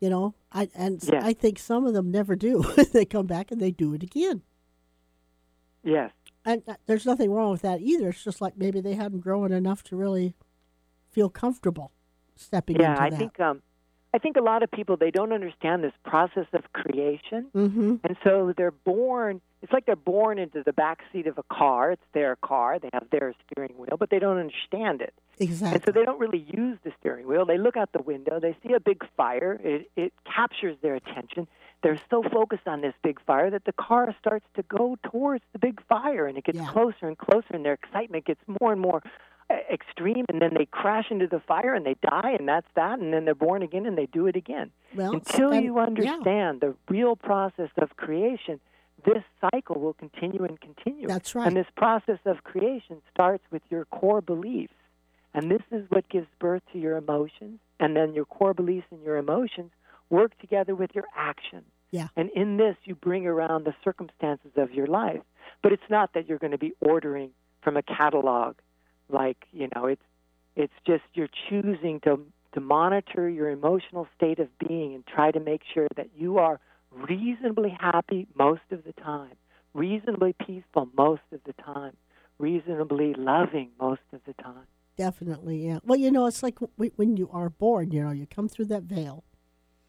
You 0.00 0.10
know, 0.10 0.34
I 0.52 0.68
and 0.74 1.02
s- 1.02 1.10
Yeah. 1.12 1.20
I 1.24 1.32
think 1.32 1.58
some 1.58 1.84
of 1.86 1.92
them 1.94 2.10
never 2.10 2.36
do. 2.36 2.62
they 2.92 3.04
come 3.04 3.26
back 3.26 3.50
and 3.50 3.60
they 3.60 3.70
do 3.72 3.94
it 3.94 4.02
again. 4.02 4.42
Yes. 5.82 6.10
And 6.44 6.62
uh, 6.66 6.74
there's 6.86 7.06
nothing 7.06 7.30
wrong 7.32 7.50
with 7.50 7.62
that 7.62 7.80
either. 7.80 8.08
It's 8.10 8.24
just 8.24 8.40
like 8.40 8.56
maybe 8.56 8.80
they 8.80 8.94
hadn't 8.94 9.20
grown 9.20 9.52
enough 9.52 9.82
to 9.84 9.96
really 9.96 10.34
feel 11.10 11.28
comfortable 11.28 11.92
stepping 12.36 12.76
into 12.76 12.84
it. 12.84 12.88
Yeah, 12.88 12.92
into 12.92 13.02
I 13.02 13.10
that. 13.10 13.18
think 13.18 13.40
um, 13.40 13.62
I 14.14 14.18
think 14.18 14.36
a 14.36 14.40
lot 14.40 14.62
of 14.62 14.70
people 14.70 14.96
they 14.96 15.10
don't 15.10 15.32
understand 15.32 15.82
this 15.84 15.92
process 16.04 16.46
of 16.52 16.72
creation. 16.72 17.46
mm-hmm. 17.54 17.96
And 18.04 18.16
so 18.24 18.52
they're 18.56 18.70
born, 18.70 19.40
it's 19.62 19.72
like 19.72 19.84
they're 19.86 19.96
born 19.96 20.38
into 20.38 20.62
the 20.64 20.72
back 20.72 21.00
seat 21.12 21.26
of 21.26 21.38
a 21.38 21.42
car. 21.42 21.92
It's 21.92 22.02
their 22.14 22.36
car. 22.36 22.78
They 22.78 22.90
have 22.92 23.06
their 23.10 23.34
steering 23.50 23.76
wheel, 23.76 23.96
but 23.98 24.10
they 24.10 24.18
don't 24.18 24.38
understand 24.38 25.02
it. 25.02 25.12
Exactly. 25.40 25.76
And 25.76 25.84
so 25.84 25.92
they 25.92 26.04
don't 26.04 26.18
really 26.20 26.44
use 26.48 26.78
the 26.84 26.92
steering 27.00 27.26
wheel. 27.26 27.44
They 27.46 27.58
look 27.58 27.76
out 27.76 27.92
the 27.92 28.02
window, 28.02 28.40
they 28.40 28.56
see 28.66 28.72
a 28.74 28.80
big 28.80 29.04
fire, 29.16 29.60
it, 29.62 29.90
it 29.96 30.12
captures 30.24 30.76
their 30.82 30.94
attention. 30.94 31.46
They're 31.82 32.00
so 32.10 32.22
focused 32.24 32.66
on 32.66 32.80
this 32.80 32.94
big 33.04 33.20
fire 33.24 33.50
that 33.50 33.64
the 33.64 33.72
car 33.72 34.14
starts 34.20 34.46
to 34.56 34.62
go 34.64 34.98
towards 35.04 35.44
the 35.52 35.58
big 35.60 35.80
fire 35.86 36.26
and 36.26 36.36
it 36.36 36.44
gets 36.44 36.58
Yeah. 36.58 36.68
closer 36.72 37.06
and 37.06 37.16
closer, 37.16 37.46
and 37.50 37.64
their 37.64 37.74
excitement 37.74 38.24
gets 38.24 38.40
more 38.60 38.72
and 38.72 38.80
more 38.80 39.00
uh, 39.50 39.54
extreme. 39.72 40.24
And 40.28 40.42
then 40.42 40.54
they 40.58 40.66
crash 40.66 41.06
into 41.10 41.28
the 41.28 41.38
fire 41.40 41.74
and 41.74 41.86
they 41.86 41.94
die, 42.02 42.34
and 42.38 42.48
that's 42.48 42.66
that. 42.74 42.98
And 42.98 43.12
then 43.14 43.24
they're 43.26 43.34
born 43.34 43.62
again 43.62 43.86
and 43.86 43.96
they 43.96 44.06
do 44.06 44.26
it 44.26 44.34
again 44.36 44.72
well, 44.94 45.12
until 45.12 45.52
and- 45.52 45.64
you 45.64 45.76
yeah. 45.76 45.82
understand 45.84 46.60
the 46.60 46.74
real 46.88 47.14
process 47.14 47.70
of 47.78 47.96
creation, 47.96 48.58
this 49.06 49.22
cycle 49.40 49.80
will 49.80 49.94
continue 49.94 50.42
and 50.44 50.60
continue. 50.60 51.06
That's 51.06 51.32
right. 51.36 51.46
And 51.46 51.56
this 51.56 51.68
process 51.76 52.18
of 52.26 52.42
creation 52.42 53.00
starts 53.14 53.44
with 53.52 53.62
your 53.70 53.84
core 53.84 54.20
beliefs. 54.20 54.72
And 55.38 55.48
this 55.52 55.62
is 55.70 55.84
what 55.88 56.08
gives 56.08 56.26
birth 56.40 56.62
to 56.72 56.80
your 56.80 56.96
emotions. 56.96 57.60
And 57.78 57.94
then 57.94 58.12
your 58.12 58.24
core 58.24 58.54
beliefs 58.54 58.88
and 58.90 59.00
your 59.04 59.18
emotions 59.18 59.70
work 60.10 60.36
together 60.40 60.74
with 60.74 60.90
your 60.94 61.04
actions. 61.16 61.66
Yeah. 61.92 62.08
And 62.16 62.28
in 62.34 62.56
this, 62.56 62.74
you 62.82 62.96
bring 62.96 63.24
around 63.24 63.64
the 63.64 63.74
circumstances 63.84 64.50
of 64.56 64.72
your 64.72 64.88
life. 64.88 65.20
But 65.62 65.72
it's 65.72 65.88
not 65.88 66.12
that 66.14 66.28
you're 66.28 66.38
going 66.38 66.50
to 66.50 66.58
be 66.58 66.72
ordering 66.80 67.30
from 67.62 67.76
a 67.76 67.82
catalog. 67.82 68.56
Like, 69.08 69.36
you 69.52 69.68
know, 69.76 69.86
it's, 69.86 70.02
it's 70.56 70.72
just 70.84 71.04
you're 71.14 71.30
choosing 71.48 72.00
to, 72.00 72.18
to 72.54 72.60
monitor 72.60 73.28
your 73.28 73.48
emotional 73.48 74.08
state 74.16 74.40
of 74.40 74.48
being 74.58 74.92
and 74.94 75.06
try 75.06 75.30
to 75.30 75.38
make 75.38 75.62
sure 75.72 75.86
that 75.94 76.08
you 76.16 76.38
are 76.38 76.58
reasonably 76.90 77.76
happy 77.78 78.26
most 78.36 78.62
of 78.72 78.82
the 78.82 78.92
time, 78.92 79.36
reasonably 79.72 80.34
peaceful 80.44 80.88
most 80.96 81.22
of 81.32 81.38
the 81.46 81.52
time, 81.62 81.92
reasonably 82.40 83.14
loving 83.14 83.70
most 83.78 84.02
of 84.12 84.20
the 84.26 84.32
time. 84.42 84.66
Definitely, 84.98 85.64
yeah. 85.64 85.78
Well, 85.84 85.98
you 85.98 86.10
know, 86.10 86.26
it's 86.26 86.42
like 86.42 86.58
w- 86.58 86.92
when 86.96 87.16
you 87.16 87.30
are 87.32 87.48
born, 87.48 87.92
you 87.92 88.02
know, 88.02 88.10
you 88.10 88.26
come 88.26 88.48
through 88.48 88.66
that 88.66 88.82
veil 88.82 89.24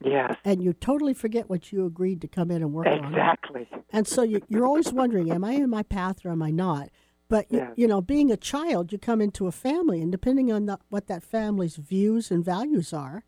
Yes, 0.01 0.36
and 0.45 0.64
you 0.64 0.72
totally 0.72 1.14
forget 1.14 1.49
what 1.49 1.74
you 1.74 1.86
agreed 1.86 2.22
to 2.22 2.28
come 2.28 2.51
in 2.51 2.62
and 2.62 2.72
work 2.72 2.88
on. 2.88 3.03
exactly. 3.05 3.68
And 3.91 4.07
so 4.07 4.22
you, 4.24 4.41
you're 4.47 4.66
always 4.66 4.93
wondering, 4.93 5.30
am 5.32 5.43
I 5.43 5.53
in 5.53 5.70
my 5.70 5.84
path 5.84 6.24
or 6.24 6.32
am 6.32 6.41
I 6.41 6.51
not? 6.51 6.89
But, 7.28 7.51
you, 7.51 7.60
you 7.76 7.88
know, 7.88 7.99
being 8.01 8.32
a 8.32 8.38
child, 8.38 8.91
you 8.91 8.97
come 8.97 9.20
into 9.22 9.45
a 9.47 9.51
family, 9.51 10.01
and 10.01 10.12
depending 10.12 10.51
on 10.51 10.66
the, 10.68 10.80
what 10.89 11.07
that 11.07 11.24
family's 11.24 11.76
views 11.76 12.32
and 12.32 12.45
values 12.45 12.93
are, 12.93 13.24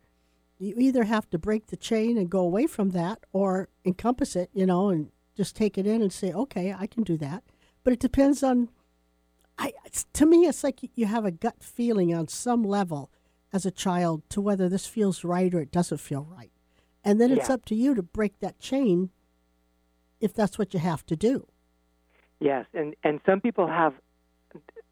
you 0.58 0.74
either 0.78 1.04
have 1.04 1.28
to 1.30 1.38
break 1.38 1.66
the 1.66 1.76
chain 1.76 2.16
and 2.16 2.30
go 2.30 2.40
away 2.40 2.66
from 2.66 2.90
that 2.90 3.18
or 3.32 3.68
encompass 3.84 4.34
it, 4.34 4.48
you 4.54 4.64
know, 4.64 4.88
and 4.88 5.10
just 5.36 5.54
take 5.56 5.76
it 5.76 5.86
in 5.86 6.00
and 6.00 6.12
say, 6.12 6.32
okay, 6.32 6.74
I 6.76 6.86
can 6.86 7.02
do 7.02 7.16
that. 7.18 7.44
But 7.84 7.92
it 7.92 8.00
depends 8.00 8.42
on, 8.42 8.70
I, 9.58 9.72
it's, 9.84 10.04
to 10.14 10.26
me, 10.26 10.46
it's 10.46 10.64
like 10.64 10.80
you 10.94 11.06
have 11.06 11.24
a 11.24 11.30
gut 11.30 11.62
feeling 11.62 12.14
on 12.14 12.28
some 12.28 12.62
level 12.62 13.10
as 13.52 13.66
a 13.66 13.70
child 13.70 14.22
to 14.30 14.40
whether 14.40 14.68
this 14.68 14.86
feels 14.86 15.24
right 15.24 15.52
or 15.54 15.60
it 15.60 15.70
doesn't 15.70 15.98
feel 15.98 16.24
right. 16.24 16.50
And 17.04 17.20
then 17.20 17.30
it's 17.32 17.48
Yeah. 17.48 17.54
up 17.54 17.64
to 17.66 17.74
you 17.74 17.94
to 17.94 18.02
break 18.02 18.38
that 18.40 18.58
chain 18.58 19.10
if 20.20 20.32
that's 20.32 20.58
what 20.58 20.72
you 20.72 20.80
have 20.80 21.04
to 21.06 21.16
do. 21.16 21.46
Yes, 22.40 22.66
and 22.74 22.94
and 23.04 23.20
some 23.24 23.40
people 23.40 23.66
have, 23.68 23.94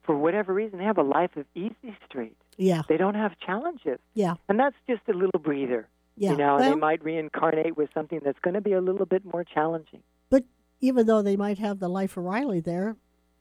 for 0.02 0.16
whatever 0.16 0.52
reason, 0.54 0.78
they 0.78 0.84
have 0.84 0.98
a 0.98 1.02
life 1.02 1.36
of 1.36 1.46
easy 1.54 1.96
street. 2.06 2.36
Yeah, 2.56 2.82
They 2.88 2.96
don't 2.96 3.14
have 3.14 3.38
challenges, 3.40 3.98
yeah, 4.14 4.34
and 4.48 4.58
that's 4.60 4.76
just 4.88 5.02
a 5.08 5.12
little 5.12 5.40
breather. 5.40 5.88
yeah. 6.16 6.32
You 6.32 6.36
know, 6.36 6.56
and 6.56 6.60
well, 6.64 6.70
they 6.74 6.76
might 6.76 7.02
reincarnate 7.02 7.76
with 7.76 7.90
something 7.94 8.20
that's 8.22 8.38
going 8.40 8.54
to 8.54 8.60
be 8.60 8.72
a 8.72 8.80
little 8.80 9.06
bit 9.06 9.24
more 9.24 9.42
challenging. 9.44 10.02
but 10.28 10.44
even 10.80 11.06
though 11.06 11.22
they 11.22 11.36
might 11.36 11.58
have 11.58 11.78
the 11.80 11.88
life 11.88 12.16
of 12.16 12.24
Riley 12.24 12.60
there, 12.60 12.96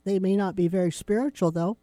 they 0.10 0.20
may 0.20 0.36
not 0.36 0.56
be 0.56 0.68
very 0.68 0.92
spiritual 0.92 1.52
though, 1.52 1.78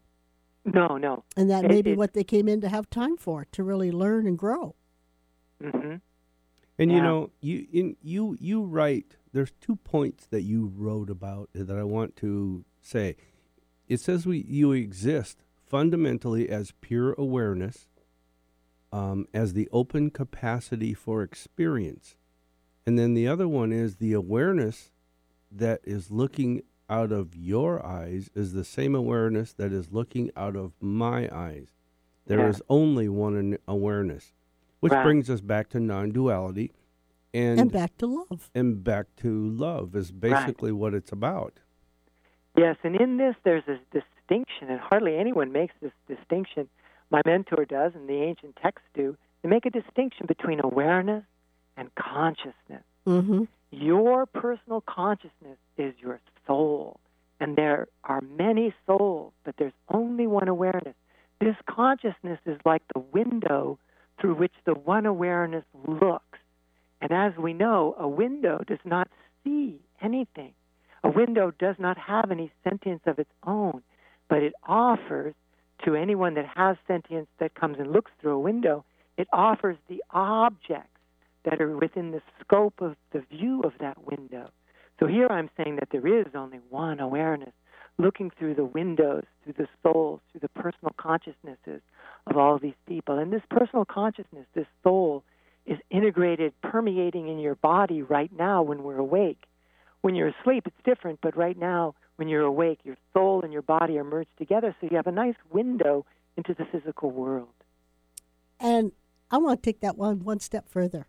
No, 0.64 0.96
no. 0.96 1.22
and 1.36 1.48
that 1.48 1.64
It- 1.64 1.68
may 1.68 1.80
be 1.82 1.92
it- 1.92 1.98
what 1.98 2.12
they 2.12 2.24
came 2.24 2.48
in 2.48 2.60
to 2.60 2.68
have 2.68 2.90
time 2.90 3.16
for 3.16 3.44
to 3.52 3.62
really 3.62 3.92
learn 3.92 4.26
and 4.26 4.36
grow. 4.36 4.74
Mm-hmm. 5.62 5.96
And 6.78 6.92
you 6.92 7.00
know, 7.00 7.30
you 7.40 7.66
in 7.72 7.96
you 8.02 8.36
you 8.38 8.62
write. 8.62 9.16
There's 9.32 9.52
two 9.60 9.76
points 9.76 10.26
that 10.26 10.42
you 10.42 10.66
wrote 10.66 11.08
about 11.08 11.48
that 11.54 11.70
I 11.70 11.84
want 11.84 12.16
to 12.16 12.64
say. 12.82 13.16
It 13.88 14.00
says 14.00 14.26
we 14.26 14.38
you 14.42 14.72
exist 14.72 15.42
fundamentally 15.66 16.48
as 16.50 16.72
pure 16.80 17.14
awareness, 17.14 17.88
um, 18.92 19.26
as 19.32 19.52
the 19.54 19.68
open 19.72 20.10
capacity 20.10 20.92
for 20.92 21.22
experience, 21.22 22.16
and 22.84 22.98
then 22.98 23.14
the 23.14 23.26
other 23.26 23.48
one 23.48 23.72
is 23.72 23.96
the 23.96 24.12
awareness 24.12 24.90
that 25.50 25.80
is 25.84 26.10
looking 26.10 26.62
out 26.88 27.12
of 27.12 27.34
your 27.34 27.84
eyes 27.84 28.30
is 28.34 28.52
the 28.52 28.64
same 28.64 28.94
awareness 28.94 29.52
that 29.54 29.72
is 29.72 29.92
looking 29.92 30.30
out 30.36 30.56
of 30.56 30.72
my 30.80 31.28
eyes. 31.34 31.74
There 32.26 32.48
is 32.48 32.58
Yeah. 32.58 32.64
only 32.68 33.08
one 33.08 33.58
awareness, 33.68 34.32
which 34.80 34.92
Right. 34.92 35.02
brings 35.04 35.30
us 35.30 35.40
back 35.40 35.68
to 35.70 35.80
non-duality, 35.80 36.72
and 37.34 37.60
And, 37.60 37.72
back 37.72 37.96
to 37.98 38.06
love. 38.06 38.50
and 38.54 38.82
back 38.82 39.14
to 39.16 39.48
love 39.48 39.94
is 39.94 40.10
basically 40.12 40.72
what 40.72 40.94
it's 40.94 41.12
about. 41.12 41.60
Yes, 42.56 42.76
and 42.82 42.96
in 42.96 43.16
this 43.18 43.36
there's 43.42 43.64
this 43.66 43.80
distinction, 43.92 44.70
and 44.70 44.80
hardly 44.80 45.16
anyone 45.16 45.52
makes 45.52 45.74
this 45.80 45.92
distinction. 46.08 46.68
My 47.10 47.20
mentor 47.24 47.64
does, 47.64 47.94
and 47.94 48.08
the 48.08 48.14
ancient 48.22 48.56
texts 48.56 48.88
do. 48.94 49.16
They 49.42 49.48
make 49.48 49.66
a 49.66 49.70
distinction 49.70 50.26
between 50.26 50.60
awareness 50.64 51.24
and 51.76 51.94
consciousness. 51.94 52.82
Mm-hmm. 53.06 53.44
Your 53.70 54.26
personal 54.26 54.80
consciousness 54.80 55.58
is 55.76 55.94
your 56.00 56.14
soul, 56.46 57.00
and 57.40 57.56
there 57.56 57.88
are 58.04 58.20
many 58.20 58.74
souls, 58.86 59.32
but 59.44 59.56
there's 59.58 59.72
only 59.88 60.26
one 60.26 60.48
awareness. 60.48 60.94
This 61.40 61.56
consciousness 61.68 62.38
is 62.46 62.58
like 62.64 62.82
the 62.94 63.00
window 63.00 63.78
through 64.20 64.34
which 64.36 64.54
the 64.64 64.74
one 64.74 65.06
awareness 65.06 65.64
looks. 65.86 66.38
And 67.00 67.12
as 67.12 67.36
we 67.36 67.52
know, 67.52 67.94
a 67.98 68.08
window 68.08 68.62
does 68.66 68.78
not 68.84 69.08
see 69.44 69.80
anything. 70.00 70.52
A 71.04 71.10
window 71.10 71.52
does 71.58 71.76
not 71.78 71.98
have 71.98 72.30
any 72.30 72.50
sentience 72.64 73.02
of 73.06 73.18
its 73.18 73.30
own, 73.46 73.82
but 74.28 74.42
it 74.42 74.54
offers 74.66 75.34
to 75.84 75.94
anyone 75.94 76.34
that 76.34 76.46
has 76.46 76.76
sentience 76.86 77.28
that 77.38 77.54
comes 77.54 77.78
and 77.78 77.92
looks 77.92 78.10
through 78.20 78.32
a 78.32 78.40
window, 78.40 78.84
it 79.16 79.28
offers 79.32 79.76
the 79.88 80.02
objects 80.10 80.88
that 81.44 81.60
are 81.60 81.76
within 81.76 82.10
the 82.10 82.22
scope 82.40 82.80
of 82.80 82.96
the 83.12 83.20
view 83.20 83.62
of 83.62 83.72
that 83.78 84.04
window. 84.04 84.50
So 84.98 85.06
here 85.06 85.28
I'm 85.28 85.50
saying 85.56 85.76
that 85.76 85.88
there 85.90 86.06
is 86.06 86.26
only 86.34 86.60
one 86.70 87.00
awareness 87.00 87.52
looking 87.98 88.30
through 88.30 88.54
the 88.54 88.64
windows, 88.64 89.24
through 89.42 89.54
the 89.54 89.68
souls, 89.82 90.20
through 90.30 90.40
the 90.40 90.48
personal 90.48 90.92
consciousnesses 90.96 91.80
of 92.26 92.36
all 92.36 92.58
these 92.58 92.74
people. 92.86 93.18
And 93.18 93.32
this 93.32 93.42
personal 93.48 93.84
consciousness, 93.84 94.46
this 94.54 94.66
soul, 94.82 95.24
is 95.64 95.78
integrated, 95.90 96.52
permeating 96.62 97.28
in 97.28 97.38
your 97.38 97.54
body 97.56 98.02
right 98.02 98.30
now 98.36 98.62
when 98.62 98.82
we're 98.82 98.98
awake. 98.98 99.44
When 100.02 100.14
you're 100.14 100.32
asleep, 100.40 100.64
it's 100.66 100.76
different, 100.84 101.20
but 101.20 101.36
right 101.36 101.58
now, 101.58 101.94
when 102.16 102.28
you're 102.28 102.42
awake, 102.42 102.80
your 102.84 102.96
soul 103.12 103.42
and 103.42 103.52
your 103.52 103.62
body 103.62 103.98
are 103.98 104.04
merged 104.04 104.36
together, 104.38 104.74
so 104.80 104.88
you 104.90 104.96
have 104.96 105.06
a 105.06 105.12
nice 105.12 105.34
window 105.50 106.06
into 106.36 106.54
the 106.54 106.64
physical 106.66 107.10
world. 107.10 107.48
And 108.60 108.92
I 109.30 109.38
want 109.38 109.62
to 109.62 109.66
take 109.66 109.80
that 109.80 109.96
one 109.96 110.22
one 110.22 110.38
step 110.38 110.68
further. 110.68 111.08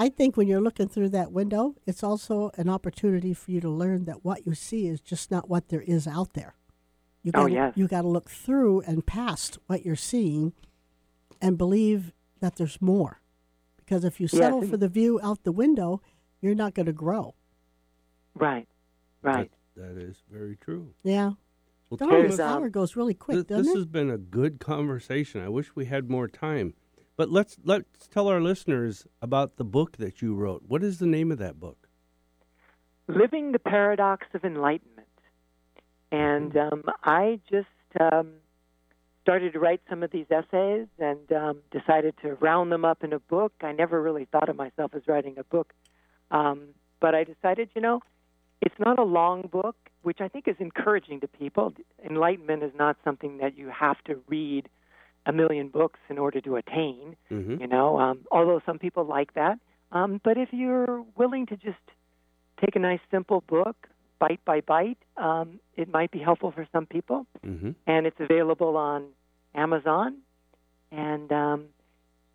I 0.00 0.08
think 0.08 0.34
when 0.38 0.48
you're 0.48 0.62
looking 0.62 0.88
through 0.88 1.10
that 1.10 1.30
window, 1.30 1.74
it's 1.86 2.02
also 2.02 2.50
an 2.56 2.70
opportunity 2.70 3.34
for 3.34 3.50
you 3.50 3.60
to 3.60 3.68
learn 3.68 4.06
that 4.06 4.24
what 4.24 4.46
you 4.46 4.54
see 4.54 4.86
is 4.86 4.98
just 5.02 5.30
not 5.30 5.50
what 5.50 5.68
there 5.68 5.82
is 5.82 6.06
out 6.06 6.32
there. 6.32 6.54
You 7.22 7.32
Oh, 7.34 7.42
got 7.42 7.52
yes. 7.52 7.72
you 7.76 7.86
got 7.86 8.00
to 8.02 8.08
look 8.08 8.30
through 8.30 8.80
and 8.80 9.04
past 9.04 9.58
what 9.66 9.84
you're 9.84 9.96
seeing 9.96 10.54
and 11.42 11.58
believe 11.58 12.14
that 12.40 12.56
there's 12.56 12.80
more. 12.80 13.20
Because 13.76 14.02
if 14.02 14.20
you 14.20 14.26
settle 14.26 14.62
and- 14.62 14.70
for 14.70 14.78
the 14.78 14.88
view 14.88 15.20
out 15.22 15.44
the 15.44 15.52
window, 15.52 16.00
you're 16.40 16.54
not 16.54 16.72
going 16.72 16.86
to 16.86 16.94
grow. 16.94 17.34
Right, 18.34 18.68
right. 19.20 19.50
That, 19.76 19.96
that 19.96 20.00
is 20.02 20.22
very 20.30 20.56
true. 20.56 20.94
Yeah. 21.02 21.32
Well, 21.90 21.98
Darn, 21.98 22.10
There's, 22.10 22.30
this 22.38 22.40
um, 22.40 22.62
hour 22.62 22.68
goes 22.70 22.96
really 22.96 23.12
quick, 23.14 23.34
Th- 23.34 23.46
doesn't 23.48 23.64
this 23.66 23.74
it? 23.74 23.78
has 23.78 23.86
been 23.86 24.08
a 24.08 24.16
good 24.16 24.60
conversation. 24.60 25.42
I 25.42 25.50
wish 25.50 25.74
we 25.76 25.84
had 25.84 26.08
more 26.08 26.26
time. 26.28 26.72
But 27.20 27.30
let's 27.30 27.58
let's 27.64 28.06
tell 28.06 28.28
our 28.28 28.40
listeners 28.40 29.06
about 29.20 29.58
the 29.58 29.64
book 29.78 29.98
that 29.98 30.22
you 30.22 30.34
wrote. 30.34 30.62
What 30.66 30.82
is 30.82 31.00
the 31.00 31.06
name 31.06 31.30
of 31.30 31.36
that 31.36 31.60
book? 31.60 31.86
Living 33.08 33.52
the 33.52 33.58
Paradox 33.58 34.26
of 34.32 34.42
Enlightenment. 34.42 35.06
And 36.10 36.56
um, 36.56 36.84
I 37.04 37.38
just 37.50 37.68
um, 38.00 38.36
started 39.20 39.52
to 39.52 39.58
write 39.58 39.82
some 39.90 40.02
of 40.02 40.10
these 40.10 40.24
essays 40.30 40.86
and 40.98 41.30
um, 41.30 41.58
decided 41.70 42.14
to 42.22 42.36
round 42.36 42.72
them 42.72 42.86
up 42.86 43.04
in 43.04 43.12
a 43.12 43.18
book. 43.18 43.52
I 43.60 43.72
never 43.72 44.00
really 44.00 44.24
thought 44.24 44.48
of 44.48 44.56
myself 44.56 44.92
as 44.94 45.02
writing 45.06 45.34
a 45.36 45.44
book. 45.44 45.74
Um, 46.30 46.68
but 47.00 47.14
I 47.14 47.24
decided, 47.24 47.68
you 47.74 47.82
know, 47.82 48.00
it's 48.62 48.78
not 48.78 48.98
a 48.98 49.04
long 49.04 49.42
book, 49.42 49.76
which 50.00 50.22
I 50.22 50.28
think 50.28 50.48
is 50.48 50.56
encouraging 50.58 51.20
to 51.20 51.28
people. 51.28 51.74
Enlightenment 52.02 52.62
is 52.62 52.72
not 52.74 52.96
something 53.04 53.36
that 53.42 53.58
you 53.58 53.68
have 53.68 54.02
to 54.04 54.22
read 54.26 54.70
a 55.26 55.32
million 55.32 55.68
books 55.68 56.00
in 56.08 56.18
order 56.18 56.40
to 56.40 56.56
attain 56.56 57.16
Mm-hmm. 57.30 57.60
you 57.60 57.66
know 57.66 57.98
um, 57.98 58.20
although 58.30 58.60
some 58.66 58.78
people 58.78 59.04
like 59.04 59.34
that 59.34 59.58
um, 59.92 60.20
but 60.24 60.36
if 60.36 60.48
you're 60.52 61.04
willing 61.16 61.46
to 61.46 61.56
just 61.56 61.78
take 62.60 62.74
a 62.76 62.78
nice 62.78 63.00
simple 63.10 63.42
book 63.46 63.76
bite 64.18 64.40
by 64.44 64.60
bite 64.60 64.98
um, 65.16 65.60
it 65.76 65.88
might 65.92 66.10
be 66.10 66.18
helpful 66.18 66.50
for 66.52 66.66
some 66.72 66.86
people 66.86 67.26
Mm-hmm. 67.46 67.70
and 67.86 68.06
it's 68.06 68.20
available 68.20 68.76
on 68.76 69.04
amazon 69.54 70.16
and 70.92 71.30
um, 71.32 71.66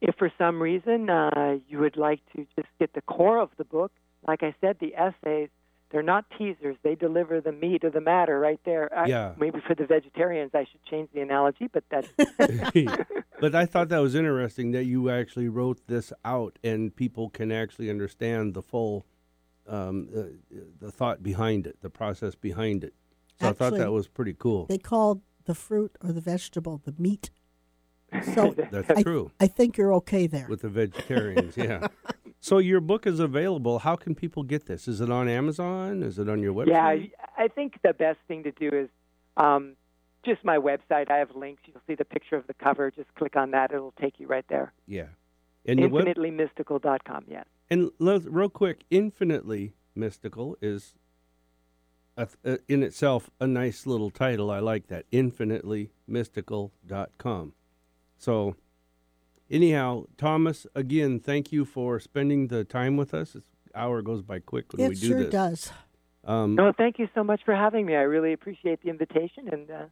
if 0.01 0.15
for 0.15 0.31
some 0.38 0.61
reason 0.61 1.09
uh, 1.09 1.57
you 1.67 1.79
would 1.79 1.97
like 1.97 2.21
to 2.36 2.45
just 2.55 2.67
get 2.79 2.93
the 2.93 3.01
core 3.01 3.39
of 3.39 3.49
the 3.57 3.63
book 3.65 3.91
like 4.27 4.43
i 4.43 4.53
said 4.61 4.77
the 4.79 4.93
essays 4.95 5.49
they're 5.91 6.03
not 6.03 6.25
teasers 6.38 6.75
they 6.83 6.95
deliver 6.95 7.39
the 7.41 7.51
meat 7.51 7.83
of 7.83 7.93
the 7.93 8.01
matter 8.01 8.39
right 8.39 8.59
there 8.65 8.89
I- 8.97 9.07
Yeah. 9.07 9.33
maybe 9.38 9.59
for 9.67 9.75
the 9.75 9.86
vegetarians 9.86 10.51
i 10.53 10.65
should 10.65 10.83
change 10.86 11.09
the 11.13 11.21
analogy 11.21 11.67
but 11.71 11.83
that's 11.89 12.07
but 13.39 13.53
I 13.55 13.65
thought 13.65 13.89
that 13.89 13.99
was 13.99 14.15
interesting 14.15 14.71
that 14.71 14.86
you 14.86 15.09
actually 15.09 15.49
wrote 15.49 15.86
this 15.88 16.11
out 16.23 16.57
and 16.63 16.95
people 16.95 17.29
can 17.29 17.51
actually 17.51 17.89
understand 17.89 18.53
the 18.53 18.61
full 18.61 19.05
um, 19.67 20.09
uh, 20.15 20.23
the 20.79 20.91
thought 20.91 21.23
behind 21.23 21.65
it, 21.65 21.81
the 21.81 21.89
process 21.89 22.36
behind 22.36 22.83
it. 22.83 22.93
So 23.41 23.49
I 23.49 23.53
thought 23.53 23.73
that 23.77 23.91
was 23.91 24.07
pretty 24.07 24.33
cool. 24.38 24.67
They 24.67 24.77
called 24.77 25.21
the 25.45 25.55
fruit 25.55 25.97
or 26.03 26.11
the 26.11 26.21
vegetable 26.21 26.81
the 26.86 26.93
meat. 26.97 27.29
So 28.36 28.55
That's 28.71 28.89
I, 28.91 29.01
true 29.03 29.31
I 29.39 29.47
think 29.47 29.75
you're 29.77 29.93
okay 29.95 30.27
there. 30.27 30.45
with 30.47 30.61
the 30.61 30.69
vegetarians. 30.69 31.57
yeah. 31.57 31.88
So 32.45 32.59
your 32.59 32.79
book 32.79 33.07
is 33.07 33.19
available. 33.19 33.79
How 33.79 33.95
can 33.95 34.13
people 34.13 34.43
get 34.43 34.67
this? 34.67 34.87
Is 34.87 35.01
it 35.01 35.09
on 35.09 35.27
Amazon? 35.27 36.03
Is 36.03 36.19
it 36.19 36.29
on 36.29 36.43
your 36.43 36.53
website? 36.53 36.67
Yeah, 36.67 36.95
I, 37.39 37.47
think 37.47 37.79
the 37.83 37.91
best 37.91 38.19
thing 38.27 38.43
to 38.43 38.51
do 38.51 38.69
is 38.69 38.87
um, 39.35 39.75
just 40.23 40.45
my 40.45 40.57
website. 40.57 41.09
I 41.09 41.17
have 41.17 41.35
links. 41.35 41.63
You'll 41.65 41.81
see 41.87 41.95
the 41.95 42.05
picture 42.05 42.35
of 42.35 42.45
the 42.45 42.53
cover. 42.53 42.91
Just 42.91 43.11
click 43.15 43.35
on 43.35 43.49
that. 43.49 43.71
It'll 43.71 43.95
take 43.99 44.19
you 44.19 44.27
right 44.27 44.45
there. 44.47 44.73
Yeah. 44.85 45.07
And 45.65 45.79
your 45.79 45.89
web- 45.89 46.05
InfinitelyMystical.com, 46.05 47.25
yes. 47.27 47.45
And 47.71 47.89
real 47.97 48.49
quick, 48.49 48.83
infinitely 48.91 49.73
mystical 49.95 50.55
is 50.61 50.93
a, 52.15 52.27
uh, 52.45 52.57
in 52.67 52.83
itself 52.83 53.31
a 53.39 53.47
nice 53.47 53.87
little 53.87 54.11
title. 54.11 54.51
I 54.51 54.59
like 54.59 54.85
that. 54.89 55.09
Infinitelymystical.com. 55.09 57.53
So, 58.19 58.55
anyhow, 59.49 60.05
Thomas, 60.17 60.65
again, 60.75 61.19
thank 61.19 61.51
you 61.51 61.65
for 61.65 61.99
spending 61.99 62.47
the 62.47 62.63
time 62.63 62.97
with 62.97 63.13
us. 63.13 63.33
This 63.33 63.43
hour 63.73 64.01
goes 64.01 64.21
by 64.21 64.39
quick 64.39 64.71
when 64.73 64.85
it 64.85 64.89
we 64.89 64.95
do 64.95 65.07
sure 65.07 65.19
this. 65.23 65.29
does. 65.31 65.71
Um, 66.23 66.55
No, 66.55 66.71
thank 66.75 66.97
you 66.99 67.07
so 67.13 67.23
much 67.23 67.41
for 67.45 67.55
having 67.55 67.85
me. 67.85 67.95
I 67.95 68.01
really 68.01 68.33
appreciate 68.33 68.81
the 68.81 68.89
invitation. 68.89 69.47
And 69.51 69.69
uh, 69.69 69.85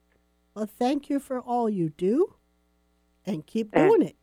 Well, 0.56 0.66
thank 0.68 1.10
you 1.10 1.20
for 1.20 1.40
all 1.40 1.70
you 1.70 1.90
do, 1.90 2.36
and 3.26 3.46
keep 3.46 3.70
And- 3.74 3.90
doing 3.90 4.02
it. 4.10 4.16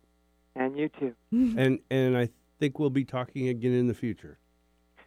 and 0.54 0.76
you 0.76 0.88
too. 0.88 1.14
and 1.30 1.78
and 1.90 2.16
I 2.16 2.28
think 2.58 2.78
we'll 2.78 2.90
be 2.90 3.04
talking 3.04 3.48
again 3.48 3.72
in 3.72 3.86
the 3.86 3.94
future. 3.94 4.38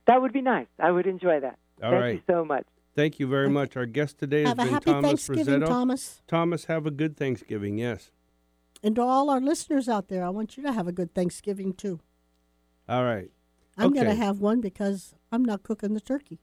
That 0.07 0.21
would 0.21 0.33
be 0.33 0.41
nice. 0.41 0.67
I 0.79 0.91
would 0.91 1.05
enjoy 1.07 1.39
that. 1.39 1.57
All 1.81 1.91
thank 1.91 2.01
right. 2.01 2.15
you 2.15 2.21
so 2.27 2.43
much. 2.45 2.65
Thank 2.95 3.19
you 3.19 3.27
very 3.27 3.45
Okay. 3.45 3.53
much. 3.53 3.75
Our 3.77 3.85
guest 3.85 4.19
today 4.19 4.41
has 4.41 4.49
Have 4.49 4.59
a 4.59 4.63
been 4.63 4.73
happy 4.73 4.91
Thomas 4.91 5.25
Thanksgiving, 5.27 5.61
Razzeto. 5.61 5.67
Thomas. 5.67 6.21
Thomas, 6.27 6.65
have 6.65 6.85
a 6.85 6.91
good 6.91 7.17
Thanksgiving. 7.17 7.77
Yes. 7.79 8.11
And 8.83 8.95
to 8.97 9.01
all 9.01 9.29
our 9.29 9.39
listeners 9.39 9.87
out 9.87 10.09
there, 10.09 10.23
I 10.25 10.29
want 10.29 10.57
you 10.57 10.63
to 10.63 10.73
have 10.73 10.87
a 10.87 10.91
good 10.91 11.15
Thanksgiving 11.15 11.73
too. 11.73 12.01
All 12.89 13.03
right. 13.05 13.31
I'm 13.77 13.93
going 13.93 14.05
to 14.07 14.13
have 14.15 14.39
one 14.39 14.59
because 14.61 15.15
I'm 15.31 15.43
not 15.45 15.63
cooking 15.63 15.93
the 15.93 16.01
turkey. 16.01 16.39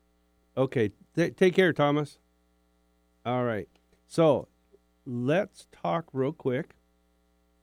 Okay. 0.57 0.91
Take 1.14 1.55
care, 1.55 1.72
Thomas. 1.72 2.18
All 3.24 3.45
right. 3.45 3.68
So 4.07 4.49
let's 5.05 5.66
talk 5.70 6.07
real 6.12 6.32
quick. 6.32 6.74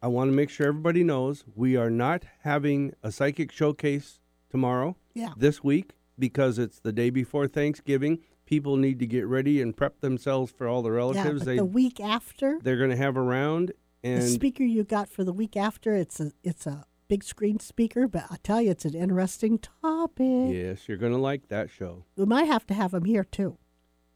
I 0.02 0.08
want 0.08 0.30
to 0.30 0.36
make 0.36 0.50
sure 0.52 0.68
everybody 0.68 1.04
knows 1.04 1.44
we 1.56 1.76
are 1.76 1.90
not 1.90 2.24
having 2.44 2.94
a 3.02 3.12
psychic 3.12 3.52
showcase 3.52 4.20
tomorrow, 4.50 4.96
Yeah. 5.16 5.34
this 5.36 5.64
week, 5.64 5.96
because 6.20 6.60
it's 6.60 6.80
the 6.80 6.94
day 6.94 7.10
before 7.10 7.48
Thanksgiving. 7.48 8.20
People 8.46 8.78
need 8.78 9.00
to 9.00 9.08
get 9.08 9.26
ready 9.26 9.60
and 9.62 9.76
prep 9.76 10.00
themselves 10.00 10.52
for 10.56 10.68
all 10.68 10.84
the 10.84 10.92
Yeah, 10.92 10.98
relatives 10.98 11.40
but 11.42 11.46
they 11.48 11.58
the 11.58 11.66
week 11.66 12.00
after, 12.00 12.60
they're 12.62 12.78
going 12.78 12.92
to 12.92 12.96
have 12.96 13.18
around. 13.18 13.74
The 14.16 14.28
speaker 14.28 14.64
you 14.64 14.84
got 14.84 15.10
for 15.10 15.24
the 15.24 15.34
week 15.34 15.56
after, 15.58 15.96
it's 15.96 16.20
a 16.20 16.32
it's 16.44 16.66
a 16.68 16.86
big 17.08 17.24
screen 17.24 17.60
speaker, 17.60 18.08
but 18.08 18.26
I 18.30 18.36
tell 18.44 18.62
you, 18.62 18.72
it's 18.72 18.86
an 18.86 18.94
interesting 18.96 19.60
topic. 19.60 20.54
yes, 20.54 20.88
you're 20.88 20.98
going 20.98 21.14
to 21.14 21.18
like 21.18 21.48
that 21.50 21.70
show. 21.70 22.04
We 22.16 22.26
might 22.26 22.46
have 22.46 22.66
to 22.68 22.74
have 22.74 22.94
him 22.94 23.06
here 23.06 23.24
too. 23.24 23.58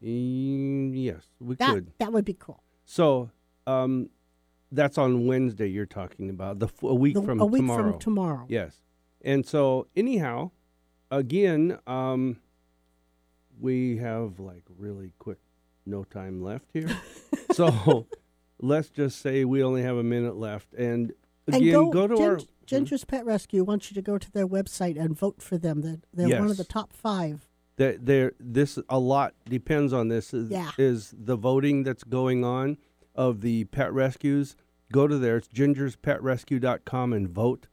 Mm, 0.02 0.90
yes, 0.94 1.22
we 1.40 1.54
That 1.56 1.74
could. 1.74 1.92
that 1.98 2.12
would 2.12 2.24
be 2.24 2.34
cool. 2.38 2.62
So, 2.84 3.30
um, 3.66 4.10
that's 4.72 4.98
on 4.98 5.26
Wednesday. 5.26 5.68
You're 5.68 5.86
talking 5.86 6.28
about 6.30 6.58
the 6.58 6.66
f- 6.66 6.82
a 6.82 6.94
week 6.94 7.14
The- 7.14 7.22
from 7.22 7.40
a 7.40 7.46
week 7.46 7.60
tomorrow. 7.60 7.90
from 7.92 8.00
tomorrow. 8.00 8.46
Yes, 8.48 8.82
and 9.22 9.46
so 9.46 9.86
anyhow, 9.96 10.50
again, 11.10 11.78
um, 11.86 12.38
we 13.60 13.96
have 13.98 14.40
like 14.40 14.64
really 14.76 15.12
quick, 15.18 15.38
no 15.86 16.04
time 16.04 16.42
left 16.42 16.66
here. 16.72 16.90
so 17.52 18.06
let's 18.62 18.88
just 18.88 19.20
say 19.20 19.44
we 19.44 19.62
only 19.62 19.82
have 19.82 19.96
a 19.98 20.02
minute 20.02 20.36
left, 20.36 20.72
and 20.72 21.12
again, 21.46 21.74
and 21.74 21.92
go, 21.92 22.06
to 22.06 22.16
Gin- 22.16 22.24
our 22.24 22.38
Ginger's 22.64 23.04
Pet 23.04 23.26
Rescue 23.26 23.64
wants 23.64 23.90
you 23.90 23.94
to 23.96 24.02
go 24.02 24.16
to 24.16 24.30
their 24.32 24.46
website 24.48 24.98
and 24.98 25.18
vote 25.18 25.42
for 25.42 25.58
them. 25.58 25.82
They're, 25.82 25.98
they're 26.14 26.40
one 26.40 26.50
of 26.50 26.56
the 26.56 26.64
top 26.64 26.92
five. 26.94 27.48
that 27.76 28.06
there 28.06 28.32
this 28.40 28.78
a 28.88 28.98
lot 28.98 29.34
depends 29.46 29.92
on 29.92 30.08
this 30.08 30.32
is, 30.32 30.48
Yeah. 30.50 30.70
is 30.78 31.12
the 31.16 31.36
voting 31.36 31.82
that's 31.82 32.04
going 32.04 32.44
on 32.44 32.78
of 33.14 33.40
the 33.42 33.64
pet 33.64 33.92
rescues 33.92 34.56
go 34.90 35.06
to 35.06 35.18
there 35.18 35.36
it's 35.38 35.48
gingerspetrescue.com 35.48 37.12
and 37.12 37.28
vote 37.28 37.66